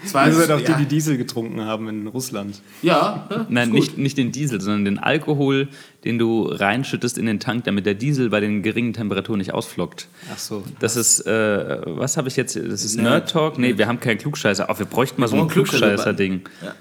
Es 0.04 0.12
war 0.12 0.26
Ihr 0.26 0.32
seid 0.32 0.50
auch 0.50 0.58
ja, 0.58 0.74
die, 0.74 0.82
die 0.82 0.88
Diesel 0.88 1.16
getrunken 1.16 1.64
haben 1.64 1.88
in 1.88 2.08
Russland. 2.08 2.60
Ja, 2.82 3.28
ja, 3.30 3.46
Nein, 3.48 3.70
nicht, 3.70 3.98
nicht 3.98 4.18
den 4.18 4.32
Diesel, 4.32 4.60
sondern 4.60 4.84
den 4.84 4.98
Alkohol, 4.98 5.68
den 6.04 6.18
du 6.18 6.42
reinschüttest 6.42 7.18
in 7.18 7.26
den 7.26 7.38
Tank, 7.38 7.64
damit 7.64 7.86
der 7.86 7.94
Diesel 7.94 8.30
bei 8.30 8.40
den 8.40 8.62
geringen 8.62 8.92
Temperaturen 8.92 9.38
nicht 9.38 9.54
ausflockt. 9.54 10.08
Ach 10.34 10.38
so. 10.38 10.64
Das 10.80 10.96
ist, 10.96 11.20
äh, 11.20 11.80
was 11.86 12.16
habe 12.16 12.26
ich 12.26 12.36
jetzt? 12.36 12.56
Das 12.56 12.84
ist 12.84 12.96
Nerd. 12.96 13.06
Nerd 13.06 13.30
Talk? 13.30 13.58
Nee, 13.58 13.78
wir 13.78 13.86
haben 13.86 14.00
keinen 14.00 14.18
Klugscheißer. 14.18 14.68
Auch 14.68 14.80
wir 14.80 14.86
bräuchten 14.86 15.20
mal 15.20 15.28
so 15.28 15.36
ein 15.36 15.46
Klugscheißer-Ding. 15.46 16.42
Ja. 16.62 16.74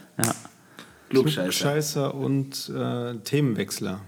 Klugscheißer. 1.12 1.52
Scheißer 1.52 2.16
und 2.16 2.70
äh, 2.76 3.16
Themenwechsler. 3.24 4.02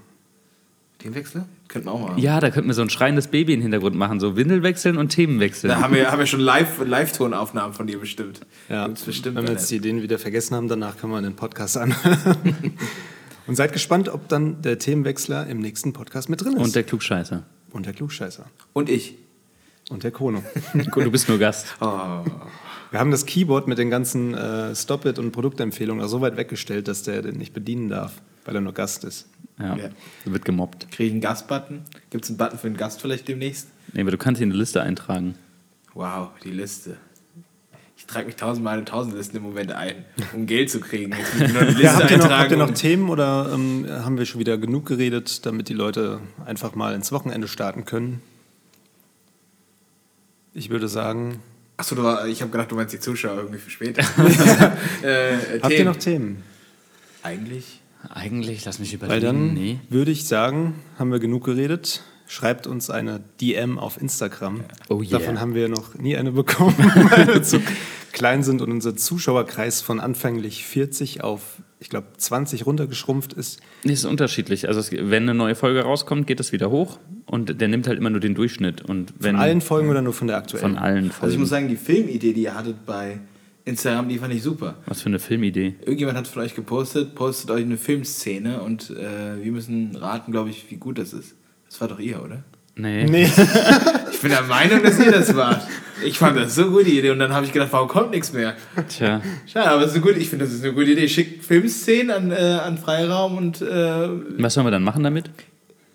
Den 1.04 1.16
Wechsel? 1.16 1.44
Könnten 1.68 1.88
wir 1.88 1.92
auch 1.92 2.00
machen. 2.00 2.18
ja, 2.20 2.39
da 2.39 2.50
könnten 2.50 2.70
wir 2.70 2.74
so 2.76 2.82
ein 2.82 2.89
schreiendes 2.89 3.28
Baby 3.28 3.54
im 3.56 3.62
Hintergrund 3.62 3.96
machen, 3.96 4.20
so 4.20 4.38
Windel 4.38 4.63
wechseln 4.63 4.98
und 4.98 5.10
Themen 5.10 5.39
wechseln. 5.39 5.70
Da 5.70 5.82
haben 5.82 5.94
wir, 5.96 6.10
haben 6.12 6.20
wir 6.20 6.26
schon 6.28 6.39
Live- 6.39 6.80
Live-Tonaufnahmen 6.86 7.74
von 7.74 7.88
dir 7.88 8.00
bestimmt. 8.00 8.39
Ja, 8.70 8.88
bestimmt. 8.88 9.36
wenn 9.36 9.44
wir 9.46 9.54
jetzt 9.54 9.70
die 9.70 9.78
Ideen 9.78 10.02
wieder 10.02 10.18
vergessen 10.20 10.56
haben, 10.56 10.68
danach 10.70 10.98
können 10.98 11.12
wir 11.13 11.22
den 11.22 11.36
Podcast 11.36 11.76
anhören. 11.78 12.74
Und 13.48 13.56
seid 13.58 13.74
gespannt, 13.74 14.08
ob 14.08 14.30
dann 14.30 14.62
der 14.62 14.80
Themenwechsler 14.80 15.48
im 15.48 15.60
nächsten 15.60 15.92
Podcast 15.92 16.30
mit 16.30 16.42
drin 16.42 16.54
ist. 16.54 16.63
Und 16.63 16.76
der 16.76 16.84
Klugscheißer. 16.84 17.44
und 17.72 17.86
der 17.86 17.92
Klugscheißer. 17.94 18.46
Und 18.72 18.89
ich. 18.89 19.16
Und 19.89 20.04
der 20.04 20.12
Kono. 20.12 20.43
Gut, 20.91 21.06
du 21.06 21.12
bist 21.12 21.28
nur 21.28 21.38
Gast. 21.38 21.76
Oh. 21.82 22.22
Wir 22.91 23.00
haben 23.00 23.12
das 23.12 23.26
Keyboard 23.26 23.67
mit 23.67 23.78
den 23.78 23.89
ganzen 23.89 24.34
äh, 24.34 24.76
Stop-It 24.76 25.19
und 25.19 25.32
Produktempfehlungen 25.32 26.08
so 26.08 26.22
weit 26.22 26.38
weggestellt, 26.38 26.88
dass 26.88 27.04
der 27.04 27.22
den 27.22 27.38
nicht 27.38 27.54
bedienen 27.54 27.89
darf, 27.89 28.22
weil 28.46 28.56
er 28.56 28.62
nur 28.62 28.74
Gast 28.74 29.04
ist. 29.04 29.28
Ja. 29.60 29.76
Ja. 29.76 29.89
Wird 30.26 30.46
gemobbt. 30.46 30.91
Kriege 30.91 31.08
ich 31.08 31.12
einen 31.12 31.22
Gastbutton? 31.22 31.82
Gibt 32.10 32.26
es 32.26 32.30
einen 32.30 32.38
Button 32.38 32.60
für 32.60 32.67
einen 32.67 32.78
Gast 32.78 33.02
vielleicht 33.02 33.28
demnächst? 33.28 33.67
Nee, 33.93 34.02
aber 34.02 34.12
du 34.12 34.17
kannst 34.17 34.41
ihn 34.41 34.46
in 34.46 34.52
die 34.52 34.58
Liste 34.58 34.82
eintragen. 34.82 35.36
Wow, 35.93 36.30
die 36.43 36.52
Liste. 36.52 36.98
Ich 37.98 38.08
trage 38.08 38.26
mich 38.26 38.36
tausendmal 38.36 38.80
in 38.80 38.86
tausend 38.86 39.15
Listen 39.15 39.38
im 39.38 39.43
Moment 39.43 39.72
ein, 39.72 40.06
um 40.34 40.46
Geld 40.46 40.69
zu 40.69 40.80
kriegen. 40.80 41.13
Jetzt 41.13 41.34
muss 41.34 41.43
ich 41.43 41.54
nur 41.54 41.62
eine 41.62 41.72
Liste 41.72 41.84
Ja, 41.84 41.96
habt, 41.96 42.12
ihr 42.12 42.17
noch, 42.17 42.24
eintragen 42.26 42.41
habt 42.41 42.52
ihr 42.52 42.58
noch 42.58 42.72
Themen 42.72 43.10
oder 43.10 43.50
ähm, 43.54 43.88
haben 43.89 44.17
wir 44.17 44.26
schon 44.26 44.39
wieder 44.39 44.58
genug 44.58 44.86
geredet, 44.86 45.46
damit 45.46 45.69
die 45.69 45.74
Leute 45.74 46.19
einfach 46.46 46.76
mal 46.76 46.96
ins 46.96 47.12
Wochenende 47.12 47.48
starten 47.48 47.86
können? 47.86 48.22
Ich 50.54 50.70
würde 50.70 50.88
sagen, 50.88 51.39
Achso, 51.78 51.96
ich 52.28 52.42
habe 52.42 52.52
gedacht, 52.52 52.72
du 52.72 52.76
meinst 52.76 52.94
die 52.94 53.00
Zuschauer 53.00 53.38
irgendwie 53.38 53.60
für 53.60 53.72
später. 53.72 54.02
äh, 55.04 55.60
habt 55.62 55.74
ihr 55.74 55.86
noch 55.86 55.96
Themen? 55.96 56.44
Eigentlich? 57.24 57.82
Eigentlich, 58.10 58.63
lass 58.66 58.80
mich 58.80 58.92
Weil 59.02 59.08
überlegen. 59.08 59.26
dann 59.26 59.54
nee. 59.54 59.80
würde 59.89 60.12
ich 60.12 60.26
sagen, 60.26 60.76
haben 61.00 61.12
wir 61.12 61.20
genug 61.20 61.46
geredet. 61.46 62.04
Schreibt 62.28 62.68
uns 62.68 62.89
eine 62.89 63.22
DM 63.42 63.80
auf 63.80 64.00
Instagram. 64.00 64.63
Oh 64.89 65.02
yeah. 65.02 65.20
Davon 65.20 65.39
haben 65.39 65.56
wir 65.56 65.68
noch 65.68 65.96
nie 65.96 66.16
eine 66.16 66.32
bekommen, 66.32 66.76
weil 67.12 67.28
wir 67.28 67.44
zu 67.44 67.60
klein 68.12 68.44
sind 68.44 68.62
und 68.62 68.72
unser 68.72 68.96
Zuschauerkreis 68.96 69.82
von 69.82 70.00
anfänglich 70.00 70.66
40 70.66 71.24
auf, 71.24 71.42
ich 71.80 71.89
glaube, 71.89 72.08
20 72.16 72.66
runtergeschrumpft 72.66 73.34
ist. 73.34 73.60
Nee, 73.84 73.94
ist 73.94 74.06
unterschiedlich. 74.06 74.68
Also 74.68 74.80
es, 74.80 74.92
wenn 74.92 75.24
eine 75.24 75.34
neue 75.34 75.56
Folge 75.56 75.82
rauskommt, 75.82 76.28
geht 76.28 76.39
das 76.39 76.52
wieder 76.52 76.70
hoch 76.70 77.00
und 77.34 77.60
der 77.60 77.67
nimmt 77.67 77.88
halt 77.88 77.98
immer 77.98 78.12
nur 78.12 78.19
den 78.19 78.36
Durchschnitt. 78.36 78.84
Und 78.84 79.12
wenn 79.17 79.32
Von 79.36 79.41
allen 79.41 79.62
Folgen 79.62 79.89
oder 79.89 80.04
nur 80.04 80.13
von 80.13 80.28
der 80.28 80.38
aktuellen? 80.38 80.76
von 80.76 80.78
allen 80.78 81.10
Folgen. 81.10 81.24
Also 81.24 81.34
ich 81.34 81.39
muss 81.39 81.50
sagen, 81.50 81.67
die 81.67 81.78
Filmidee, 81.78 82.32
die 82.32 82.43
ihr 82.43 82.54
hattet 82.54 82.86
bei 82.86 83.22
Instagram, 83.65 84.08
die 84.08 84.19
fand 84.19 84.36
ich 84.36 84.43
super. 84.43 84.76
Was 84.86 85.02
für 85.02 85.08
eine 85.08 85.17
Filmidee. 85.17 85.74
Irgendjemand 85.82 86.15
hat 86.15 86.28
von 86.28 86.43
euch 86.43 86.54
gepostet, 86.54 87.15
postet 87.15 87.50
euch 87.50 87.63
eine 87.63 87.78
Filmszene 87.78 88.62
und 88.62 88.91
äh, 88.91 89.43
wir 89.43 89.52
müssen 89.52 89.96
raten, 89.96 90.32
glaube 90.32 90.52
ich, 90.52 90.69
wie 90.69 90.76
gut 90.76 91.00
das 91.00 91.12
ist. 91.12 91.34
Das 91.67 91.82
war 91.82 91.88
doch 91.88 91.98
ihr, 92.00 92.22
oder? 92.24 92.43
Nee. 92.76 93.06
Nee. 93.06 93.28
Ich 94.13 94.22
bin 94.22 94.38
der 94.38 94.43
Meinung, 94.43 94.82
dass 94.84 94.98
ihr 95.00 95.12
das 95.12 95.36
wart. 95.36 95.67
Ich 96.06 96.17
fand 96.17 96.38
das 96.38 96.56
so 96.56 96.69
gute 96.69 96.89
Idee 96.89 97.10
und 97.10 97.19
dann 97.19 97.34
habe 97.34 97.46
ich 97.46 97.52
gedacht, 97.52 97.69
warum 97.72 97.89
kommt 97.89 98.12
nichts 98.12 98.32
mehr? 98.32 98.56
Tja. 98.88 99.22
Schade, 99.46 99.69
aber 99.69 99.82
es 99.82 99.89
ist 99.89 99.96
eine 99.96 100.06
gute, 100.06 100.17
ich 100.19 100.30
finde, 100.30 100.46
das 100.46 100.54
ist 100.54 100.63
eine 100.63 100.72
gute 100.74 100.91
Idee. 100.91 101.10
Schickt 101.10 101.43
Filmszenen 101.43 102.12
an, 102.12 102.32
äh, 102.32 102.36
an 102.36 102.78
Freiraum 102.78 103.36
und 103.36 103.62
äh, 103.62 103.65
Was 104.38 104.54
sollen 104.54 104.65
wir 104.67 104.72
dann 104.72 104.84
machen 104.84 105.04
damit? 105.04 105.30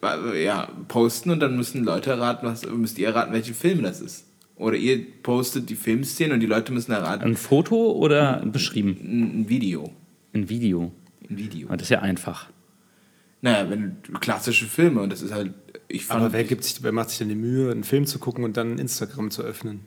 Ja, 0.02 0.68
posten 0.88 1.30
und 1.30 1.40
dann 1.40 1.56
müssen 1.56 1.84
Leute 1.84 2.10
erraten, 2.10 2.46
was 2.46 2.66
müsst 2.66 2.98
ihr 2.98 3.08
erraten, 3.08 3.32
welche 3.32 3.54
Film 3.54 3.82
das 3.82 4.00
ist. 4.00 4.26
Oder 4.56 4.76
ihr 4.76 5.04
postet 5.22 5.70
die 5.70 5.76
Filmszenen 5.76 6.32
und 6.32 6.40
die 6.40 6.46
Leute 6.46 6.72
müssen 6.72 6.92
erraten. 6.92 7.24
Ein 7.24 7.36
Foto 7.36 7.92
oder 7.92 8.44
beschrieben? 8.44 8.96
Ein, 9.00 9.40
ein 9.40 9.48
Video. 9.48 9.92
Ein 10.34 10.48
Video. 10.48 10.92
Ein 11.28 11.38
Video. 11.38 11.68
Aber 11.68 11.76
das 11.76 11.86
ist 11.86 11.90
ja 11.90 12.00
einfach. 12.00 12.48
Naja, 13.40 13.70
wenn 13.70 13.98
klassische 14.20 14.66
Filme 14.66 15.00
und 15.00 15.10
das 15.10 15.22
ist 15.22 15.32
halt. 15.32 15.54
Ich 15.86 16.04
fand, 16.04 16.20
Aber 16.20 16.32
wer, 16.32 16.44
gibt 16.44 16.64
sich, 16.64 16.82
wer 16.82 16.92
macht 16.92 17.10
sich 17.10 17.18
denn 17.18 17.28
die 17.28 17.34
Mühe, 17.34 17.70
einen 17.70 17.84
Film 17.84 18.04
zu 18.04 18.18
gucken 18.18 18.44
und 18.44 18.56
dann 18.56 18.78
Instagram 18.78 19.30
zu 19.30 19.42
öffnen? 19.42 19.80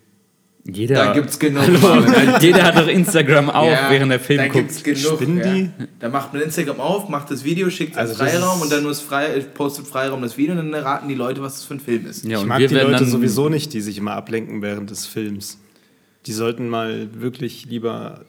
Jeder, 0.64 0.96
Da 0.96 1.14
gibt's 1.14 1.40
genug. 1.40 1.64
jeder 2.42 2.64
hat 2.64 2.78
doch 2.78 2.88
Instagram 2.88 3.50
auf, 3.50 3.72
Ja, 3.72 3.90
während 3.90 4.12
der 4.12 4.20
Film 4.20 4.38
da 4.38 4.48
guckt. 4.48 4.84
gibt's 4.84 4.84
genug. 4.84 5.16
Spinnen 5.20 5.38
ja. 5.40 5.54
die? 5.54 5.70
Da 6.00 6.10
macht 6.10 6.34
man 6.34 6.42
Instagram 6.44 6.80
auf, 6.80 7.10
macht 7.10 7.32
das 7.32 7.44
Video, 7.44 7.70
schickt 7.70 7.94
es 7.94 7.98
Also 7.98 8.14
Freiraum 8.16 8.62
und 8.62 8.72
dann 8.72 8.84
muss 8.84 9.00
frei, 9.02 9.40
postet 9.54 9.88
Freiraum 9.88 10.22
das 10.22 10.38
Video 10.38 10.52
und 10.54 10.58
dann 10.60 10.74
erraten 10.74 11.08
die 11.10 11.16
Leute, 11.16 11.42
was 11.42 11.56
das 11.56 11.64
für 11.66 11.74
ein 11.76 11.80
Film 11.80 12.06
ist. 12.06 12.26
Ja, 12.26 12.40
ich 12.40 12.46
mag 12.46 12.60
wir 12.60 12.68
die 12.68 12.76
Leute 12.76 13.06
sowieso 13.06 13.50
nicht, 13.50 13.74
die 13.74 13.82
sich 13.82 13.98
immer 13.98 14.12
ablenken 14.14 14.62
während 14.62 14.92
des 14.92 15.08
Films. 15.08 15.58
Die 16.28 16.34
sollten 16.34 16.70
mal 16.70 17.10
wirklich 17.14 17.66
lieber 17.66 18.26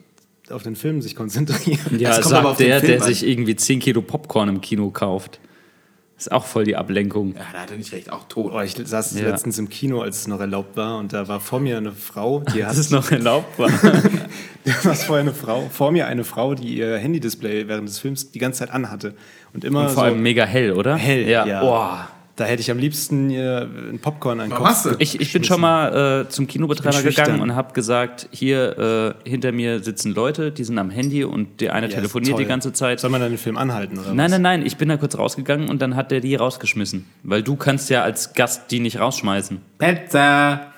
auf 0.48 0.62
den 0.62 0.76
Film 0.76 1.02
sich 1.02 1.14
konzentrieren. 1.14 1.98
Ja, 1.98 2.08
Das 2.10 2.22
kommt 2.22 2.34
aber 2.34 2.50
auf 2.50 2.58
sagt 2.58 2.60
den 2.60 2.68
der, 2.68 2.80
Film 2.80 2.92
der 2.92 3.02
an. 3.02 3.08
sich 3.08 3.26
irgendwie 3.26 3.56
10 3.56 3.80
Kilo 3.80 4.00
Popcorn 4.02 4.48
im 4.48 4.60
Kino 4.62 4.90
kauft. 4.90 5.38
Ist 6.22 6.30
auch 6.30 6.44
voll 6.44 6.62
die 6.64 6.76
Ablenkung. 6.76 7.35
Ja, 7.35 7.40
da 7.52 7.58
hat 7.62 7.72
er 7.72 7.76
nicht 7.76 7.92
recht, 7.92 8.12
auch 8.12 8.28
tot. 8.28 8.52
Oh, 8.54 8.61
ich 8.61 8.76
saß 8.76 9.18
Ja. 9.18 9.26
letztens 9.28 9.58
im 9.58 9.68
Kino, 9.68 10.02
als 10.02 10.18
es 10.20 10.28
noch 10.28 10.38
erlaubt 10.38 10.76
war, 10.76 10.98
und 10.98 11.12
da 11.12 11.26
war 11.26 11.40
vor 11.40 11.58
mir 11.58 11.76
eine 11.78 11.90
Frau, 11.90 12.44
die 12.54 12.62
hat 12.64 12.70
Das 12.70 12.78
ist 12.78 12.92
noch 12.92 13.11
erlaubt 13.11 13.58
war. 13.58 13.68
Da 14.64 14.85
war 14.85 14.94
vorher 14.94 15.22
eine 15.22 15.35
Frau, 15.35 15.68
vor 15.72 15.90
mir 15.90 16.06
eine 16.06 16.22
Frau, 16.22 16.54
die 16.54 16.76
ihr 16.76 16.96
Handy-Display 16.96 17.66
während 17.66 17.88
des 17.88 17.98
Films 17.98 18.30
die 18.30 18.38
ganze 18.38 18.61
Zeit 18.61 18.70
anhatte. 18.70 19.14
Und 19.52 19.64
immer 19.64 19.80
Und 19.80 19.87
vor 19.87 19.94
so 19.94 20.00
allem 20.02 20.22
mega 20.22 20.44
hell, 20.44 20.72
oder? 20.74 20.94
hell. 20.94 21.28
Ja. 21.28 21.61
Boah. 21.61 22.08
Da 22.34 22.44
hätte 22.44 22.62
ich 22.62 22.70
am 22.70 22.78
liebsten 22.78 23.28
ihr 23.28 23.68
ein 23.92 23.98
Popcorn 23.98 24.40
an 24.40 24.46
den 24.46 24.52
Warum 24.52 24.64
Kopf. 24.66 24.74
hast 24.74 24.86
du? 24.86 24.90
Ich, 24.98 25.20
ich 25.20 25.32
bin 25.34 25.44
schon 25.44 25.60
mal 25.60 26.22
äh, 26.22 26.28
zum 26.30 26.46
Kinobetreiber 26.46 27.02
gegangen 27.02 27.42
und 27.42 27.54
habe 27.54 27.74
gesagt, 27.74 28.26
hier 28.30 29.14
äh, 29.24 29.28
hinter 29.28 29.52
mir 29.52 29.80
sitzen 29.82 30.14
Leute, 30.14 30.50
die 30.50 30.64
sind 30.64 30.78
am 30.78 30.88
Handy 30.88 31.24
und 31.24 31.60
der 31.60 31.74
eine 31.74 31.88
ist 31.88 31.94
telefoniert 31.94 32.38
die 32.38 32.42
toll. 32.44 32.48
ganze 32.48 32.72
Zeit. 32.72 33.00
Soll 33.00 33.10
man 33.10 33.20
dann 33.20 33.30
den 33.32 33.38
Film 33.38 33.58
anhalten 33.58 33.98
oder 33.98 34.14
Nein, 34.14 34.24
was? 34.26 34.30
nein, 34.32 34.42
nein, 34.42 34.66
ich 34.66 34.78
bin 34.78 34.88
da 34.88 34.96
kurz 34.96 35.18
rausgegangen 35.18 35.68
und 35.68 35.82
dann 35.82 35.94
hat 35.94 36.10
der 36.10 36.20
die 36.20 36.34
rausgeschmissen. 36.34 37.04
Weil 37.22 37.42
du 37.42 37.54
kannst 37.56 37.90
ja 37.90 38.02
als 38.02 38.32
Gast 38.32 38.70
die 38.70 38.80
nicht 38.80 38.98
rausschmeißen. 38.98 39.60
Pizza! 39.78 40.72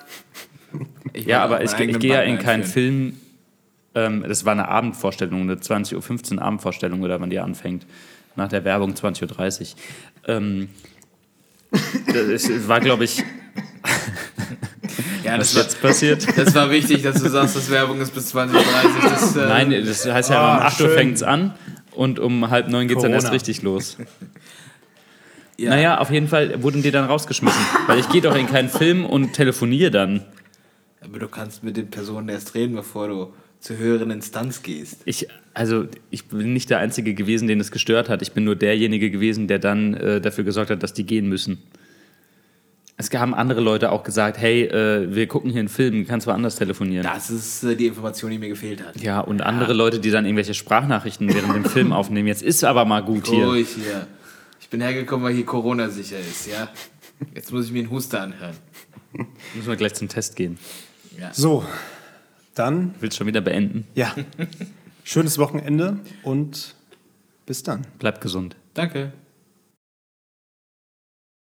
Ja, 1.14 1.44
aber 1.44 1.62
ich, 1.62 1.72
ich 1.78 1.98
gehe 2.00 2.14
ja 2.14 2.22
in 2.22 2.38
keinen. 2.38 2.64
Film. 2.64 3.14
Ähm, 3.94 4.24
das 4.26 4.44
war 4.44 4.52
eine 4.52 4.66
Abendvorstellung, 4.66 5.42
eine 5.42 5.54
20.15 5.54 6.34
Uhr 6.34 6.42
Abendvorstellung, 6.42 7.02
oder 7.02 7.20
wann 7.20 7.30
die 7.30 7.38
anfängt. 7.38 7.86
Nach 8.34 8.48
der 8.48 8.64
Werbung 8.64 8.94
20.30 8.94 9.61
Uhr. 9.61 9.66
Ähm, 10.26 10.68
das 12.12 12.68
war, 12.68 12.81
glaube 12.81 13.05
ich, 13.05 13.22
Ja, 15.25 15.39
was 15.39 15.53
das 15.53 15.55
war, 15.57 15.62
jetzt 15.62 15.81
passiert. 15.83 16.39
das 16.39 16.55
war 16.55 16.70
wichtig, 16.70 17.03
dass 17.03 17.22
du 17.22 17.29
sagst, 17.29 17.57
dass 17.57 17.70
Werbung 17.70 18.01
ist 18.01 18.14
bis 18.14 18.27
2030. 18.29 18.91
Das, 19.03 19.37
äh, 19.37 19.39
Nein, 19.49 19.70
das 19.85 20.05
heißt 20.07 20.31
ja, 20.31 20.41
Ah, 20.41 20.57
um 20.59 20.62
8 20.64 20.81
Uhr 20.81 20.87
schön. 20.89 20.97
fängt 20.97 21.16
es 21.16 21.22
an 21.22 21.55
und 21.93 22.18
um 22.18 22.51
halb 22.51 22.68
neun 22.68 22.89
geht 22.89 22.99
es 22.99 23.03
dann 23.03 23.12
erst 23.12 23.33
richtig 23.33 23.62
los. 23.62 23.97
ja. 25.57 25.70
Naja, 25.70 25.99
auf 25.99 26.11
jeden 26.11 26.29
Fall 26.29 26.62
wurden 26.62 26.83
die 26.83 26.91
dann 26.91 27.05
rausgeschmissen. 27.07 27.61
Weil 27.87 27.99
ich 27.99 28.09
gehe 28.11 28.20
doch 28.20 28.37
in 28.37 28.47
keinen 28.47 28.68
Film 28.68 29.05
und 29.07 29.33
telefoniere 29.33 29.91
dann. 29.91 30.25
Aber 31.01 31.18
du 31.18 31.29
kannst 31.29 31.62
mit 31.64 31.77
den 31.77 31.91
Personen 31.91 32.29
erst 32.29 32.55
reden, 32.55 32.75
bevor 32.75 33.09
du 33.09 33.33
zur 33.64 33.78
höheren 33.78 34.10
Instanz 34.10 34.62
gehst. 34.62 34.98
Ich, 35.06 35.26
also, 35.54 35.86
ich 36.10 36.26
bin 36.26 36.52
nicht 36.52 36.68
der 36.68 36.80
Einzige 36.80 37.14
gewesen, 37.14 37.48
den 37.48 37.60
es 37.60 37.70
gestört 37.70 38.10
hat. 38.10 38.20
Ich 38.20 38.32
bin 38.32 38.44
nur 38.44 38.56
derjenige 38.56 39.10
gewesen, 39.10 39.48
der 39.48 39.58
dann 39.58 39.94
äh, 39.94 40.20
dafür 40.20 40.44
gesorgt 40.44 40.70
hat, 40.70 40.82
dass 40.82 40.92
die 40.92 41.04
gehen 41.04 41.30
müssen. 41.30 41.62
Es 42.98 43.10
haben 43.14 43.34
andere 43.34 43.62
Leute 43.62 43.90
auch 43.90 44.02
gesagt, 44.02 44.36
hey, 44.36 44.64
äh, 44.64 45.14
wir 45.14 45.26
gucken 45.28 45.50
hier 45.50 45.60
einen 45.60 45.70
Film, 45.70 46.06
kannst 46.06 46.26
du 46.26 46.30
woanders 46.30 46.56
telefonieren. 46.56 47.04
Das 47.04 47.30
ist 47.30 47.64
äh, 47.64 47.74
die 47.74 47.86
Information, 47.86 48.30
die 48.32 48.38
mir 48.38 48.50
gefehlt 48.50 48.84
hat. 48.86 49.00
Ja, 49.00 49.20
und 49.20 49.40
andere 49.40 49.72
Leute, 49.72 49.98
die 49.98 50.10
dann 50.10 50.26
irgendwelche 50.26 50.52
Sprachnachrichten 50.52 51.32
während 51.32 51.54
dem 51.54 51.64
Film 51.64 51.90
aufnehmen. 51.94 52.28
Jetzt 52.28 52.42
ist 52.42 52.64
aber 52.64 52.84
mal 52.84 53.00
gut 53.00 53.28
hier. 53.28 53.46
Ruhig 53.46 53.68
hier. 53.70 54.06
Ich 54.60 54.68
bin 54.68 54.82
hergekommen, 54.82 55.24
weil 55.24 55.34
hier 55.34 55.46
Corona 55.46 55.88
sicher 55.88 56.18
ist, 56.20 56.48
ja. 56.48 56.68
Jetzt 57.34 57.50
muss 57.50 57.64
ich 57.64 57.72
mir 57.72 57.78
einen 57.78 57.90
Huster 57.90 58.20
anhören. 58.20 58.56
Müssen 59.54 59.68
wir 59.68 59.76
gleich 59.76 59.94
zum 59.94 60.08
Test 60.08 60.36
gehen. 60.36 60.58
So, 61.32 61.64
dann, 62.55 62.94
Willst 63.00 63.16
schon 63.16 63.26
wieder 63.26 63.40
beenden? 63.40 63.86
ja, 63.94 64.14
schönes 65.05 65.38
Wochenende 65.38 65.98
und 66.22 66.74
bis 67.46 67.62
dann. 67.62 67.86
Bleib 67.98 68.20
gesund. 68.20 68.57
Danke. 68.74 69.12